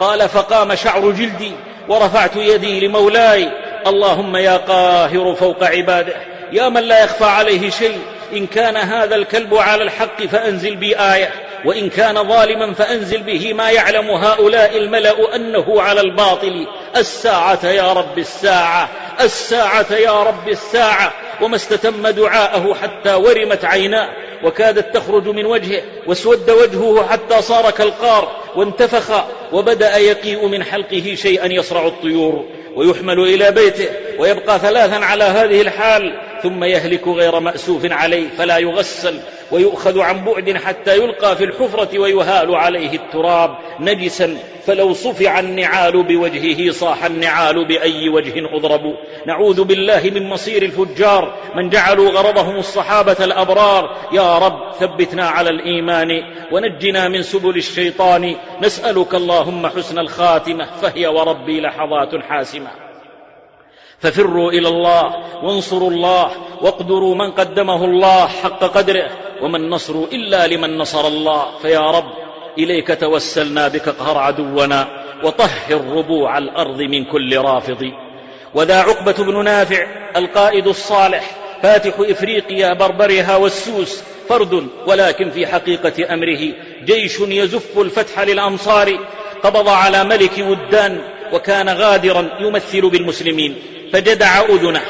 قال 0.00 0.28
فقام 0.28 0.74
شعر 0.74 1.10
جلدي 1.10 1.52
ورفعت 1.88 2.36
يدي 2.36 2.86
لمولاي. 2.86 3.63
اللهم 3.86 4.36
يا 4.36 4.56
قاهر 4.56 5.34
فوق 5.34 5.64
عباده 5.64 6.14
يا 6.52 6.68
من 6.68 6.82
لا 6.82 7.04
يخفى 7.04 7.24
عليه 7.24 7.70
شيء 7.70 7.98
إن 8.32 8.46
كان 8.46 8.76
هذا 8.76 9.14
الكلب 9.14 9.54
على 9.54 9.82
الحق 9.82 10.22
فأنزل 10.26 10.76
بي 10.76 10.98
آية 10.98 11.30
وإن 11.64 11.88
كان 11.88 12.28
ظالما 12.28 12.74
فأنزل 12.74 13.22
به 13.22 13.52
ما 13.52 13.70
يعلم 13.70 14.10
هؤلاء 14.10 14.76
الملأ 14.76 15.36
أنه 15.36 15.82
على 15.82 16.00
الباطل. 16.00 16.66
الساعة 16.96 17.66
يا 17.66 17.92
رب 17.92 18.18
الساعة 18.18 18.88
الساعة 19.20 19.92
يا 19.92 20.22
رب 20.22 20.48
الساعة. 20.48 21.12
وما 21.42 21.56
استتم 21.56 22.08
دعاءه 22.08 22.74
حتى 22.82 23.14
ورمت 23.14 23.64
عيناه 23.64 24.08
وكادت 24.44 24.96
تخرج 24.96 25.28
من 25.28 25.46
وجهه 25.46 25.82
واسود 26.06 26.50
وجهه 26.50 27.06
حتى 27.08 27.42
صار 27.42 27.70
كالقار 27.70 28.36
وانتفخ 28.56 29.24
وبدأ 29.52 29.96
يقيء 29.96 30.46
من 30.46 30.64
حلقه 30.64 31.14
شيئا 31.14 31.46
يصرع 31.46 31.86
الطيور. 31.86 32.44
ويحمل 32.76 33.20
إلى 33.20 33.50
بيته 33.50 33.88
ويبقى 34.18 34.58
ثلاثا 34.58 35.04
على 35.04 35.24
هذه 35.24 35.60
الحال 35.60 36.14
ثم 36.44 36.64
يهلك 36.64 37.08
غير 37.08 37.40
مأسوف 37.40 37.92
عليه 37.92 38.28
فلا 38.28 38.58
يغسل 38.58 39.20
ويؤخذ 39.50 40.00
عن 40.00 40.24
بعد 40.24 40.56
حتى 40.56 40.96
يلقى 40.96 41.36
في 41.36 41.44
الحفرة 41.44 41.98
ويهال 41.98 42.54
عليه 42.54 42.92
التراب 42.92 43.56
نجسا. 43.80 44.36
فلو 44.66 44.92
صفع 44.92 45.40
النعال 45.40 46.02
بوجهه 46.02 46.70
صاح 46.70 47.04
النعال 47.04 47.64
بأي 47.64 48.08
وجه 48.08 48.56
أضرب. 48.56 48.94
نعوذ 49.26 49.64
بالله 49.64 50.10
من 50.14 50.28
مصير 50.28 50.62
الفجار 50.62 51.34
من 51.56 51.70
جعلوا 51.70 52.10
غرضهم 52.10 52.56
الصحابة 52.56 53.16
الأبرار. 53.20 53.96
يا 54.12 54.38
رب 54.38 54.72
ثبتنا 54.80 55.28
على 55.28 55.50
الإيمان 55.50 56.08
ونجنا 56.52 57.08
من 57.08 57.22
سبل 57.22 57.56
الشيطان. 57.56 58.36
نسألك 58.62 59.14
اللهم 59.14 59.66
حسن 59.66 59.98
الخاتمة 59.98 60.64
فهي 60.82 61.06
وربي 61.06 61.60
لحظات 61.60 62.22
حاسمة. 62.28 62.93
ففروا 64.00 64.52
إلى 64.52 64.68
الله 64.68 65.02
وانصروا 65.44 65.90
الله 65.90 66.30
واقدروا 66.60 67.14
من 67.14 67.30
قدمه 67.30 67.84
الله 67.84 68.26
حق 68.26 68.64
قدره 68.64 69.10
وما 69.42 69.56
النصر 69.56 69.94
إلا 70.12 70.46
لمن 70.46 70.78
نصر 70.78 71.06
الله. 71.06 71.58
فيا 71.62 71.80
رب 71.80 72.12
إليك 72.58 73.00
توسلنا 73.00 73.68
بك 73.68 73.88
اقهر 73.88 74.18
عدونا 74.18 74.88
وطهر 75.24 75.80
ربوع 75.96 76.38
الأرض 76.38 76.80
من 76.80 77.04
كل 77.04 77.38
رافض. 77.38 77.90
وذا 78.54 78.80
عقبة 78.80 79.24
بن 79.24 79.44
نافع 79.44 79.86
القائد 80.16 80.66
الصالح 80.66 81.30
فاتح 81.62 81.94
إفريقيا 81.98 82.72
بربرها 82.72 83.36
والسوس 83.36 84.02
فرد 84.28 84.68
ولكن 84.86 85.30
في 85.30 85.46
حقيقة 85.46 86.14
أمره 86.14 86.40
جيش 86.84 87.20
يزف 87.20 87.78
الفتح 87.78 88.20
للأمصار 88.20 88.98
قبض 89.42 89.68
على 89.68 90.04
ملك 90.04 90.38
ودان 90.38 91.00
وكان 91.32 91.68
غادرا 91.68 92.30
يمثل 92.40 92.90
بالمسلمين. 92.90 93.56
فجدع 93.94 94.40
أذنه. 94.40 94.80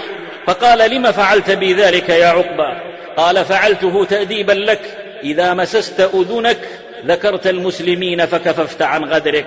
فقال 0.47 0.91
لم 0.91 1.13
فعلت 1.13 1.51
بي 1.51 1.75
ذلك 1.75 2.09
يا 2.09 2.27
عقبة 2.27 2.67
قال 3.17 3.45
فعلته 3.45 4.05
تأديبا 4.05 4.53
لك. 4.53 4.81
إذا 5.25 5.55
مسست 5.55 6.01
أذنك 6.01 6.59
ذكرت 7.07 7.47
المسلمين 7.47 8.27
فكففت 8.27 8.83
عن 8.83 9.05
غدرك. 9.05 9.47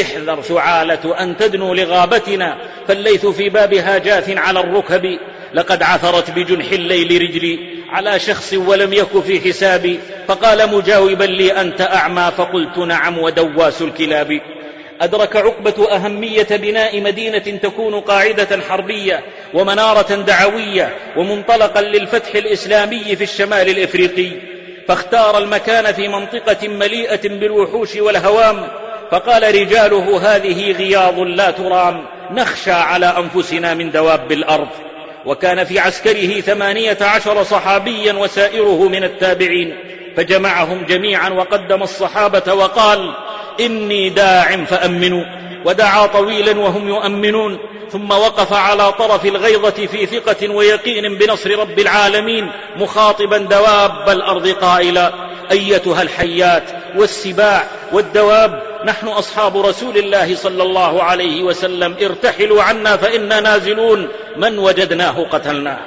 احذر 0.00 0.42
شعالة 0.42 1.22
أن 1.22 1.36
تدنو 1.36 1.74
لغابتنا. 1.74 2.58
فالليث 2.88 3.26
في 3.26 3.48
بابها 3.48 3.98
جاث 3.98 4.30
على 4.36 4.60
الركب. 4.60 5.18
لقد 5.54 5.82
عثرت 5.82 6.30
بجنح 6.30 6.72
الليل 6.72 7.22
رجلي 7.22 7.58
على 7.90 8.18
شخص 8.18 8.52
ولم 8.52 8.92
يك 8.92 9.20
في 9.26 9.40
حسابي. 9.40 10.00
فقال 10.28 10.74
مجاوبا 10.74 11.24
لي 11.24 11.60
أنت 11.60 11.80
أعمى. 11.80 12.32
فقلت 12.36 12.78
نعم 12.78 13.18
ودواس 13.18 13.82
الكلاب. 13.82 14.40
أدرك 15.00 15.36
عقبة 15.36 15.94
أهمية 15.94 16.46
بناء 16.50 17.00
مدينة 17.00 17.38
تكون 17.38 18.00
قاعدة 18.00 18.60
حربية 18.68 19.24
ومنارة 19.54 20.14
دعوية 20.14 20.96
ومنطلقا 21.16 21.80
للفتح 21.80 22.34
الإسلامي 22.34 23.16
في 23.16 23.24
الشمال 23.24 23.68
الإفريقي. 23.68 24.30
فاختار 24.88 25.38
المكان 25.38 25.92
في 25.92 26.08
منطقة 26.08 26.68
مليئة 26.68 27.28
بالوحوش 27.28 27.96
والهوام. 27.96 28.68
فقال 29.10 29.54
رجاله 29.54 30.34
هذه 30.34 30.72
غياض 30.72 31.18
لا 31.18 31.50
ترام 31.50 32.04
نخشى 32.30 32.72
على 32.72 33.06
أنفسنا 33.06 33.74
من 33.74 33.90
دواب 33.90 34.32
الأرض. 34.32 34.68
وكان 35.26 35.64
في 35.64 35.78
عسكره 35.78 36.40
ثمانية 36.40 36.98
عشر 37.00 37.42
صحابيا 37.42 38.12
وسائره 38.12 38.88
من 38.88 39.04
التابعين. 39.04 39.76
فجمعهم 40.16 40.84
جميعا 40.84 41.28
وقدم 41.28 41.82
الصحابة 41.82 42.54
وقال 42.54 43.14
إني 43.60 44.08
داع 44.08 44.64
فأمنوا. 44.64 45.24
ودعا 45.64 46.06
طويلا 46.06 46.58
وهم 46.58 46.88
يؤمنون. 46.88 47.58
ثم 47.92 48.10
وقف 48.10 48.52
على 48.52 48.92
طرف 48.92 49.26
الغيضة 49.26 49.86
في 49.86 50.06
ثقة 50.06 50.54
ويقين 50.54 51.18
بنصر 51.18 51.58
رب 51.58 51.78
العالمين 51.78 52.50
مخاطبا 52.76 53.38
دواب 53.38 54.08
الأرض 54.08 54.48
قائلا 54.48 55.12
أيتها 55.50 56.02
الحيات 56.02 56.62
والسباع 56.96 57.64
والدواب 57.92 58.62
نحن 58.84 59.08
أصحاب 59.08 59.66
رسول 59.66 59.98
الله 59.98 60.34
صلى 60.34 60.62
الله 60.62 61.02
عليه 61.02 61.42
وسلم. 61.42 61.96
ارتحلوا 62.02 62.62
عنا 62.62 62.96
فإنا 62.96 63.40
نازلون. 63.40 64.08
من 64.36 64.58
وجدناه 64.58 65.26
قتلناه 65.30 65.78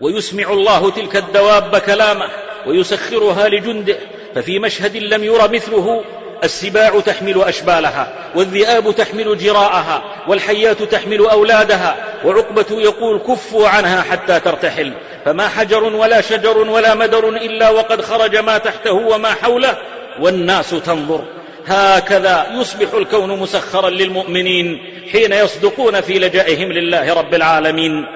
ويسمع 0.00 0.52
الله 0.52 0.90
تلك 0.90 1.16
الدواب 1.16 1.78
كلامه 1.78 2.28
ويسخرها 2.66 3.48
لجنده. 3.48 3.96
ففي 4.34 4.58
مشهد 4.58 4.96
لم 4.96 5.24
ير 5.24 5.50
مثله 5.50 6.04
السباع 6.44 7.00
تحمل 7.00 7.42
أشبالها 7.42 8.12
والذئاب 8.34 8.94
تحمل 8.94 9.38
جراءها 9.38 10.02
والحيات 10.28 10.82
تحمل 10.82 11.26
أولادها 11.26 11.96
وعقبة 12.24 12.66
يقول 12.70 13.18
كفوا 13.18 13.68
عنها 13.68 14.02
حتى 14.02 14.40
ترتحل. 14.40 14.92
فما 15.24 15.48
حجر 15.48 15.84
ولا 15.84 16.20
شجر 16.20 16.58
ولا 16.58 16.94
مدر 16.94 17.28
إلا 17.28 17.70
وقد 17.70 18.00
خرج 18.00 18.36
ما 18.36 18.58
تحته 18.58 18.92
وما 18.92 19.28
حوله 19.42 19.76
والناس 20.20 20.70
تنظر. 20.70 21.24
هكذا 21.66 22.46
يصبح 22.54 22.94
الكون 22.94 23.38
مسخرا 23.38 23.90
للمؤمنين 23.90 24.78
حين 25.12 25.32
يصدقون 25.32 26.00
في 26.00 26.18
لجائهم 26.18 26.72
لله 26.72 27.14
رب 27.14 27.34
العالمين. 27.34 28.06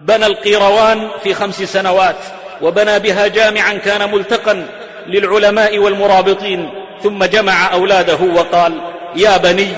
بنى 0.00 0.26
القيروان 0.26 1.08
في 1.22 1.34
خمس 1.34 1.62
سنوات 1.62 2.16
وبنى 2.62 2.98
بها 2.98 3.26
جامعا 3.26 3.74
كان 3.74 4.12
ملتقا 4.12 4.66
للعلماء 5.06 5.78
والمرابطين 5.78 6.83
ثم 7.04 7.24
جمع 7.24 7.72
أولاده 7.72 8.18
وقال 8.34 8.80
يا 9.16 9.36
بني 9.36 9.68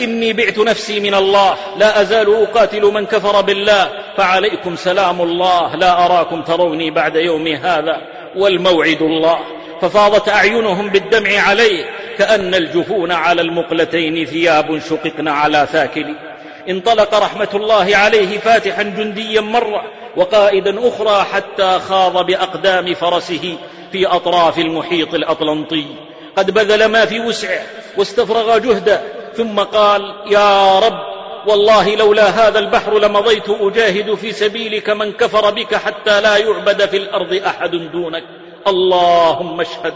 إني 0.00 0.32
بعت 0.32 0.58
نفسي 0.58 1.00
من 1.00 1.14
الله 1.14 1.56
لا 1.76 2.00
أزال 2.00 2.42
أقاتل 2.42 2.82
من 2.82 3.06
كفر 3.06 3.40
بالله 3.40 3.88
فعليكم 4.16 4.76
سلام 4.76 5.22
الله 5.22 5.76
لا 5.76 6.04
أراكم 6.04 6.42
تروني 6.42 6.90
بعد 6.90 7.16
يومي 7.16 7.56
هذا 7.56 7.96
والموعد 8.36 9.02
الله. 9.02 9.38
ففاضت 9.80 10.28
أعينهم 10.28 10.88
بالدمع 10.88 11.40
عليه 11.40 11.84
كأن 12.18 12.54
الجفون 12.54 13.12
على 13.12 13.42
المقلتين 13.42 14.26
ثياب 14.26 14.78
شققن 14.78 15.28
على 15.28 15.66
ثاكل. 15.72 16.14
انطلق 16.68 17.14
رحمة 17.14 17.48
الله 17.54 17.96
عليه 17.96 18.38
فاتحا 18.38 18.82
جنديا 18.82 19.40
مرة 19.40 19.82
وقائدا 20.16 20.88
أخرى 20.88 21.26
حتى 21.32 21.78
خاض 21.78 22.26
بأقدام 22.26 22.94
فرسه 22.94 23.56
في 23.92 24.06
أطراف 24.06 24.58
المحيط 24.58 25.14
الأطلنطي. 25.14 25.86
قد 26.36 26.50
بذل 26.50 26.84
ما 26.84 27.04
في 27.04 27.20
وسعه 27.20 27.62
واستفرغ 27.96 28.58
جهده 28.58 29.00
ثم 29.36 29.60
قال 29.60 30.14
يا 30.30 30.78
رب 30.78 31.14
والله 31.46 31.96
لولا 31.96 32.28
هذا 32.28 32.58
البحر 32.58 32.98
لمضيت 32.98 33.50
أجاهد 33.50 34.14
في 34.14 34.32
سبيلك 34.32 34.90
من 34.90 35.12
كفر 35.12 35.50
بك 35.50 35.74
حتى 35.74 36.20
لا 36.20 36.36
يعبد 36.36 36.86
في 36.86 36.96
الأرض 36.96 37.40
أحد 37.46 37.70
دونك. 37.70 38.24
اللهم 38.66 39.60
اشهد 39.60 39.94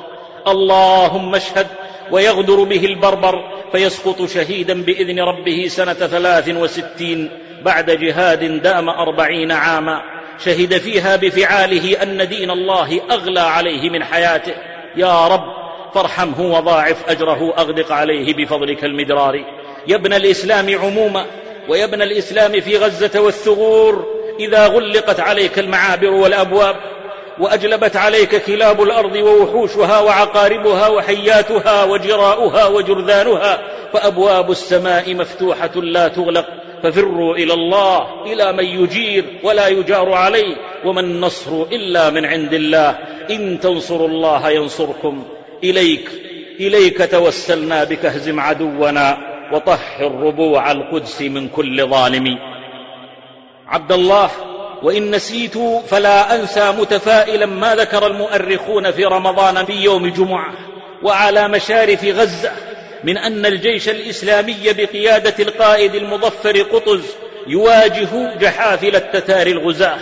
اللهم 0.49 1.35
اشهد 1.35 1.67
ويغدر 2.11 2.63
به 2.63 2.85
البربر 2.85 3.63
فيسقط 3.73 4.27
شهيدا 4.27 4.83
بإذن 4.83 5.21
ربه 5.21 5.67
سنة 5.69 5.93
ثلاث 5.93 6.49
وستين 6.49 7.31
بعد 7.63 7.91
جهاد 7.91 8.63
دام 8.63 8.89
أربعين 8.89 9.53
عاما. 9.53 10.03
شهد 10.45 10.79
فيها 10.79 11.17
بفعاله 11.17 12.03
أن 12.03 12.29
دين 12.29 12.51
الله 12.51 13.01
أغلى 13.11 13.41
عليه 13.41 13.91
من 13.91 14.05
حياته. 14.05 14.55
يا 14.97 15.27
رب 15.27 15.58
فارحمه 15.95 16.41
وضاعف 16.41 17.11
أجره 17.11 17.55
أغدق 17.59 17.93
عليه 17.93 18.35
بفضلك 18.35 18.85
المدرار. 18.85 19.45
يا 19.87 19.97
ابن 19.97 20.13
الإسلام 20.13 20.79
عموما 20.79 21.27
ويا 21.69 21.85
ابن 21.85 22.03
الإسلام 22.03 22.61
في 22.61 22.77
غزة 22.77 23.21
والثغور 23.21 24.07
إذا 24.41 24.67
غلقت 24.67 25.21
عليك 25.21 25.59
المعابر 25.59 26.11
والأبواب 26.11 26.77
وأجلبت 27.39 27.97
عليك 27.97 28.45
كلاب 28.45 28.83
الأرض 28.83 29.17
ووحوشها 29.17 30.01
وعقاربها 30.01 30.89
وحياتها 30.89 31.85
وجراؤها 31.85 32.67
وجرذانها 32.67 33.59
فأبواب 33.93 34.51
السماء 34.51 35.15
مفتوحة 35.15 35.71
لا 35.77 36.09
تغلق 36.09 36.47
ففروا 36.83 37.35
إلى 37.35 37.55
الله 37.55 38.25
إلى 38.27 38.53
من 38.53 38.65
يجير 38.65 39.25
ولا 39.43 39.69
يجار 39.69 40.13
عليه 40.13 40.57
وما 40.85 41.01
النصر 41.01 41.63
إلا 41.63 42.11
من 42.11 42.25
عند 42.25 42.55
الله. 42.55 42.99
إن 43.31 43.61
تنصروا 43.61 44.09
الله 44.09 44.51
ينصركم. 44.51 45.25
إليك 45.65 46.11
إليك 46.61 47.11
توسلنا 47.11 47.85
بك 47.85 48.05
اهزم 48.05 48.41
عدونا 48.41 49.19
وطهر 49.53 50.13
ربوع 50.13 50.73
القدس 50.73 51.23
من 51.23 51.49
كل 51.49 51.87
ظالم. 51.87 52.39
عبد 53.67 53.93
الله 53.93 54.31
وإن 54.83 55.11
نسيت 55.11 55.59
فلا 55.89 56.35
أنسى 56.35 56.73
متفائلا 56.73 57.47
ما 57.47 57.75
ذكر 57.75 58.07
المؤرخون 58.07 58.91
في 58.91 59.05
رمضان 59.05 59.65
في 59.65 59.73
يوم 59.73 60.07
جمعة 60.07 60.53
وعلى 61.03 61.49
مشارف 61.49 62.05
غزة 62.05 62.53
من 63.05 63.19
أن 63.19 63.47
الجيش 63.47 63.89
الإسلامي 63.89 64.57
بقيادة 64.65 65.45
القائد 65.45 65.95
المظفر 65.95 66.63
قطز 66.63 67.05
يواجه 67.47 68.39
جحافل 68.41 68.97
التتار 68.97 69.47
الغزاة. 69.47 69.99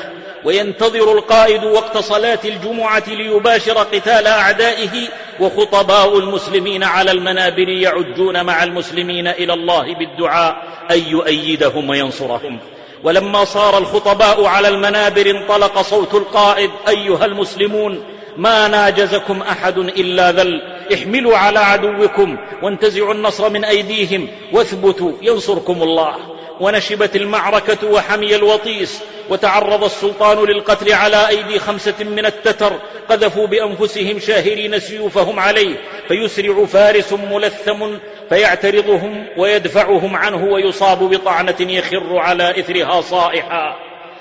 وينتظر 0.47 1.12
القائد 1.12 1.64
وقت 1.64 1.99
صلاة 1.99 2.38
الجمعة 2.44 3.03
ليباشر 3.09 3.78
قتال 3.78 4.26
أعدائه 4.26 5.09
وخطباء 5.40 6.18
المسلمين 6.18 6.84
على 6.84 7.11
المنابر 7.11 7.68
يعجون 7.68 8.44
مع 8.44 8.64
المسلمين 8.64 9.26
إلى 9.28 9.53
الله 9.53 9.94
بالدعاء 9.94 10.57
أن 10.90 10.99
يؤيدهم 10.99 11.90
وينصرهم. 11.90 12.59
ولما 13.05 13.44
صار 13.44 13.78
الخطباء 13.78 14.44
على 14.44 14.68
المنابر 14.68 15.30
انطلق 15.30 15.82
صوت 15.82 16.14
القائد 16.14 16.70
أيها 16.88 17.24
المسلمون 17.24 18.05
ما 18.36 18.68
ناجزكم 18.68 19.42
أحد 19.42 19.78
إلا 19.78 20.32
ذل 20.32 20.75
احملوا 20.95 21.37
على 21.37 21.59
عدوكم 21.59 22.37
وانتزعوا 22.62 23.14
النصر 23.14 23.51
من 23.51 23.64
أيديهم 23.64 24.28
واثبتوا 24.53 25.12
ينصركم 25.22 25.82
الله. 25.82 26.37
ونشبت 26.61 27.16
المعركة 27.16 27.91
وحمي 27.91 28.37
الوطيس 28.37 29.03
وتعرض 29.30 29.84
السلطان 29.84 30.39
للقتل 30.39 30.93
على 30.93 31.28
أيدي 31.28 31.59
خمسة 31.59 32.05
من 32.05 32.26
التتر 32.26 32.72
قذفوا 33.09 33.47
بأنفسهم 33.47 34.18
شاهرين 34.18 34.80
سيوفهم 34.80 35.41
عليه 35.41 35.76
فيسرع 36.09 36.64
فارس 36.64 37.12
ملثم 37.12 37.97
فيعترضهم 38.28 39.26
ويدفعهم 39.37 40.16
عنه 40.16 40.45
ويصاب 40.45 40.99
بطعنة 40.99 41.57
يخر 41.61 42.18
على 42.18 42.61
إثرها 42.61 43.01
صائحا. 43.01 43.76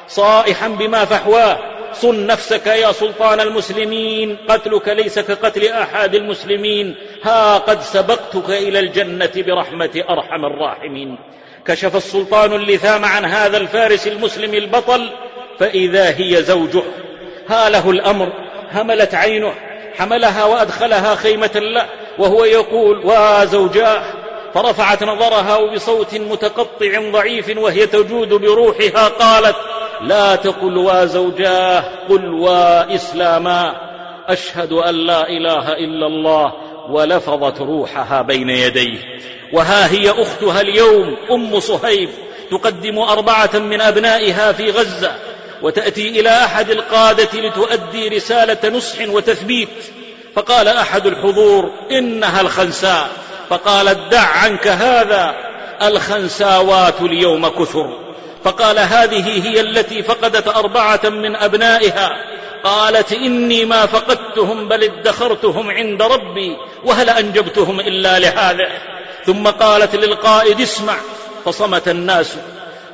صائحا 0.08 0.68
بما 0.68 1.06
فحواه 1.06 1.75
صن 2.02 2.28
نفسك 2.28 2.68
يا 2.68 2.92
سلطان 2.92 3.40
المسلمين 3.40 4.38
قتلك 4.50 4.90
ليس 4.90 5.20
كقتل 5.20 5.68
أحد 5.68 6.16
المسلمين. 6.16 6.96
ها 7.24 7.58
قد 7.58 7.82
سبقتك 7.82 8.50
إلى 8.50 8.80
الجنة 8.80 9.32
برحمة 9.36 10.04
أرحم 10.10 10.46
الراحمين. 10.46 11.18
كشف 11.68 11.96
السلطان 11.96 12.54
اللثام 12.54 13.06
عن 13.06 13.26
هذا 13.26 13.58
الفارس 13.58 14.08
المسلم 14.08 14.54
البطل 14.54 15.10
فإذا 15.60 16.10
هي 16.10 16.44
زوجه. 16.44 16.84
ها 17.48 17.70
له 17.70 17.90
الأمر 17.90 18.34
هملت 18.72 19.16
عينه 19.16 19.54
حملها 19.98 20.46
وأدخلها 20.46 21.16
خيمة 21.16 21.52
له 21.56 21.86
وهو 22.18 22.46
يقول 22.46 23.02
وزوجاه 23.06 24.25
فرفعت 24.56 25.04
نظرها 25.04 25.56
وبصوت 25.56 26.14
متقطع 26.16 27.12
ضعيف 27.12 27.58
وهي 27.58 27.88
تجود 27.88 28.30
بروحها 28.30 29.08
قالت 29.08 29.56
لا 30.02 30.36
تقل 30.36 30.78
وزوجاه 30.78 31.84
قل 32.10 32.34
واسلاما 32.34 33.76
أشهد 34.28 34.72
أن 34.72 34.96
لا 34.96 35.30
إله 35.30 35.74
إلا 35.74 36.08
الله 36.08 36.54
ولفظت 36.90 37.62
روحها 37.62 38.22
بين 38.22 38.50
يديه. 38.50 38.98
وها 39.54 39.92
هي 39.92 40.10
أختها 40.10 40.62
اليوم 40.62 41.18
أم 41.32 41.60
صهيب 41.60 42.10
تقدم 42.52 43.00
أربعة 43.00 43.60
من 43.60 43.82
أبنائها 43.82 44.52
في 44.52 44.72
غزة 44.72 45.12
وتأتي 45.62 46.20
إلى 46.20 46.30
أحد 46.30 46.70
القادة 46.70 47.40
لتؤدي 47.40 48.08
رسالة 48.08 48.70
نصح 48.70 49.10
وتثبيت 49.10 49.70
فقال 50.36 50.68
أحد 50.68 51.08
الحضور 51.08 51.72
إنها 51.92 52.42
الخنساء. 52.42 53.25
فقالت 53.50 54.00
دع 54.12 54.28
عنك 54.28 54.68
هذا 54.68 55.36
الخنساوات 55.82 57.02
اليوم 57.02 57.48
كثر. 57.48 58.00
فقال 58.44 58.80
هذه 58.80 59.48
هي 59.48 59.62
التي 59.62 60.04
فقدت 60.04 60.48
أربعة 60.48 61.02
من 61.04 61.36
أبنائها. 61.36 62.10
قالت 62.64 63.14
إني 63.14 63.66
ما 63.66 63.86
فقدتهم 63.86 64.68
بل 64.68 64.84
ادخرتهم 64.84 65.72
عند 65.72 66.02
ربي 66.02 66.58
وهل 66.86 67.10
أنجبتهم 67.10 67.80
إلا 67.80 68.20
لهذا. 68.20 68.68
ثم 69.26 69.48
قالت 69.48 69.96
للقائد 69.96 70.62
اسمع. 70.62 70.96
فصمت 71.46 71.88
الناس. 71.88 72.36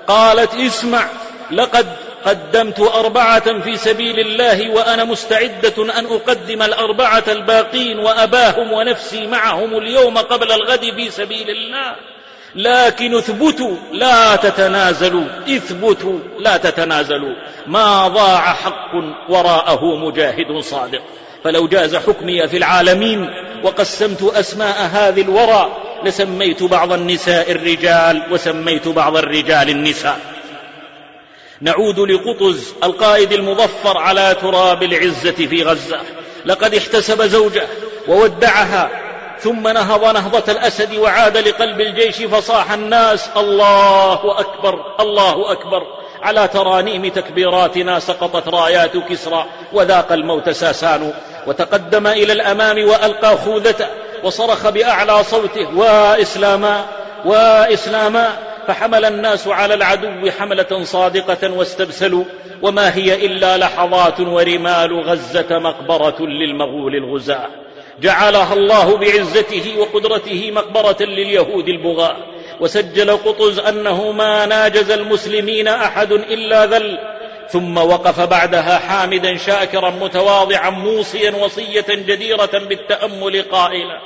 قالت 0.07 0.55
اسمع. 0.55 1.03
لقد 1.51 1.87
قدمت 2.25 2.79
أربعة 2.79 3.61
في 3.61 3.77
سبيل 3.77 4.19
الله 4.19 4.69
وأنا 4.69 5.03
مستعدة 5.03 5.99
أن 5.99 6.05
أقدم 6.05 6.61
الأربعة 6.61 7.23
الباقين 7.27 7.99
وأباهم 7.99 8.71
ونفسي 8.71 9.27
معهم 9.27 9.77
اليوم 9.77 10.17
قبل 10.17 10.51
الغد 10.51 10.93
في 10.95 11.11
سبيل 11.11 11.49
الله. 11.49 11.95
لكن 12.55 13.15
اثبتوا 13.15 13.75
لا 13.91 14.35
تتنازلوا. 14.35 15.25
اثبتوا 15.49 16.19
لا 16.39 16.57
تتنازلوا. 16.57 17.35
ما 17.67 18.07
ضاع 18.07 18.53
حق 18.53 18.91
وراءه 19.29 19.95
مجاهد 19.95 20.59
صادق. 20.59 21.01
فلو 21.43 21.67
جاز 21.67 21.95
حكمي 21.95 22.47
في 22.47 22.57
العالمين 22.57 23.29
وقسمت 23.63 24.23
أسماء 24.23 24.89
هذه 24.93 25.21
الورى 25.21 25.77
لسميت 26.03 26.63
بعض 26.63 26.93
النساء 26.93 27.51
الرجال 27.51 28.23
وسميت 28.31 28.87
بعض 28.87 29.17
الرجال 29.17 29.69
النساء. 29.69 30.19
نعود 31.61 31.99
لقطز 31.99 32.73
القائد 32.83 33.33
المظفر 33.33 33.97
على 33.97 34.35
تراب 34.41 34.83
العزة 34.83 35.31
في 35.31 35.63
غزة. 35.63 35.99
لقد 36.45 36.75
احتسب 36.75 37.21
زوجة 37.21 37.67
وودعها 38.07 38.89
ثم 39.39 39.67
نهض 39.67 40.03
نهضة 40.03 40.51
الأسد 40.51 40.97
وعاد 40.97 41.37
لقلب 41.37 41.81
الجيش 41.81 42.15
فصاح 42.15 42.71
الناس. 42.71 43.29
الله 43.37 44.39
أكبر 44.39 44.95
الله 44.99 45.51
أكبر. 45.51 45.81
على 46.21 46.47
ترانيم 46.47 47.07
تكبيراتنا 47.07 47.99
سقطت 47.99 48.47
رايات 48.47 48.97
كسرى 48.97 49.45
وذاق 49.73 50.11
الموت 50.11 50.49
ساسان. 50.49 51.13
وتقدم 51.47 52.07
إلى 52.07 52.33
الأمام 52.33 52.87
وألقى 52.87 53.37
خوذته 53.37 53.87
وصرخ 54.23 54.69
بأعلى 54.69 55.23
صوته 55.23 55.77
وإسلاما 55.77 56.85
وإسلاما 57.25 58.50
فحمل 58.67 59.05
الناس 59.05 59.47
على 59.47 59.73
العدو 59.73 60.31
حملة 60.39 60.83
صادقة 60.83 61.53
واستبسلوا 61.53 62.23
وما 62.61 62.95
هي 62.95 63.25
إلا 63.25 63.57
لحظات 63.57 64.19
ورمال 64.19 65.01
غزة 65.01 65.59
مقبرة 65.59 66.21
للمغول 66.21 66.95
الغزاة. 66.95 67.47
جعلها 68.01 68.53
الله 68.53 68.97
بعزته 68.97 69.79
وقدرته 69.79 70.51
مقبرة 70.51 70.97
لليهود 71.05 71.67
البغاة. 71.67 72.17
وسجل 72.59 73.11
قطز 73.11 73.59
أنه 73.59 74.11
ما 74.11 74.45
ناجز 74.45 74.91
المسلمين 74.91 75.67
أحد 75.67 76.11
إلا 76.11 76.65
ذل. 76.65 76.97
ثم 77.49 77.77
وقف 77.77 78.19
بعدها 78.19 78.77
حامدا 78.77 79.37
شاكرا 79.37 79.89
متواضعا 79.89 80.69
موصيا 80.69 81.35
وصية 81.35 81.85
جديرة 81.89 82.51
بالتأمل 82.69 83.41
قائلا. 83.41 83.99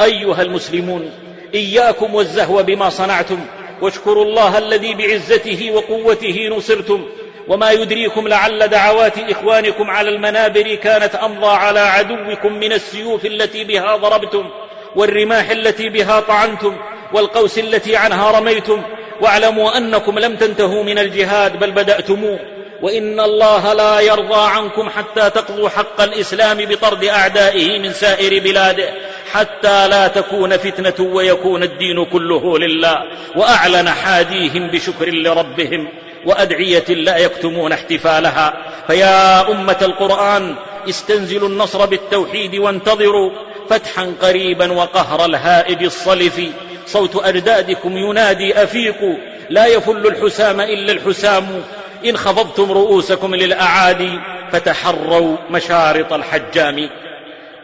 أيها 0.00 0.42
المسلمون 0.42 1.12
إياكم 1.54 2.14
والزهو 2.14 2.62
بما 2.62 2.88
صنعتم. 2.88 3.46
واشكروا 3.80 4.24
الله 4.24 4.58
الذي 4.58 4.94
بعزته 4.94 5.70
وقوته 5.74 6.48
نصرتم 6.50 7.06
وما 7.48 7.70
يدريكم 7.70 8.28
لعل 8.28 8.68
دعوات 8.68 9.18
إخوانكم 9.18 9.90
على 9.90 10.08
المنابر 10.08 10.74
كانت 10.74 11.14
أمضى 11.14 11.46
على 11.46 11.80
عدوكم 11.80 12.52
من 12.52 12.72
السيوف 12.72 13.26
التي 13.26 13.64
بها 13.64 13.96
ضربتم 13.96 14.50
والرماح 14.96 15.50
التي 15.50 15.88
بها 15.88 16.20
طعنتم 16.20 16.76
والقوس 17.12 17.58
التي 17.58 17.96
عنها 17.96 18.30
رميتم 18.30 18.82
واعلموا 19.20 19.78
أنكم 19.78 20.18
لم 20.18 20.36
تنتهوا 20.36 20.84
من 20.84 20.98
الجهاد 20.98 21.58
بل 21.58 21.70
بدأتموه 21.70 22.59
وإن 22.82 23.20
الله 23.20 23.72
لا 23.72 24.00
يرضى 24.00 24.50
عنكم 24.50 24.90
حتى 24.90 25.30
تقضوا 25.30 25.68
حق 25.68 26.00
الإسلام 26.00 26.58
بطرد 26.58 27.04
أعدائه 27.04 27.78
من 27.78 27.92
سائر 27.92 28.42
بلاده 28.42 28.90
حتى 29.32 29.88
لا 29.88 30.08
تكون 30.08 30.56
فتنة 30.56 31.06
ويكون 31.06 31.62
الدين 31.62 32.04
كله 32.04 32.58
لله. 32.58 32.96
وأعلن 33.36 33.90
حاديهم 33.90 34.70
بشكر 34.70 35.10
لربهم 35.10 35.88
وأدعية 36.26 36.84
لا 36.88 37.16
يكتمون 37.16 37.72
احتفالها. 37.72 38.54
فيا 38.86 39.50
أمة 39.50 39.78
القرآن 39.82 40.54
استنزلوا 40.88 41.48
النصر 41.48 41.86
بالتوحيد 41.86 42.56
وانتظروا 42.56 43.30
فتحا 43.70 44.14
قريبا 44.22 44.72
وقهر 44.72 45.24
الهائج 45.24 45.82
الصلف. 45.82 46.40
صوت 46.86 47.24
أجدادكم 47.24 47.96
ينادي 47.96 48.62
أفيقوا 48.62 49.14
لا 49.50 49.66
يفل 49.66 50.06
الحسام 50.06 50.60
إلا 50.60 50.92
الحسام. 50.92 51.62
إن 52.04 52.16
خفضتم 52.16 52.72
رؤوسكم 52.72 53.34
للأعادي 53.34 54.18
فتحروا 54.52 55.36
مشارط 55.50 56.12
الحجام. 56.12 56.88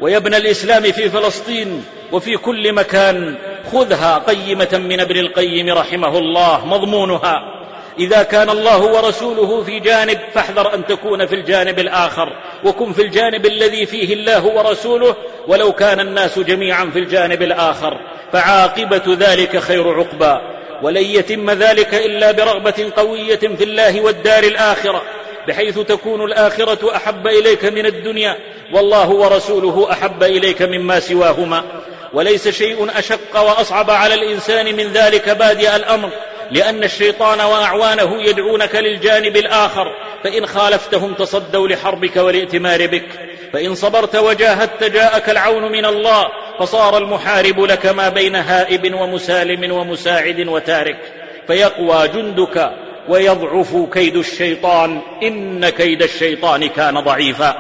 ويا 0.01 0.17
ابن 0.17 0.35
الإسلام 0.35 0.83
في 0.83 1.11
فلسطين 1.11 1.85
وفي 2.13 2.37
كل 2.37 2.73
مكان 2.73 3.35
خذها 3.73 4.19
قيمة 4.19 4.83
من 4.89 5.01
ابن 5.01 5.17
القيم 5.17 5.71
رحمه 5.79 6.19
الله 6.19 6.67
مضمونها. 6.67 7.53
إذا 7.99 8.23
كان 8.23 8.51
الله 8.51 8.83
ورسوله 8.83 9.63
في 9.63 9.81
جانب 9.81 10.19
فاحذر 10.35 10.75
أن 10.75 10.87
تكون 10.87 11.27
في 11.27 11.35
الجانب 11.35 11.79
الآخر 11.79 12.33
وكن 12.65 12.93
في 12.93 13.03
الجانب 13.03 13.47
الذي 13.47 13.87
فيه 13.87 14.15
الله 14.15 14.47
ورسوله 14.47 15.17
ولو 15.49 15.73
كان 15.73 16.01
الناس 16.01 16.39
جميعا 16.39 16.91
في 16.93 16.99
الجانب 16.99 17.43
الآخر. 17.43 18.01
فعاقبة 18.33 19.17
ذلك 19.19 19.59
خير 19.59 19.99
عقبى. 19.99 20.56
ولن 20.83 21.03
يتم 21.03 21.51
ذلك 21.51 21.95
إلا 21.95 22.33
برغبة 22.33 22.93
قوية 22.97 23.37
في 23.37 23.65
الله 23.65 24.01
والدار 24.01 24.45
الآخرة 24.45 25.03
بحيث 25.49 25.79
تكون 25.79 26.25
الآخرة 26.25 26.97
أحب 26.97 27.27
إليك 27.27 27.65
من 27.65 27.87
الدنيا 27.87 28.37
والله 28.73 29.09
ورسوله 29.09 29.93
أحب 29.93 30.23
إليك 30.23 30.63
مما 30.63 31.01
سواهما. 31.01 31.65
وليس 32.13 32.49
شيء 32.49 32.99
أشق 32.99 33.41
وأصعب 33.41 33.91
على 33.91 34.15
الإنسان 34.15 34.77
من 34.77 34.93
ذلك 34.93 35.29
بادئ 35.29 35.77
الأمر 35.77 36.11
لأن 36.51 36.85
الشيطان 36.85 37.41
وأعوانه 37.41 38.23
يدعونك 38.23 38.75
للجانب 38.75 39.37
الآخر 39.37 39.95
فإن 40.25 40.47
خالفتهم 40.47 41.15
تصدوا 41.15 41.69
لحربك 41.69 42.17
والائتمار 42.17 42.87
بك 42.87 43.09
فإن 43.53 43.75
صبرت 43.75 44.17
وجاهدت 44.17 44.85
جاءك 44.85 45.31
العون 45.31 45.73
من 45.73 45.85
الله 45.85 46.27
فصار 46.59 46.99
المحارب 46.99 47.61
لك 47.61 47.87
ما 47.87 48.09
بين 48.09 48.37
هائب 48.37 48.95
ومسالم 48.95 49.73
ومساعد 49.73 50.49
وتارك 50.49 50.99
فيقوى 51.47 52.09
جندك 52.09 52.71
ويضعف 53.09 53.77
كيد 53.93 54.17
الشيطان 54.17 55.01
إن 55.23 55.69
كيد 55.69 56.03
الشيطان 56.03 56.67
كان 56.67 57.01
ضعيفا. 57.01 57.57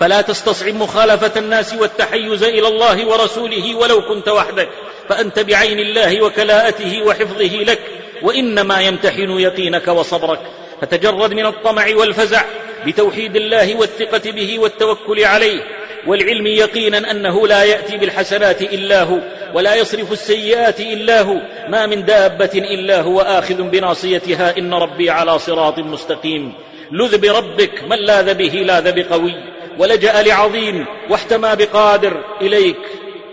فلا 0.00 0.20
تستصعب 0.20 0.74
مخالفة 0.74 1.40
الناس 1.40 1.74
والتحيز 1.74 2.42
إلى 2.42 2.68
الله 2.68 3.06
ورسوله 3.06 3.74
ولو 3.74 4.02
كنت 4.02 4.28
وحدك 4.28 4.68
فأنت 5.08 5.38
بعين 5.38 5.78
الله 5.78 6.22
وكلاءته 6.22 7.02
وحفظه 7.02 7.56
لك 7.56 7.80
وإنما 8.22 8.80
يمتحن 8.80 9.30
يقينك 9.30 9.88
وصبرك. 9.88 10.40
فتجرد 10.80 11.34
من 11.34 11.46
الطمع 11.46 11.86
والفزع 11.94 12.42
بتوحيد 12.86 13.36
الله 13.36 13.74
والثقة 13.74 14.30
به 14.30 14.58
والتوكل 14.58 15.24
عليه 15.24 15.62
والعلم 16.06 16.46
يقينا 16.46 17.10
أنه 17.10 17.46
لا 17.46 17.62
يأتي 17.62 17.96
بالحسنات 17.96 18.62
إلا 18.62 19.02
هو 19.02 19.18
ولا 19.54 19.74
يصرف 19.74 20.12
السيئات 20.12 20.80
إلا 20.80 21.22
هو. 21.22 21.36
ما 21.68 21.86
من 21.86 22.04
دابة 22.04 22.50
إلا 22.54 23.00
هو 23.00 23.20
آخذ 23.20 23.62
بناصيتها 23.62 24.58
إن 24.58 24.74
ربي 24.74 25.10
على 25.10 25.38
صراط 25.38 25.78
مستقيم. 25.78 26.52
لذ 26.92 27.18
بربك 27.18 27.84
من 27.90 27.96
لاذ 27.96 28.34
به 28.34 28.52
لاذ 28.52 28.92
بقوي 28.92 29.34
ولجأ 29.78 30.22
لعظيم 30.22 30.86
واحتمى 31.10 31.56
بقادر 31.56 32.24
إليك. 32.40 32.76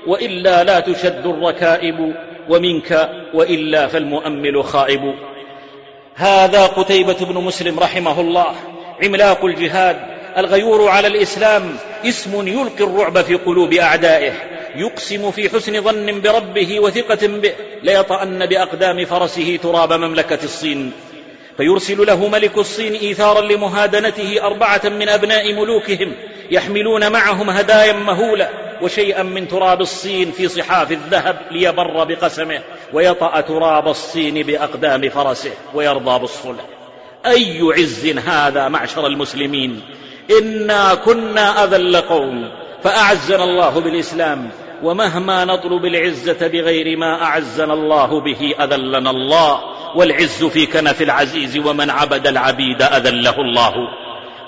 وإلا 0.08 0.64
لا 0.64 0.80
تشد 0.80 1.26
الركائب 1.26 2.16
ومنك 2.50 3.10
وإلا 3.34 3.88
فالمؤمل 3.88 4.64
خائب. 4.64 5.14
هذا 6.16 6.66
قتيبة 6.66 7.18
بن 7.22 7.34
مسلم 7.34 7.80
رحمه 7.80 8.22
الله 8.22 8.56
عملاق 9.04 9.46
الجهاد. 9.46 10.21
الغيور 10.38 10.88
على 10.90 11.08
الإسلام 11.08 11.76
اسم 12.06 12.48
يلقي 12.48 12.84
الرعب 12.84 13.22
في 13.22 13.36
قلوب 13.36 13.74
أعدائه 13.74 14.34
يقسم 14.76 15.32
في 15.32 15.50
حسن 15.50 15.82
ظن 15.82 16.22
بربه 16.22 16.80
وثقة 16.80 17.28
به 17.28 17.54
ليطأن 17.84 18.46
بأقدام 18.46 19.06
فرسه 19.06 19.60
تراب 19.64 19.94
مملكة 19.94 20.40
الصين. 20.44 20.92
فيرسل 21.58 22.08
له 22.08 22.28
ملك 22.28 22.58
الصين 22.58 22.94
إيثارا 22.94 23.42
لمهادنته 23.42 24.42
أربعة 24.42 24.82
من 24.86 25.10
أبناء 25.10 25.54
ملوكهم 25.54 26.14
يحملون 26.52 27.12
معهم 27.12 27.50
هدايا 27.50 27.94
مهولة 27.94 28.50
وشيئا 28.82 29.24
من 29.24 29.48
تراب 29.48 29.82
الصين 29.82 30.32
في 30.32 30.48
صحاف 30.48 30.92
الذهب 30.92 31.42
ليبر 31.52 32.04
بقسمه 32.04 32.62
ويطأ 32.94 33.42
تراب 33.42 33.88
الصين 33.88 34.44
بأقدام 34.44 35.10
فرسه 35.10 35.52
ويرضى 35.74 36.20
بالصلح. 36.20 36.64
أي 37.26 37.60
عز 37.62 38.06
هذا 38.18 38.68
معشر 38.68 39.08
المسلمين؟ 39.08 39.82
إنا 40.40 40.96
كنا 40.96 41.64
أذل 41.64 41.98
قوم 41.98 42.50
فأعزنا 42.84 43.44
الله 43.44 43.70
بالإسلام 43.70 44.50
ومهما 44.84 45.46
نطلب 45.46 45.86
العزة 45.86 46.48
بغير 46.48 46.98
ما 46.98 47.24
أعزنا 47.24 47.74
الله 47.74 48.22
به 48.22 48.56
أذلنا 48.60 49.10
الله 49.10 49.60
والعز 49.96 50.44
في 50.44 50.66
كنف 50.66 51.02
العزيز 51.02 51.58
ومن 51.58 51.90
عبد 51.90 52.28
العبيد 52.28 52.82
أذله 52.82 53.36
الله. 53.42 53.74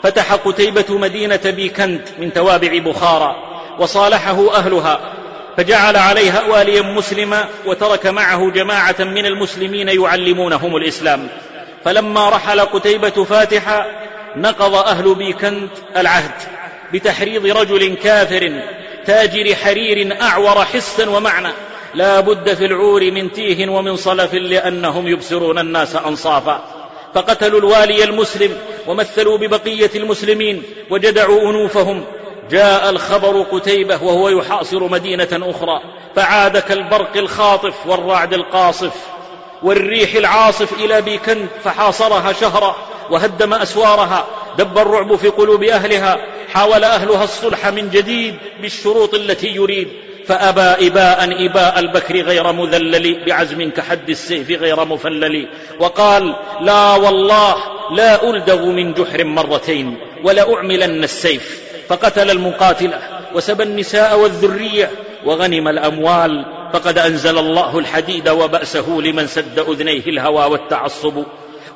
فتح 0.04 0.34
قتيبة 0.34 0.98
مدينة 0.98 1.40
بيكنت 1.46 2.08
من 2.20 2.34
توابع 2.34 2.78
بخارى 2.78 3.36
وصالحه 3.80 4.56
أهلها 4.56 5.00
فجعل 5.58 5.96
عليها 5.96 6.42
واليا 6.50 6.82
مسلما 6.82 7.46
وترك 7.66 8.08
معه 8.08 8.52
جماعة 8.52 8.96
من 9.00 9.26
المسلمين 9.26 9.90
يعلمونهم 9.90 10.76
الإسلام. 10.76 11.28
فلما 11.86 12.30
رحل 12.30 12.60
قتيبة 12.60 13.24
فاتحا 13.24 14.03
نقض 14.36 14.76
أهل 14.76 15.16
بيكنت 15.16 15.72
العهد 15.98 16.32
بتحريض 16.94 17.46
رجل 17.46 17.96
كافر 17.96 18.62
تاجر 19.06 19.56
حرير 19.56 20.22
أعور 20.22 20.66
حسا 20.66 21.10
ومعنى. 21.10 21.50
لا 21.94 22.20
بد 22.20 22.54
في 22.54 22.66
العور 22.66 23.12
من 23.12 23.32
تيه 23.32 23.70
ومن 23.70 23.96
صلف 23.96 24.34
لأنهم 24.34 25.08
يبصرون 25.08 25.60
الناس 25.60 25.96
أنصافا. 25.96 26.64
فقتلوا 27.14 27.60
الوالي 27.60 28.04
المسلم 28.04 28.58
ومثلوا 28.88 29.38
ببقية 29.38 29.92
المسلمين 29.96 30.64
وجدعوا 30.90 31.50
أنوفهم. 31.50 32.04
جاء 32.52 32.90
الخبر 32.90 33.42
قتيبة 33.42 34.04
وهو 34.04 34.30
يحاصر 34.30 34.88
مدينة 34.88 35.28
أخرى. 35.32 35.82
فعاد 36.16 36.58
كالبرق 36.58 37.18
الخاطف 37.18 37.74
والرعد 37.86 38.34
القاصف. 38.34 38.94
والريح 39.64 40.16
العاصف 40.16 40.74
إلى 40.74 41.02
بيكنت 41.02 41.50
فحاصرها 41.64 42.34
شهرا. 42.34 42.76
وهدم 43.12 43.54
أسوارها 43.54 44.26
دب 44.58 44.78
الرعب 44.78 45.16
في 45.16 45.28
قلوب 45.28 45.64
أهلها 45.64 46.18
حاول 46.54 46.84
أهلها 46.84 47.24
الصلح 47.24 47.68
من 47.68 47.90
جديد 47.90 48.36
بالشروط 48.62 49.14
التي 49.14 49.48
يريد. 49.48 49.88
فأبى 50.28 50.88
إباء 50.88 51.46
إباء 51.46 51.80
البكر 51.80 52.16
غير 52.16 52.52
مذلل 52.52 53.26
بعزم 53.26 53.70
كحد 53.70 54.10
السيف 54.10 54.52
غير 54.52 54.86
مفلل. 54.86 55.48
وقال 55.80 56.36
لا 56.62 56.96
والله 56.96 57.56
لا 57.92 58.30
ألدغ 58.30 58.66
من 58.66 58.94
جحر 58.94 59.24
مرتين 59.24 59.98
ولأعملن 60.24 61.04
السيف. 61.04 61.62
فقتل 61.88 62.32
المقاتلة 62.32 63.00
وسبى 63.36 63.64
النساء 63.64 64.20
والذرية 64.20 64.92
وغنم 65.26 65.68
الأموال. 65.68 66.46
فقد 66.74 66.98
أنزل 66.98 67.38
الله 67.38 67.80
الحديد 67.80 68.30
وبأسه 68.30 68.90
لمن 68.90 69.28
سد 69.28 69.60
أذنيه 69.60 70.06
الهوى 70.08 70.46
والتعصب. 70.46 71.24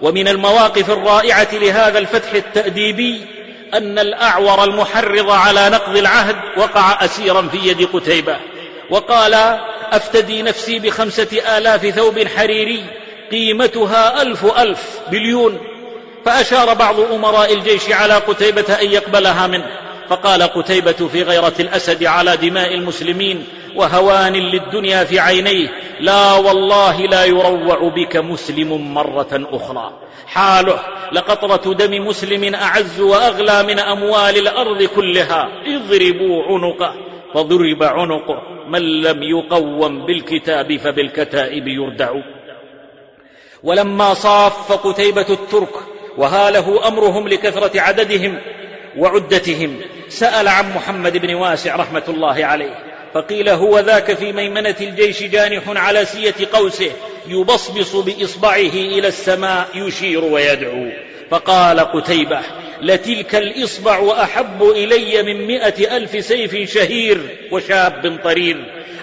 ومن 0.01 0.27
المواقف 0.27 0.89
الرائعة 0.89 1.47
لهذا 1.53 1.99
الفتح 1.99 2.33
التأديبي 2.33 3.25
أن 3.73 3.99
الأعور 3.99 4.63
المحرض 4.63 5.29
على 5.29 5.69
نقض 5.69 5.97
العهد 5.97 6.35
وقع 6.57 7.05
أسيرا 7.05 7.41
في 7.41 7.57
يد 7.57 7.89
قتيبة 7.93 8.37
وقال 8.89 9.59
أفتدي 9.91 10.41
نفسي 10.41 10.79
بخمسة 10.79 11.57
آلاف 11.57 11.85
ثوب 11.85 12.27
حريري 12.27 12.83
قيمتها 13.31 14.21
ألف 14.21 14.59
ألف 14.59 14.99
بليون. 15.11 15.59
فأشار 16.25 16.73
بعض 16.73 16.99
أمراء 16.99 17.53
الجيش 17.53 17.91
على 17.91 18.13
قتيبة 18.13 18.77
أن 18.81 18.91
يقبلها 18.91 19.47
منه. 19.47 19.67
فقال 20.09 20.43
قتيبة 20.43 20.91
في 20.91 21.23
غيرة 21.23 21.53
الأسد 21.59 22.03
على 22.03 22.37
دماء 22.37 22.73
المسلمين 22.73 23.43
وهوان 23.75 24.33
للدنيا 24.33 25.03
في 25.03 25.19
عينيه 25.19 25.69
لا 25.99 26.33
والله 26.33 27.01
لا 27.01 27.25
يروع 27.25 27.91
بك 27.95 28.17
مسلم 28.17 28.93
مرة 28.93 29.47
أخرى. 29.51 29.93
حاله 30.27 30.79
لقطرة 31.11 31.73
دم 31.73 32.07
مسلم 32.07 32.55
أعز 32.55 33.01
وأغلى 33.01 33.63
من 33.63 33.79
أموال 33.79 34.37
الأرض 34.37 34.83
كلها. 34.83 35.47
اضربوا 35.67 36.43
عنقه 36.43 36.93
فضرب 37.33 37.83
عنقه 37.83 38.41
من 38.67 38.81
لم 39.01 39.23
يقوم 39.23 40.05
بالكتاب 40.05 40.77
فبالكتائب 40.77 41.67
يردع. 41.67 42.11
ولما 43.63 44.13
صاف 44.13 44.71
قتيبة 44.71 45.25
الترك 45.29 45.73
وهاله 46.17 46.87
أمرهم 46.87 47.27
لكثرة 47.27 47.81
عددهم 47.81 48.39
وعدتهم. 48.97 49.81
سأل 50.09 50.47
عن 50.47 50.73
محمد 50.75 51.17
بن 51.17 51.33
واسع 51.33 51.75
رحمة 51.75 52.03
الله 52.07 52.45
عليه 52.45 52.87
فقيل 53.13 53.49
هو 53.49 53.79
ذاك 53.79 54.13
في 54.13 54.33
ميمنة 54.33 54.75
الجيش 54.81 55.23
جانح 55.23 55.63
على 55.67 56.05
سية 56.05 56.35
قوسه 56.53 56.91
يبصبص 57.27 57.95
بإصبعه 57.95 58.73
إلى 58.73 59.07
السماء 59.07 59.67
يشير 59.75 60.23
ويدعو. 60.23 60.89
فقال 61.31 61.79
قتيبة 61.79 62.39
لتلك 62.81 63.35
الإصبع 63.35 64.23
أحب 64.23 64.63
إلي 64.63 65.23
من 65.23 65.47
مئة 65.47 65.97
ألف 65.97 66.25
سيف 66.25 66.73
شهير 66.73 67.17
وشاب 67.51 68.19
طرير. 68.23 68.57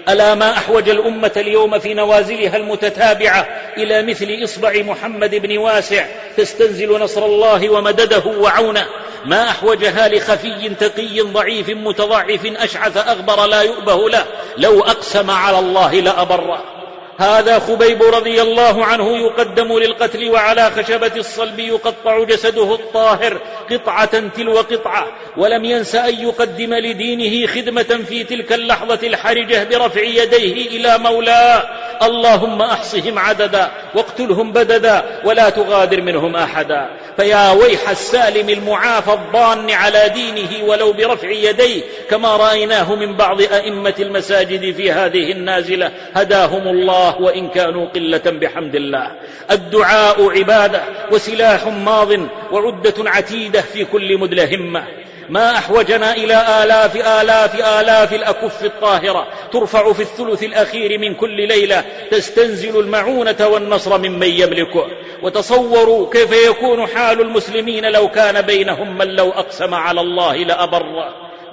ألا 0.09 0.35
ما 0.35 0.51
أحوج 0.51 0.89
الأمة 0.89 1.33
اليوم 1.37 1.79
في 1.79 1.95
نوازلها 1.95 2.57
المتتابعة 2.57 3.49
إلى 3.77 4.03
مثل 4.03 4.39
إصبع 4.45 4.73
محمد 4.77 5.35
بن 5.35 5.59
واسع 5.59 6.07
تستنزل 6.37 7.01
نصر 7.01 7.27
الله 7.27 7.71
ومدده 7.71 8.27
وعونه؟ 8.27 8.87
ما 9.25 9.51
أحوجها 9.51 10.09
لخفي 10.09 10.69
تقي 10.69 11.21
ضعيف 11.21 11.71
متضعف 11.71 12.47
أشعث 12.47 12.97
أغبر 12.97 13.47
لا 13.47 13.63
يؤبه 13.63 14.11
له. 14.11 14.25
لو 14.57 14.81
أقسم 14.81 15.31
على 15.31 15.59
الله 15.59 16.01
لأبره. 16.01 16.74
هذا 17.19 17.59
خبيب 17.59 18.03
رضي 18.03 18.43
الله 18.43 18.85
عنه 18.85 19.17
يقدم 19.17 19.79
للقتل 19.79 20.31
وعلى 20.31 20.71
خشبة 20.71 21.13
الصلب 21.17 21.59
يقطع 21.59 22.25
جسده 22.25 22.75
الطاهر 22.75 23.41
قطعة 23.71 24.29
تلو 24.29 24.59
قطعة 24.59 25.07
ولم 25.37 25.65
ينس 25.65 25.95
أن 25.95 26.15
يقدم 26.15 26.75
لدينه 26.75 27.47
خدمة 27.47 28.05
في 28.09 28.25
تلك 28.25 28.53
اللحظة 28.53 29.07
الحرجة 29.07 29.65
برفع 29.65 30.01
يديه 30.01 30.69
إلى 30.69 30.99
مولاه 30.99 31.63
اللهم 32.03 32.63
أحصهم 32.63 33.19
عددا 33.19 33.71
واقتلهم 33.95 34.53
بددا 34.53 35.21
ولا 35.25 35.51
تغادر 35.51 36.01
منهم 36.01 36.37
أحدا. 36.37 36.89
فيا 37.17 37.51
ويح 37.51 37.89
السالم 37.89 38.49
المعافى 38.49 39.13
الضان 39.13 39.71
على 39.71 40.09
دينه 40.09 40.65
ولو 40.65 40.93
برفع 40.93 41.31
يديه 41.31 41.83
كما 42.11 42.37
رأيناه 42.37 42.95
من 42.95 43.17
بعض 43.17 43.41
أئمة 43.41 43.95
المساجد 43.99 44.75
في 44.77 44.93
هذه 44.93 45.33
النازلة. 45.33 45.91
هداهم 46.15 46.69
الله. 46.69 47.04
وإن 47.11 47.49
كانوا 47.49 47.89
قلة 47.89 48.23
بحمد 48.27 48.75
الله. 48.75 49.13
الدعاء 49.51 50.31
عبادة 50.39 50.83
وسلاح 51.13 51.67
ماض 51.67 52.11
وعدة 52.53 52.95
عتيدة 52.99 53.61
في 53.61 53.85
كل 53.85 54.19
مدلهمة 54.19 54.85
ما 55.29 55.59
أحوجنا 55.59 56.13
إلى 56.13 56.65
آلاف 56.65 56.97
آلاف 56.97 57.55
آلاف 57.81 58.13
الأكف 58.13 58.65
الطاهرة 58.65 59.27
ترفع 59.53 59.93
في 59.93 60.03
الثلث 60.03 60.43
الأخير 60.43 60.99
من 60.99 61.15
كل 61.15 61.49
ليلة 61.49 61.85
تستنزل 62.11 62.81
المعونة 62.81 63.47
والنصر 63.47 63.99
ممن 63.99 64.29
يملكه. 64.29 64.87
وتصوروا 65.23 66.11
كيف 66.11 66.33
يكون 66.33 66.87
حال 66.87 67.21
المسلمين 67.21 67.93
لو 67.93 68.09
كان 68.09 68.43
بينهم 68.43 68.99
من 68.99 69.09
لو 69.09 69.31
أقسم 69.31 69.75
على 69.75 70.01
الله 70.01 70.37
لأبر 70.37 70.83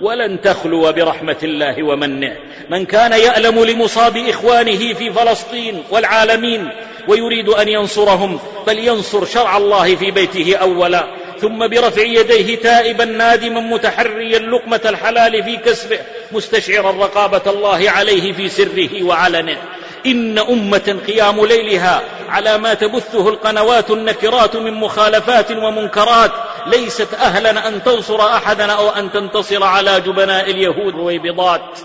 ولن 0.02 0.42
تخلو 0.42 0.92
برحمة 0.92 1.38
الله 1.44 1.84
ومنه. 1.84 2.36
من 2.70 2.86
كان 2.86 3.12
يألم 3.12 3.64
لمصاب 3.64 4.18
إخوانه 4.18 4.94
في 4.94 5.12
فلسطين 5.12 5.84
والعالمين 5.90 6.70
ويريد 7.08 7.50
أن 7.50 7.68
ينصرهم 7.68 8.40
فلينصر 8.66 9.26
شرع 9.26 9.58
الله 9.58 9.96
في 9.96 10.12
بيته 10.12 10.56
أولا. 10.56 11.08
ثم 11.42 11.68
برفع 11.68 12.02
يديه 12.02 12.56
تائبا 12.56 13.06
نادما 13.06 13.60
متحريا 13.60 14.40
لقمة 14.40 14.82
الحلال 14.86 15.44
في 15.44 15.58
كسبه 15.58 16.00
مستشعرا 16.32 16.92
رقابة 16.92 17.52
الله 17.52 17.90
عليه 17.90 18.34
في 18.34 18.50
سره 18.50 19.04
وعلنه. 19.04 19.58
إن 20.06 20.40
أمة 20.40 21.00
قيام 21.08 21.46
ليلها 21.46 22.02
على 22.30 22.58
ما 22.58 22.74
تبثه 22.74 23.30
القنوات 23.30 23.92
النكرات 23.92 24.56
من 24.56 24.74
مخالفات 24.74 25.52
ومنكرات 25.52 26.32
ليست 26.68 27.14
أهلا 27.14 27.68
أن 27.68 27.84
تنصر 27.84 28.22
أحدا 28.22 28.72
أو 28.72 28.90
أن 28.90 29.12
تنتصر 29.12 29.64
على 29.64 30.02
جبناء 30.02 30.52
اليهود. 30.52 30.96
ويبضات 30.96 31.80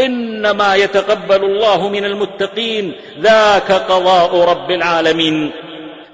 إنما 0.00 0.74
يتقبل 0.74 1.44
الله 1.44 1.88
من 1.88 2.04
المتقين 2.04 2.96
ذاك 3.20 3.72
قضاء 3.72 4.40
رب 4.40 4.70
العالمين. 4.70 5.52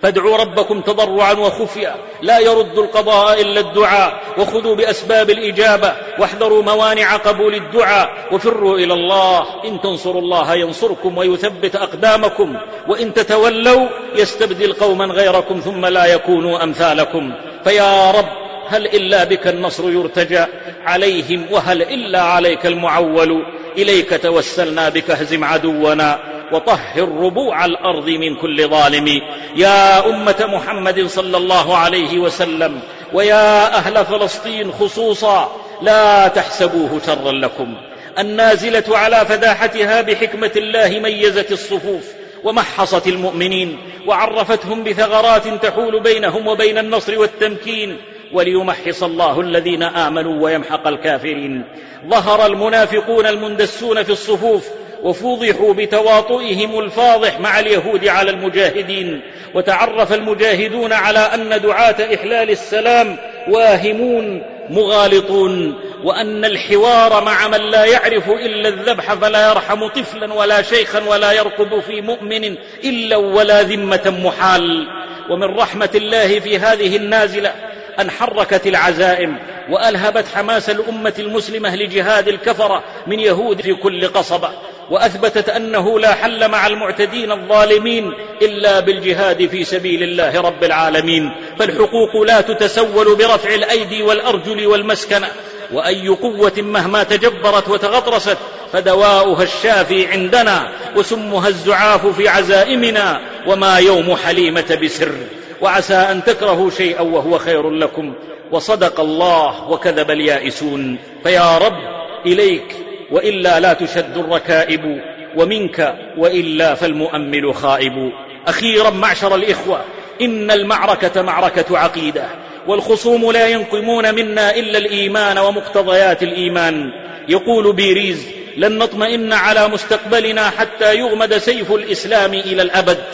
فادعوا 0.03 0.37
ربكم 0.37 0.81
تضرعا 0.81 1.33
وخفيا. 1.33 1.95
لا 2.23 2.39
يرد 2.39 2.79
القضاء 2.79 3.41
إلا 3.41 3.61
الدعاء. 3.61 4.23
وخذوا 4.39 4.75
بأسباب 4.75 5.31
الإجابة. 5.31 5.93
واحذروا 6.19 6.63
موانع 6.63 7.17
قبول 7.17 7.55
الدعاء. 7.55 8.11
وفروا 8.33 8.79
إلى 8.79 8.95
الله. 8.95 9.65
إن 9.65 9.81
تنصروا 9.81 10.21
الله 10.21 10.55
ينصركم 10.55 11.19
ويثبت 11.19 11.77
أقدامكم. 11.77 12.57
وإن 12.89 13.15
تتولوا 13.15 13.89
يستبدل 14.17 14.73
قوما 14.73 15.05
غيركم 15.05 15.61
ثم 15.61 15.87
لا 15.87 16.05
يكونوا 16.05 16.63
أمثالكم. 16.63 17.33
فيا 17.65 18.11
رب 18.11 18.29
هل 18.69 18.87
إلا 18.87 19.25
بك 19.25 19.47
النصر 19.47 19.91
يرتجى 19.91 20.45
عليهم؟ 20.85 21.47
وهل 21.51 21.83
إلا 21.83 22.23
عليك 22.23 22.67
المعول؟ 22.67 23.43
إليك 23.79 24.23
توسلنا 24.23 24.89
بك 24.89 25.11
اهزم 25.11 25.45
عدونا. 25.45 26.19
وطهر 26.53 27.09
ربوع 27.09 27.65
الأرض 27.65 28.09
من 28.09 28.35
كل 28.35 28.69
ظالم. 28.69 29.21
يا 29.57 30.07
أمة 30.07 30.49
محمد 30.55 31.07
صلى 31.07 31.37
الله 31.37 31.77
عليه 31.77 32.19
وسلم 32.19 32.81
ويا 33.13 33.75
أهل 33.77 34.05
فلسطين 34.05 34.73
خصوصا 34.73 35.53
لا 35.83 36.29
تحسبوه 36.29 37.01
شرا 37.07 37.33
لكم. 37.33 37.75
النازلة 38.19 38.85
على 38.89 39.27
فداحتها 39.27 40.01
بحكمة 40.01 40.51
الله 40.57 40.99
ميزت 40.99 41.53
الصفوف 41.53 42.05
ومحصت 42.45 43.07
المؤمنين 43.07 43.79
وعرفتهم 44.07 44.85
بثغرات 44.85 45.49
تحول 45.63 46.01
بينهم 46.01 46.47
وبين 46.47 46.79
النصر 46.79 47.19
والتمكين 47.19 47.97
وليمحص 48.33 49.03
الله 49.03 49.41
الذين 49.41 49.83
آمنوا 49.83 50.43
ويمحق 50.45 50.87
الكافرين. 50.87 51.65
ظهر 52.09 52.47
المنافقون 52.47 53.27
المندسون 53.27 54.03
في 54.03 54.11
الصفوف 54.13 54.69
وفوضحوا 55.03 55.75
بتواطؤهم 55.75 56.79
الفاضح 56.79 57.41
مع 57.41 57.61
اليهود 57.61 58.09
على 58.09 58.31
المجاهدين. 58.31 59.21
وتعرف 59.55 60.13
المجاهدون 60.13 60.93
على 60.93 61.19
أن 61.19 61.61
دعاة 61.61 62.15
إحلال 62.15 62.51
السلام 62.51 63.17
واهمون 63.49 64.43
مغالطون. 64.71 65.81
وأن 66.05 66.45
الحوار 66.45 67.25
مع 67.25 67.49
من 67.49 67.61
لا 67.61 67.85
يعرف 67.85 68.31
إلا 68.31 68.69
الذبح 68.69 69.15
فلا 69.15 69.51
يرحم 69.51 69.87
طفلا 69.87 70.35
ولا 70.35 70.63
شيخا 70.63 71.05
ولا 71.05 71.33
يرقب 71.33 71.81
في 71.81 72.01
مؤمن 72.01 72.55
إلا 72.85 73.17
ولا 73.17 73.63
ذمة 73.63 74.21
محال. 74.25 74.89
ومن 75.31 75.57
رحمة 75.57 75.91
الله 75.95 76.41
في 76.41 76.59
هذه 76.59 76.97
النازلة 76.97 77.53
أن 78.01 78.11
حركت 78.11 78.67
العزائم 78.67 79.39
وألهبت 79.71 80.25
حماس 80.35 80.71
الأمة 80.71 81.15
المسلمة 81.19 81.77
لجهاد 81.77 82.29
الكفرة 82.29 82.85
من 83.07 83.21
يهود 83.21 83.61
في 83.61 83.75
كل 83.75 84.07
قصبة. 84.07 84.51
وأثبتت 84.91 85.49
أنه 85.49 86.01
لا 86.01 86.15
حل 86.15 86.49
مع 86.49 86.67
المعتدين 86.67 87.33
الظالمين 87.33 88.13
إلا 88.43 88.81
بالجهاد 88.81 89.47
في 89.47 89.65
سبيل 89.65 90.03
الله 90.03 90.41
رب 90.41 90.65
العالمين. 90.65 91.31
فالحقوق 91.59 92.17
لا 92.27 92.41
تتسول 92.41 93.17
برفع 93.17 93.55
الأيدي 93.55 94.03
والأرجل 94.03 94.67
والمسكنه 94.67 95.29
وأي 95.73 96.09
قوة 96.09 96.53
مهما 96.59 97.03
تجبرت 97.03 97.69
وتغطرست 97.69 98.39
فدواؤها 98.73 99.43
الشافي 99.43 100.07
عندنا 100.07 100.73
وسمها 100.97 101.49
الزعاف 101.49 102.07
في 102.07 102.29
عزائمنا 102.29 103.21
وما 103.47 103.79
يوم 103.79 104.17
حليمة 104.17 104.79
بسر. 104.83 105.13
وعسى 105.61 105.95
أن 105.95 106.25
تكرهوا 106.25 106.71
شيئا 106.71 107.01
وهو 107.01 107.39
خير 107.39 107.71
لكم. 107.71 108.15
وصدق 108.53 109.01
الله 109.01 109.71
وكذب 109.71 110.11
اليائسون. 110.11 110.99
فيا 111.23 111.59
رب 111.59 111.79
إليك 112.27 112.77
وإلا 113.11 113.61
لا 113.61 113.73
تشد 113.73 114.17
الركائب 114.17 115.01
ومنك 115.37 115.95
وإلا 116.17 116.75
فالمؤمل 116.75 117.55
خائب. 117.55 118.13
أخيرا 118.47 118.91
معشر 118.91 119.35
الإخوة 119.35 119.81
إن 120.21 120.51
المعركة 120.51 121.23
معركة 121.23 121.79
عقيدة 121.79 122.25
والخصوم 122.67 123.33
لا 123.33 123.49
ينقمون 123.49 124.15
منا 124.15 124.57
إلا 124.57 124.79
الإيمان 124.79 125.39
ومقتضيات 125.39 126.23
الإيمان. 126.23 126.91
يقول 127.29 127.73
بيريز 127.73 128.27
لن 128.57 128.79
نطمئن 128.79 129.33
على 129.33 129.69
مستقبلنا 129.69 130.51
حتى 130.51 130.95
يغمد 130.95 131.39
سيف 131.39 131.73
الإسلام 131.73 132.35
إلى 132.35 132.63
الأبد. 132.63 133.05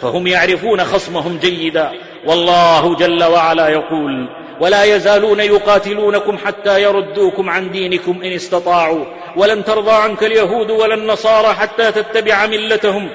فهم 0.00 0.26
يعرفون 0.26 0.84
خصمهم 0.84 1.38
جيدا 1.38 1.92
والله 2.26 2.96
جل 2.96 3.24
وعلا 3.24 3.68
يقول 3.68 4.28
ولا 4.60 4.84
يزالون 4.84 5.40
يقاتلونكم 5.40 6.38
حتى 6.38 6.82
يردوكم 6.82 7.50
عن 7.50 7.70
دينكم 7.70 8.22
إن 8.22 8.32
استطاعوا. 8.32 9.04
ولن 9.36 9.64
ترضى 9.64 9.92
عنك 9.92 10.22
اليهود 10.22 10.70
ولا 10.70 10.94
النصارى 10.94 11.54
حتى 11.54 11.92
تتبع 11.92 12.46
ملتهم. 12.46 13.08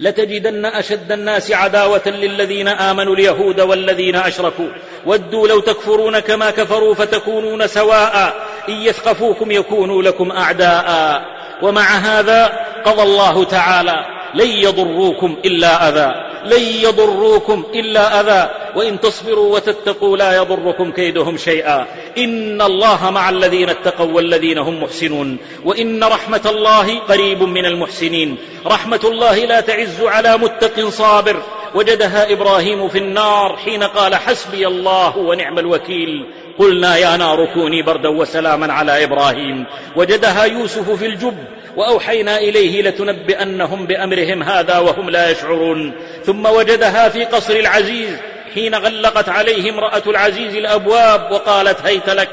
لتجدن 0.00 0.66
أشد 0.66 1.12
الناس 1.12 1.52
عداوة 1.52 2.02
للذين 2.06 2.68
آمنوا 2.68 3.14
اليهود 3.14 3.60
والذين 3.60 4.16
أشركوا. 4.16 4.68
ودوا 5.06 5.48
لو 5.48 5.60
تكفرون 5.60 6.18
كما 6.18 6.50
كفروا 6.50 6.94
فتكونون 6.94 7.66
سواء. 7.66 8.34
إن 8.68 8.74
يثقفوكم 8.74 9.50
يكونوا 9.50 10.02
لكم 10.02 10.30
أعداء. 10.30 11.22
ومع 11.62 11.82
هذا 11.82 12.66
قضى 12.84 13.02
الله 13.02 13.44
تعالى. 13.44 14.04
لن 14.34 14.48
يضروكم 14.48 15.36
إلا 15.44 15.88
أذى. 15.88 16.12
لن 16.44 16.62
يضروكم 16.62 17.64
إلا 17.74 18.20
أذى. 18.20 18.50
وإن 18.76 19.00
تصبروا 19.00 19.54
وتتقوا 19.54 20.16
لا 20.16 20.36
يضركم 20.36 20.90
كيدهم 20.90 21.36
شيئا. 21.36 21.86
إن 22.18 22.62
الله 22.62 23.10
مع 23.10 23.30
الذين 23.30 23.68
اتقوا 23.68 24.12
والذين 24.12 24.58
هم 24.58 24.82
محسنون. 24.82 25.36
وإن 25.64 26.04
رحمة 26.04 26.40
الله 26.46 26.98
قريب 26.98 27.42
من 27.42 27.66
المحسنين. 27.66 28.36
رحمة 28.66 29.00
الله 29.04 29.36
لا 29.36 29.60
تعز 29.60 30.02
على 30.02 30.38
متق 30.38 30.88
صابر. 30.88 31.42
وجدها 31.74 32.32
إبراهيم 32.32 32.88
في 32.88 32.98
النار 32.98 33.56
حين 33.56 33.82
قال 33.82 34.14
حسبي 34.14 34.66
الله 34.66 35.18
ونعم 35.18 35.58
الوكيل. 35.58 36.26
قلنا 36.58 36.96
يا 36.96 37.16
نار 37.16 37.44
كوني 37.54 37.82
بردا 37.82 38.08
وسلاما 38.08 38.72
على 38.72 39.04
إبراهيم. 39.04 39.64
وجدها 39.96 40.44
يوسف 40.44 40.90
في 40.90 41.06
الجب. 41.06 41.38
وأوحينا 41.76 42.38
إليه 42.38 42.82
لتنبئنهم 42.82 43.86
بأمرهم 43.86 44.42
هذا 44.42 44.78
وهم 44.78 45.10
لا 45.10 45.30
يشعرون. 45.30 45.92
ثم 46.24 46.46
وجدها 46.46 47.08
في 47.08 47.24
قصر 47.24 47.54
العزيز. 47.54 48.16
حين 48.54 48.74
غلقت 48.74 49.28
عليه 49.28 49.70
امرأة 49.70 50.02
العزيز 50.06 50.56
الأبواب 50.56 51.32
وقالت 51.32 51.80
هيت 51.86 52.10
لك 52.10 52.28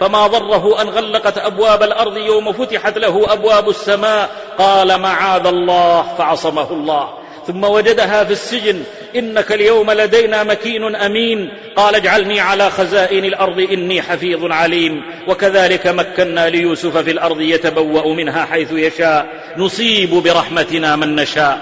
فما 0.00 0.26
ضره 0.26 0.82
أن 0.82 0.88
غلقت 0.88 1.38
أبواب 1.38 1.82
الأرض 1.82 2.16
يوم 2.16 2.52
فتحت 2.52 2.98
له 2.98 3.32
أبواب 3.32 3.68
السماء؟ 3.68 4.30
قال 4.58 5.00
معاذ 5.00 5.46
الله 5.46 6.14
فعصمه 6.18 6.70
الله. 6.70 7.08
ثم 7.46 7.64
وجدها 7.64 8.24
في 8.24 8.32
السجن 8.32 8.82
إنك 9.16 9.52
اليوم 9.52 9.90
لدينا 9.90 10.42
مكين 10.42 10.96
أمين. 10.96 11.52
قال 11.76 11.94
اجعلني 11.94 12.40
على 12.40 12.70
خزائن 12.70 13.24
الأرض 13.24 13.60
إني 13.72 14.02
حفيظ 14.02 14.52
عليم. 14.52 15.02
وكذلك 15.28 15.86
مكنا 15.86 16.48
ليوسف 16.48 16.96
في 16.96 17.10
الأرض 17.10 17.40
يتبوأ 17.40 18.14
منها 18.14 18.44
حيث 18.44 18.72
يشاء. 18.72 19.26
نصيب 19.56 20.10
برحمتنا 20.10 20.96
من 20.96 21.16
نشاء. 21.16 21.58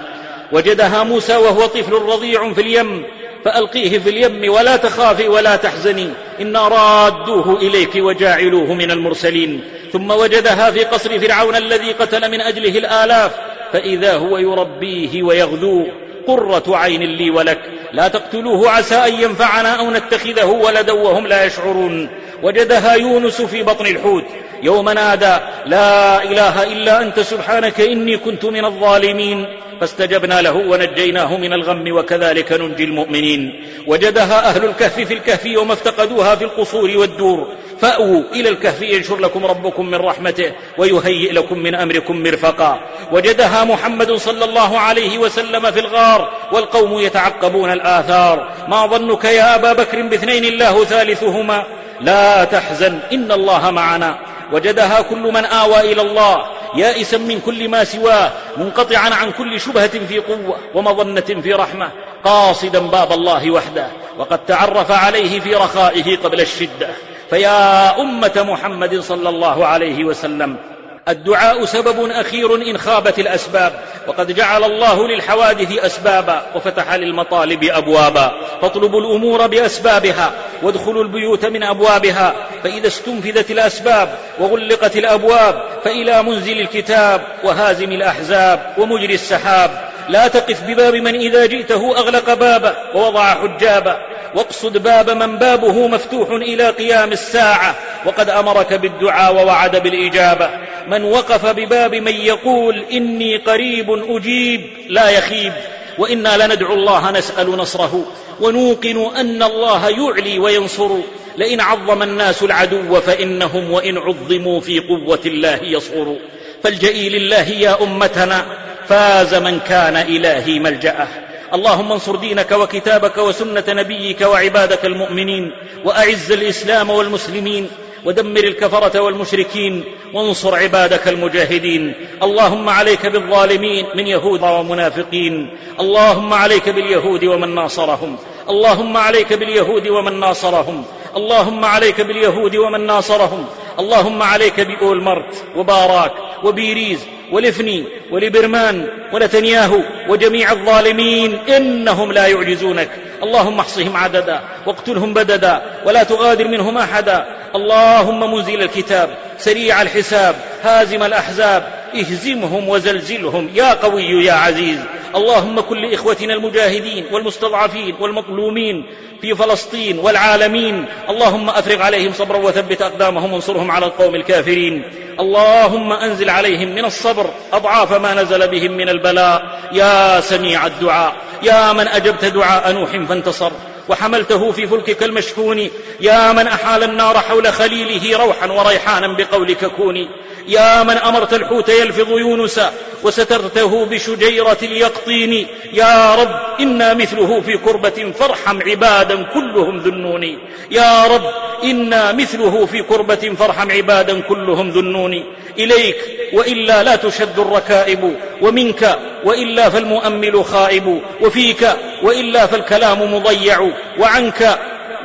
وجدها 0.51 1.03
موسى 1.03 1.35
وهو 1.35 1.65
طفل 1.65 1.93
رضيع 1.93 2.53
في 2.53 2.61
اليم 2.61 3.05
فألقيه 3.45 3.99
في 3.99 4.09
اليم 4.09 4.53
ولا 4.53 4.75
تخافي 4.75 5.27
ولا 5.27 5.55
تحزني 5.55 6.09
إنا 6.41 6.67
رادوه 6.67 7.57
إليك 7.61 7.95
وجاعلوه 7.95 8.73
من 8.73 8.91
المرسلين. 8.91 9.63
ثم 9.93 10.11
وجدها 10.11 10.71
في 10.71 10.83
قصر 10.83 11.19
فرعون 11.19 11.55
الذي 11.55 11.91
قتل 11.91 12.31
من 12.31 12.41
أجله 12.41 12.77
الآلاف 12.77 13.31
فإذا 13.73 14.13
هو 14.13 14.37
يربيه 14.37 15.23
ويغذوه 15.23 15.87
قرة 16.27 16.77
عين 16.77 17.03
لي 17.03 17.29
ولك 17.29 17.59
لا 17.93 18.07
تقتلوه 18.07 18.69
عسى 18.69 18.95
أن 18.95 19.13
ينفعنا 19.13 19.79
أو 19.79 19.91
نتخذه 19.91 20.45
ولدا 20.45 20.93
وهم 20.93 21.27
لا 21.27 21.45
يشعرون. 21.45 22.09
وجدها 22.43 22.93
يونس 22.93 23.41
في 23.41 23.63
بطن 23.63 23.85
الحوت 23.85 24.23
يوم 24.63 24.89
نادى 24.89 25.37
لا 25.65 26.23
إله 26.23 26.63
إلا 26.63 27.01
أنت 27.01 27.19
سبحانك 27.19 27.81
إني 27.81 28.17
كنت 28.17 28.45
من 28.45 28.65
الظالمين. 28.65 29.47
فاستجبنا 29.81 30.41
له 30.41 30.55
ونجيناه 30.55 31.37
من 31.37 31.53
الغم 31.53 31.83
وكذلك 31.97 32.51
ننجي 32.51 32.83
المؤمنين. 32.83 33.63
وجدها 33.87 34.49
أهل 34.49 34.65
الكهف 34.65 34.99
في 34.99 35.13
الكهف 35.13 35.57
وما 35.57 35.73
افتقدوها 35.73 36.35
في 36.35 36.43
القصور 36.43 36.97
والدور. 36.97 37.47
فأووا 37.81 38.23
إلى 38.33 38.49
الكهف 38.49 38.81
ينشر 38.81 39.17
لكم 39.17 39.45
ربكم 39.45 39.85
من 39.85 39.95
رحمته 39.95 40.51
ويهيئ 40.77 41.31
لكم 41.33 41.59
من 41.59 41.75
أمركم 41.75 42.23
مرفقا. 42.23 42.79
وجدها 43.11 43.63
محمد 43.63 44.11
صلى 44.11 44.45
الله 44.45 44.79
عليه 44.79 45.17
وسلم 45.17 45.71
في 45.71 45.79
الغار 45.79 46.33
والقوم 46.51 46.99
يتعقبون 46.99 47.71
الآثار. 47.71 48.51
ما 48.67 48.87
ظنك 48.87 49.25
يا 49.25 49.55
أبا 49.55 49.73
بكر 49.73 50.01
باثنين 50.01 50.45
الله 50.45 50.85
ثالثهما؟ 50.85 51.63
لا 52.01 52.43
تحزن 52.43 52.99
إن 53.13 53.31
الله 53.31 53.71
معنا. 53.71 54.19
وجدها 54.51 55.01
كل 55.01 55.31
من 55.31 55.45
آوى 55.45 55.93
إلى 55.93 56.01
الله 56.01 56.45
يائسا 56.75 57.17
من 57.17 57.39
كل 57.39 57.69
ما 57.69 57.83
سواه 57.83 58.31
منقطعا 58.57 59.09
عن 59.13 59.31
كل 59.31 59.59
شبهة 59.59 59.87
في 60.07 60.19
قوة 60.19 60.57
ومظنة 60.75 61.41
في 61.41 61.53
رحمة 61.53 61.91
قاصدا 62.23 62.79
باب 62.79 63.11
الله 63.11 63.51
وحده 63.51 63.87
وقد 64.17 64.45
تعرف 64.45 64.91
عليه 64.91 65.39
في 65.39 65.55
رخائه 65.55 66.17
قبل 66.17 66.41
الشدة. 66.41 66.89
فيا 67.29 68.01
أمة 68.01 68.45
محمد 68.47 68.99
صلى 68.99 69.29
الله 69.29 69.65
عليه 69.65 70.03
وسلم 70.03 70.70
الدعاء 71.09 71.65
سبب 71.65 72.11
أخير 72.11 72.55
إن 72.55 72.77
خابت 72.77 73.19
الأسباب 73.19 73.73
وقد 74.07 74.35
جعل 74.35 74.63
الله 74.63 75.07
للحوادث 75.07 75.77
أسبابا 75.77 76.41
وفتح 76.55 76.93
للمطالب 76.93 77.63
أبوابا. 77.63 78.31
فاطلبوا 78.61 78.99
الأمور 78.99 79.47
بأسبابها 79.47 80.31
وادخلوا 80.63 81.03
البيوت 81.03 81.45
من 81.45 81.63
أبوابها. 81.63 82.33
فإذا 82.63 82.87
استنفذت 82.87 83.51
الأسباب 83.51 84.09
وغلقت 84.39 84.97
الأبواب 84.97 85.63
فإلى 85.83 86.23
منزل 86.23 86.59
الكتاب 86.59 87.21
وهازم 87.43 87.91
الأحزاب 87.91 88.73
ومجري 88.77 89.13
السحاب. 89.13 89.91
لا 90.09 90.27
تقف 90.27 90.63
بباب 90.63 90.95
من 90.95 91.15
إذا 91.15 91.45
جئته 91.45 91.97
أغلق 91.97 92.33
بابا 92.33 92.75
ووضع 92.95 93.35
حجابا 93.35 94.10
واقصد 94.35 94.77
باب 94.77 95.09
من 95.09 95.37
بابه 95.37 95.87
مفتوح 95.87 96.29
إلى 96.29 96.69
قيام 96.69 97.11
الساعة 97.11 97.75
وقد 98.05 98.29
أمرك 98.29 98.73
بالدعاء 98.73 99.35
ووعد 99.35 99.83
بالإجابة. 99.83 100.49
من 100.87 101.03
وقف 101.03 101.45
بباب 101.45 101.95
من 101.95 102.15
يقول 102.15 102.85
إني 102.91 103.37
قريب 103.37 103.89
أجيب 103.89 104.61
لا 104.89 105.09
يخيب. 105.09 105.53
وإنا 105.97 106.47
لندعو 106.47 106.73
الله 106.73 107.11
نسأل 107.11 107.49
نصره 107.49 108.05
ونوقن 108.39 109.15
أن 109.15 109.43
الله 109.43 109.89
يعلي 109.89 110.39
وينصر. 110.39 110.97
لئن 111.37 111.61
عظم 111.61 112.03
الناس 112.03 112.43
العدو 112.43 113.01
فإنهم 113.01 113.71
وإن 113.71 113.97
عظموا 113.97 114.61
في 114.61 114.79
قوة 114.79 115.19
الله 115.25 115.59
يصغروا 115.63 116.17
فالجئي 116.63 117.09
لله 117.09 117.49
يا 117.49 117.83
أمتنا 117.83 118.45
فاز 118.87 119.35
من 119.35 119.59
كان 119.59 119.95
إلهي 119.95 120.59
ملجأه. 120.59 121.07
اللهم 121.53 121.91
انصر 121.91 122.15
دينك 122.15 122.51
وكتابك 122.51 123.17
وسنة 123.17 123.63
نبيك 123.67 124.21
وعبادك 124.21 124.85
المؤمنين 124.85 125.51
وأعز 125.85 126.31
الإسلام 126.31 126.89
والمسلمين 126.89 127.69
ودمر 128.05 128.43
الكفرة 128.43 128.99
والمشركين 128.99 129.83
وانصر 130.13 130.55
عبادك 130.55 131.07
المجاهدين. 131.07 131.93
اللهم 132.23 132.69
عليك 132.69 133.07
بالظالمين 133.07 133.85
من 133.95 134.07
يهود 134.07 134.43
ومنافقين. 134.43 135.57
اللهم 135.79 136.33
عليك 136.33 136.69
باليهود 136.69 137.25
ومن 137.25 137.55
ناصرهم. 137.55 138.17
اللهم 138.49 138.97
عليك 138.97 139.33
باليهود 139.33 139.87
ومن 139.87 140.19
ناصرهم. 140.19 140.83
اللهم 141.15 141.65
عليك 141.65 142.01
باليهود 142.01 142.55
ومن 142.55 142.87
ناصرهم. 142.87 143.45
اللهم 143.79 144.21
عليك 144.21 144.59
بأولمرت 144.59 145.43
وباراك 145.55 146.13
وبيريز 146.43 146.99
ولفني 147.31 147.83
ولبرمان 148.11 148.87
ونتنياهو 149.13 149.79
وجميع 150.09 150.51
الظالمين. 150.51 151.35
إنهم 151.35 152.11
لا 152.11 152.27
يعجزونك. 152.27 152.89
اللهم 153.23 153.59
احصهم 153.59 153.97
عددا 153.97 154.39
واقتلهم 154.67 155.13
بددا 155.13 155.61
ولا 155.85 156.03
تغادر 156.03 156.47
منهم 156.47 156.77
أحدا. 156.77 157.25
اللهم 157.55 158.33
منزل 158.33 158.61
الكتاب 158.61 159.09
سريع 159.37 159.81
الحساب 159.81 160.35
هازم 160.63 161.03
الأحزاب 161.03 161.80
اهزمهم 161.95 162.69
وزلزلهم. 162.69 163.49
يا 163.55 163.73
قوي 163.73 164.25
يا 164.25 164.33
عزيز. 164.33 164.79
اللهم 165.15 165.61
كن 165.61 165.77
لاخوتنا 165.77 166.33
المجاهدين 166.33 167.05
والمستضعفين 167.11 167.95
والمظلومين 167.99 168.85
في 169.21 169.35
فلسطين 169.35 169.99
والعالمين. 169.99 170.85
اللهم 171.09 171.49
أفرغ 171.49 171.81
عليهم 171.81 172.13
صبرا 172.13 172.37
وثبت 172.37 172.81
أقدامهم 172.81 173.33
وانصرهم 173.33 173.71
على 173.71 173.85
القوم 173.85 174.15
الكافرين. 174.15 174.83
اللهم 175.19 175.93
أنزل 175.93 176.29
عليهم 176.29 176.75
من 176.75 176.85
الصبر 176.85 177.29
أضعاف 177.53 177.93
ما 177.93 178.13
نزل 178.13 178.47
بهم 178.47 178.71
من 178.71 178.89
البلاء. 178.89 179.59
يا 179.71 180.21
سميع 180.21 180.65
الدعاء. 180.65 181.15
يا 181.43 181.73
من 181.73 181.87
أجبت 181.87 182.25
دعاء 182.25 182.71
نوح 182.71 182.89
فانتصر. 183.09 183.51
وحملته 183.89 184.51
في 184.51 184.67
فلكك 184.67 185.03
المشحون. 185.03 185.69
يا 186.01 186.31
من 186.31 186.47
أحال 186.47 186.83
النار 186.83 187.17
حول 187.17 187.53
خليله 187.53 188.17
روحا 188.17 188.51
وريحانا 188.51 189.07
بقولك 189.07 189.65
كوني 189.65 190.07
يا 190.47 190.83
من 190.83 190.97
أمرت 190.97 191.33
الحوت 191.33 191.69
يلفظ 191.69 192.09
يونس 192.09 192.61
وسترته 193.03 193.85
بشجيرة 193.85 194.57
اليقطين. 194.63 195.47
يا 195.73 196.15
رب 196.15 196.59
إنا 196.59 196.93
مثله 196.93 197.41
في 197.41 197.57
كربة 197.57 198.13
فارحم 198.19 198.61
عبادا 198.61 199.23
كلهم 199.23 199.77
ذنون. 199.77 200.23
يا 200.71 201.07
رب 201.07 201.23
إنا 201.63 202.11
مثله 202.11 202.65
في 202.65 202.81
كربة 202.81 203.35
فارحم 203.39 203.71
عبادا 203.71 204.21
كلهم 204.21 204.69
ذنون. 204.69 205.23
إليك 205.59 205.95
وإلا 206.33 206.83
لا 206.83 206.95
تشد 206.95 207.39
الركائب 207.39 208.15
ومنك 208.41 208.99
وإلا 209.25 209.69
فالمؤمل 209.69 210.45
خائب. 210.45 211.01
وفيك 211.21 211.67
وإلا 212.03 212.45
فالكلام 212.45 213.13
مضيع 213.13 213.71
وعنك 213.99 214.59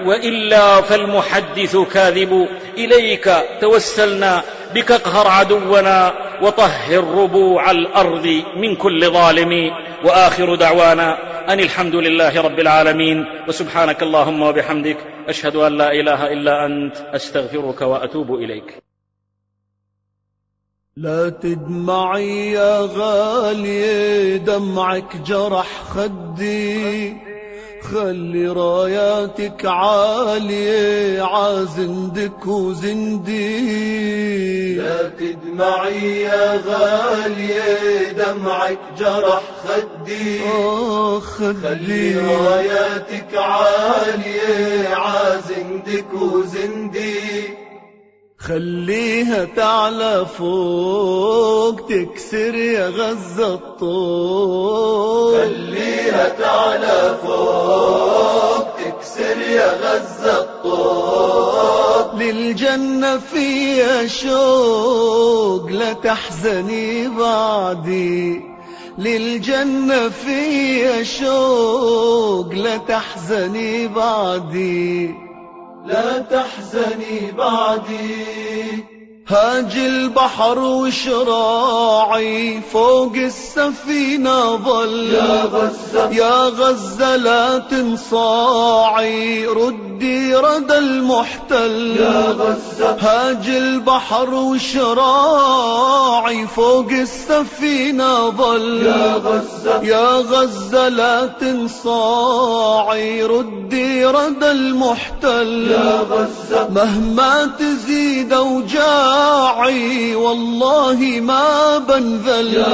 وإلا 0.05 0.81
فالمحدث 0.81 1.77
كاذب. 1.77 2.49
إليك 2.79 3.31
توسلنا 3.61 4.43
بك 4.75 4.93
اقهر 4.93 5.29
عدونا 5.29 6.13
وطهر 6.43 7.05
ربوع 7.05 7.71
الأرض 7.71 8.43
من 8.57 8.77
كل 8.77 9.11
ظالم. 9.11 9.71
وآخر 10.05 10.55
دعوانا 10.55 11.19
أن 11.53 11.61
الحمد 11.61 11.95
لله 11.95 12.41
رب 12.41 12.61
العالمين. 12.61 13.25
وسبحانك 13.49 14.03
اللهم 14.03 14.43
وبحمدك 14.43 14.97
أشهد 15.29 15.57
أن 15.57 15.79
لا 15.79 15.93
إله 15.93 16.33
إلا 16.33 16.67
أنت 16.67 16.97
أستغفرك 17.15 17.83
وأتوب 17.83 18.35
إليك. 18.35 18.86
لا 20.99 21.29
تدمعي 21.29 22.53
يا 22.53 22.81
غالية 22.81 24.37
دمعك 24.37 25.17
جرح 25.27 25.83
خدي. 25.89 27.17
خلي 27.83 28.49
راياتك 28.49 29.67
عالية 29.67 31.23
عازندك 31.23 32.47
وزندي. 32.47 33.67
لا 34.77 35.09
تدمعي 35.09 36.21
يا 36.21 36.61
غالية 36.67 38.13
دمعك 38.13 38.81
جرح 38.99 39.43
خدي. 39.65 40.41
خلي 41.63 42.17
راياتك 42.17 43.35
عالية 43.35 44.89
عازندك 44.89 46.13
وزندي. 46.15 47.56
خليها 48.49 49.45
تعلى 49.45 50.27
فوق 50.39 51.81
تكسر 51.81 52.55
يا 52.55 52.89
غزة 52.89 53.55
الطوق 53.55 55.37
خليها 55.37 56.29
تعلى 56.29 57.17
فوق 57.27 58.67
تكسر 58.79 59.41
يا 59.51 59.73
غزة 59.73 60.39
الطوق 60.39 62.15
للجنة 62.15 63.19
فيها 63.19 64.07
شوق 64.07 65.67
لا 65.71 65.93
تحزني 65.93 67.09
بعدي. 67.09 68.41
للجنة 68.99 70.09
فيها 70.09 71.03
شوق 71.03 72.53
لا 72.53 72.77
تحزني 72.77 73.89
بعدي. 73.89 75.26
لا 75.87 76.19
تحزني 76.19 77.33
بعدي. 77.33 78.96
هاج 79.29 79.77
البحر 79.77 80.59
وشراعي 80.59 82.61
فوق 82.73 83.13
السفينة 83.17 84.57
ظل. 84.57 85.15
يا 85.15 85.43
غزة. 85.43 86.11
يا 86.11 86.45
غزة 86.45 87.17
لا 87.17 87.59
تنصاعي 87.59 89.47
ردي 89.47 90.35
ردى 90.35 90.79
المحتل. 90.79 91.97
يا 92.01 92.35
غزة. 92.39 92.97
هاج 93.01 93.49
البحر 93.49 94.35
وشراعي 94.35 96.47
فوق 96.47 96.91
السفينة 96.91 98.31
ظل. 98.31 98.87
يا 98.87 99.15
غزة. 99.15 99.83
يا 99.83 100.17
غزة 100.17 100.89
لا 100.89 101.27
تنصاعي 101.27 103.23
ردي 103.23 104.05
ردى 104.05 104.51
المحتل. 104.51 105.71
يا 105.71 106.01
غزة. 106.11 106.69
مهما 106.69 107.51
تزيد 107.59 108.33
اوجاعي 109.17 110.15
والله 110.15 111.21
ما 111.21 111.79
بنذل. 111.79 112.65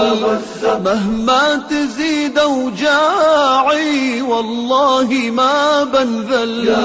مهما 0.85 1.63
تزيد 1.71 2.39
اوجاعي 2.39 4.23
والله 4.23 5.09
ما 5.31 5.85
بنذل. 5.85 6.77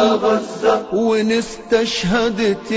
وإن 0.94 1.32
استشهدت 1.32 2.72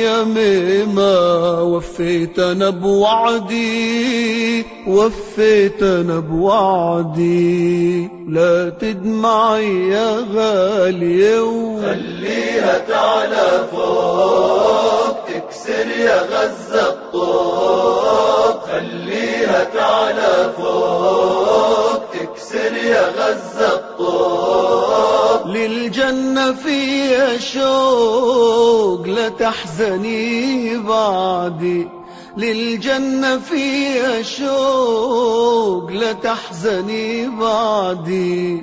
وفيت 1.63 2.39
أنا 2.39 2.71
بوعدي 2.71 4.67
وفيت 4.87 5.83
أنا 5.83 6.19
بوعدي 6.19 8.09
لا 8.29 8.73
تدمعي 8.81 9.89
يا 9.89 10.27
غالية 10.35 11.41
خليها 11.83 12.79
تعلى 12.89 13.67
فوق 13.73 14.70
تكسر 15.81 16.01
يا 16.01 16.23
غزة 16.23 16.89
الطوق 16.89 18.67
خليها 18.67 19.65
تعلى 19.65 20.53
فوق. 20.57 22.05
تكسر 22.13 22.77
يا 22.77 23.09
غزة 23.09 23.75
الطوق 23.75 25.47
للجنة 25.47 26.53
فيها 26.53 27.39
شوق 27.39 29.07
لا 29.07 29.29
تحزني 29.29 30.77
بعدي. 30.79 31.89
للجنة 32.37 33.39
فيها 33.39 34.23
شوق 34.23 35.91
لا 35.91 36.13
تحزني 36.13 37.29
بعدي. 37.29 38.63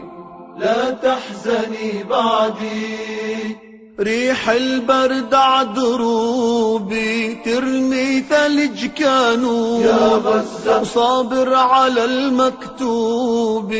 لا 0.58 0.92
تحزني 0.92 2.04
بعدي. 2.10 3.67
ريح 4.00 4.50
البرد 4.50 5.34
عدروبي 5.34 7.34
ترمي 7.46 8.24
ثلج 8.30 8.86
كانوا 8.86 9.84
يا 9.84 10.22
غزة. 10.26 10.84
صابر 10.84 11.54
على 11.54 12.06
المكتوب 12.06 13.74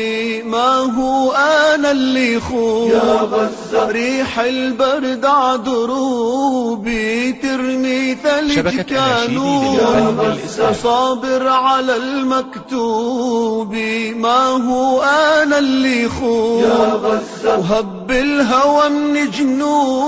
ما 0.44 0.76
هو 0.98 1.32
أنا 1.32 1.90
اللي 1.90 2.40
خون 2.40 2.90
يا 2.90 3.20
غزة. 3.22 3.86
ريح 3.88 4.38
البرد 4.38 5.24
عدروبي 5.24 7.32
ترمي 7.32 8.14
ثلج 8.14 8.80
كانوا 8.80 9.74
للفن 9.74 10.20
الإسلامي 10.20 10.74
صابر 10.74 11.48
على 11.48 11.96
المكتوب 11.96 13.74
ما 14.16 14.46
هو 14.46 15.02
أنا 15.02 15.58
اللي 15.58 16.08
خون 16.08 16.62
يا 16.62 17.00
غزة. 17.02 17.58
وهب 17.58 18.10
الهوى 18.10 18.88
من 18.88 19.16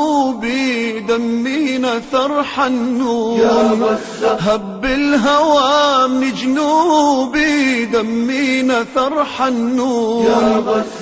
جنوبي 0.00 1.00
دمينا 1.00 2.00
ثر 2.12 2.42
حنون 2.42 3.96
هب 4.22 4.84
الهوى 4.84 6.08
من 6.08 6.32
جنوبي 6.32 7.84
دمينا 7.84 8.84
ثر 8.94 9.24
حنون 9.24 10.26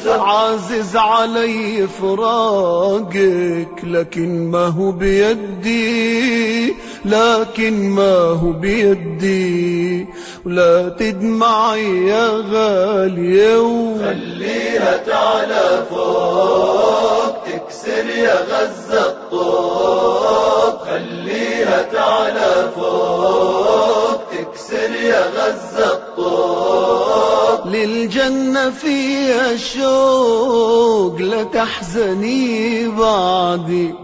عازز 0.09 0.97
علي 0.97 1.89
فراقك 2.01 3.85
لكن 3.85 4.51
ما 4.51 4.67
هو 4.67 4.93
بيدي 4.93 6.75
لكن 7.05 7.91
ما 7.91 8.13
هو 8.13 8.53
بيدي. 8.53 10.07
ولا 10.47 10.89
تدمعي 10.89 12.07
يا 12.07 12.29
غالية. 12.51 13.97
خليها 13.99 14.97
تعلى 14.97 15.85
فوق. 15.91 17.38
تكسر 17.69 18.09
يا 18.11 18.35
غزة 18.35 19.07
الطوق 19.07 20.85
خليها 20.85 21.83
تعلى 21.83 22.71
فوق. 22.77 24.21
تكسر 24.31 24.95
يا 25.03 25.27
غزة 25.27 25.93
الطوق 25.93 27.67
للجنة 27.67 28.71
فيها 28.71 29.57
شوق 29.57 31.17
لا 31.21 31.43
تحزني 31.43 32.89
بعدي. 32.89 33.95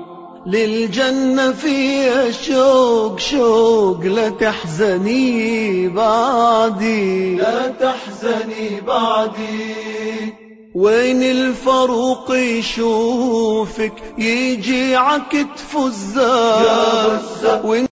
للجنة 0.47 1.53
فيها 1.53 2.31
شوق 2.31 3.19
شوق 3.19 4.01
لا 4.01 4.28
تحزني 4.28 5.89
بعدي. 5.89 7.36
لا 7.36 7.69
تحزني 7.69 8.81
بعدي. 8.86 10.44
وين 10.75 11.23
الفاروق 11.23 12.35
يشوفك 12.35 13.93
يجي 14.19 14.97
عكتف 14.97 15.77
الزاد 15.77 17.21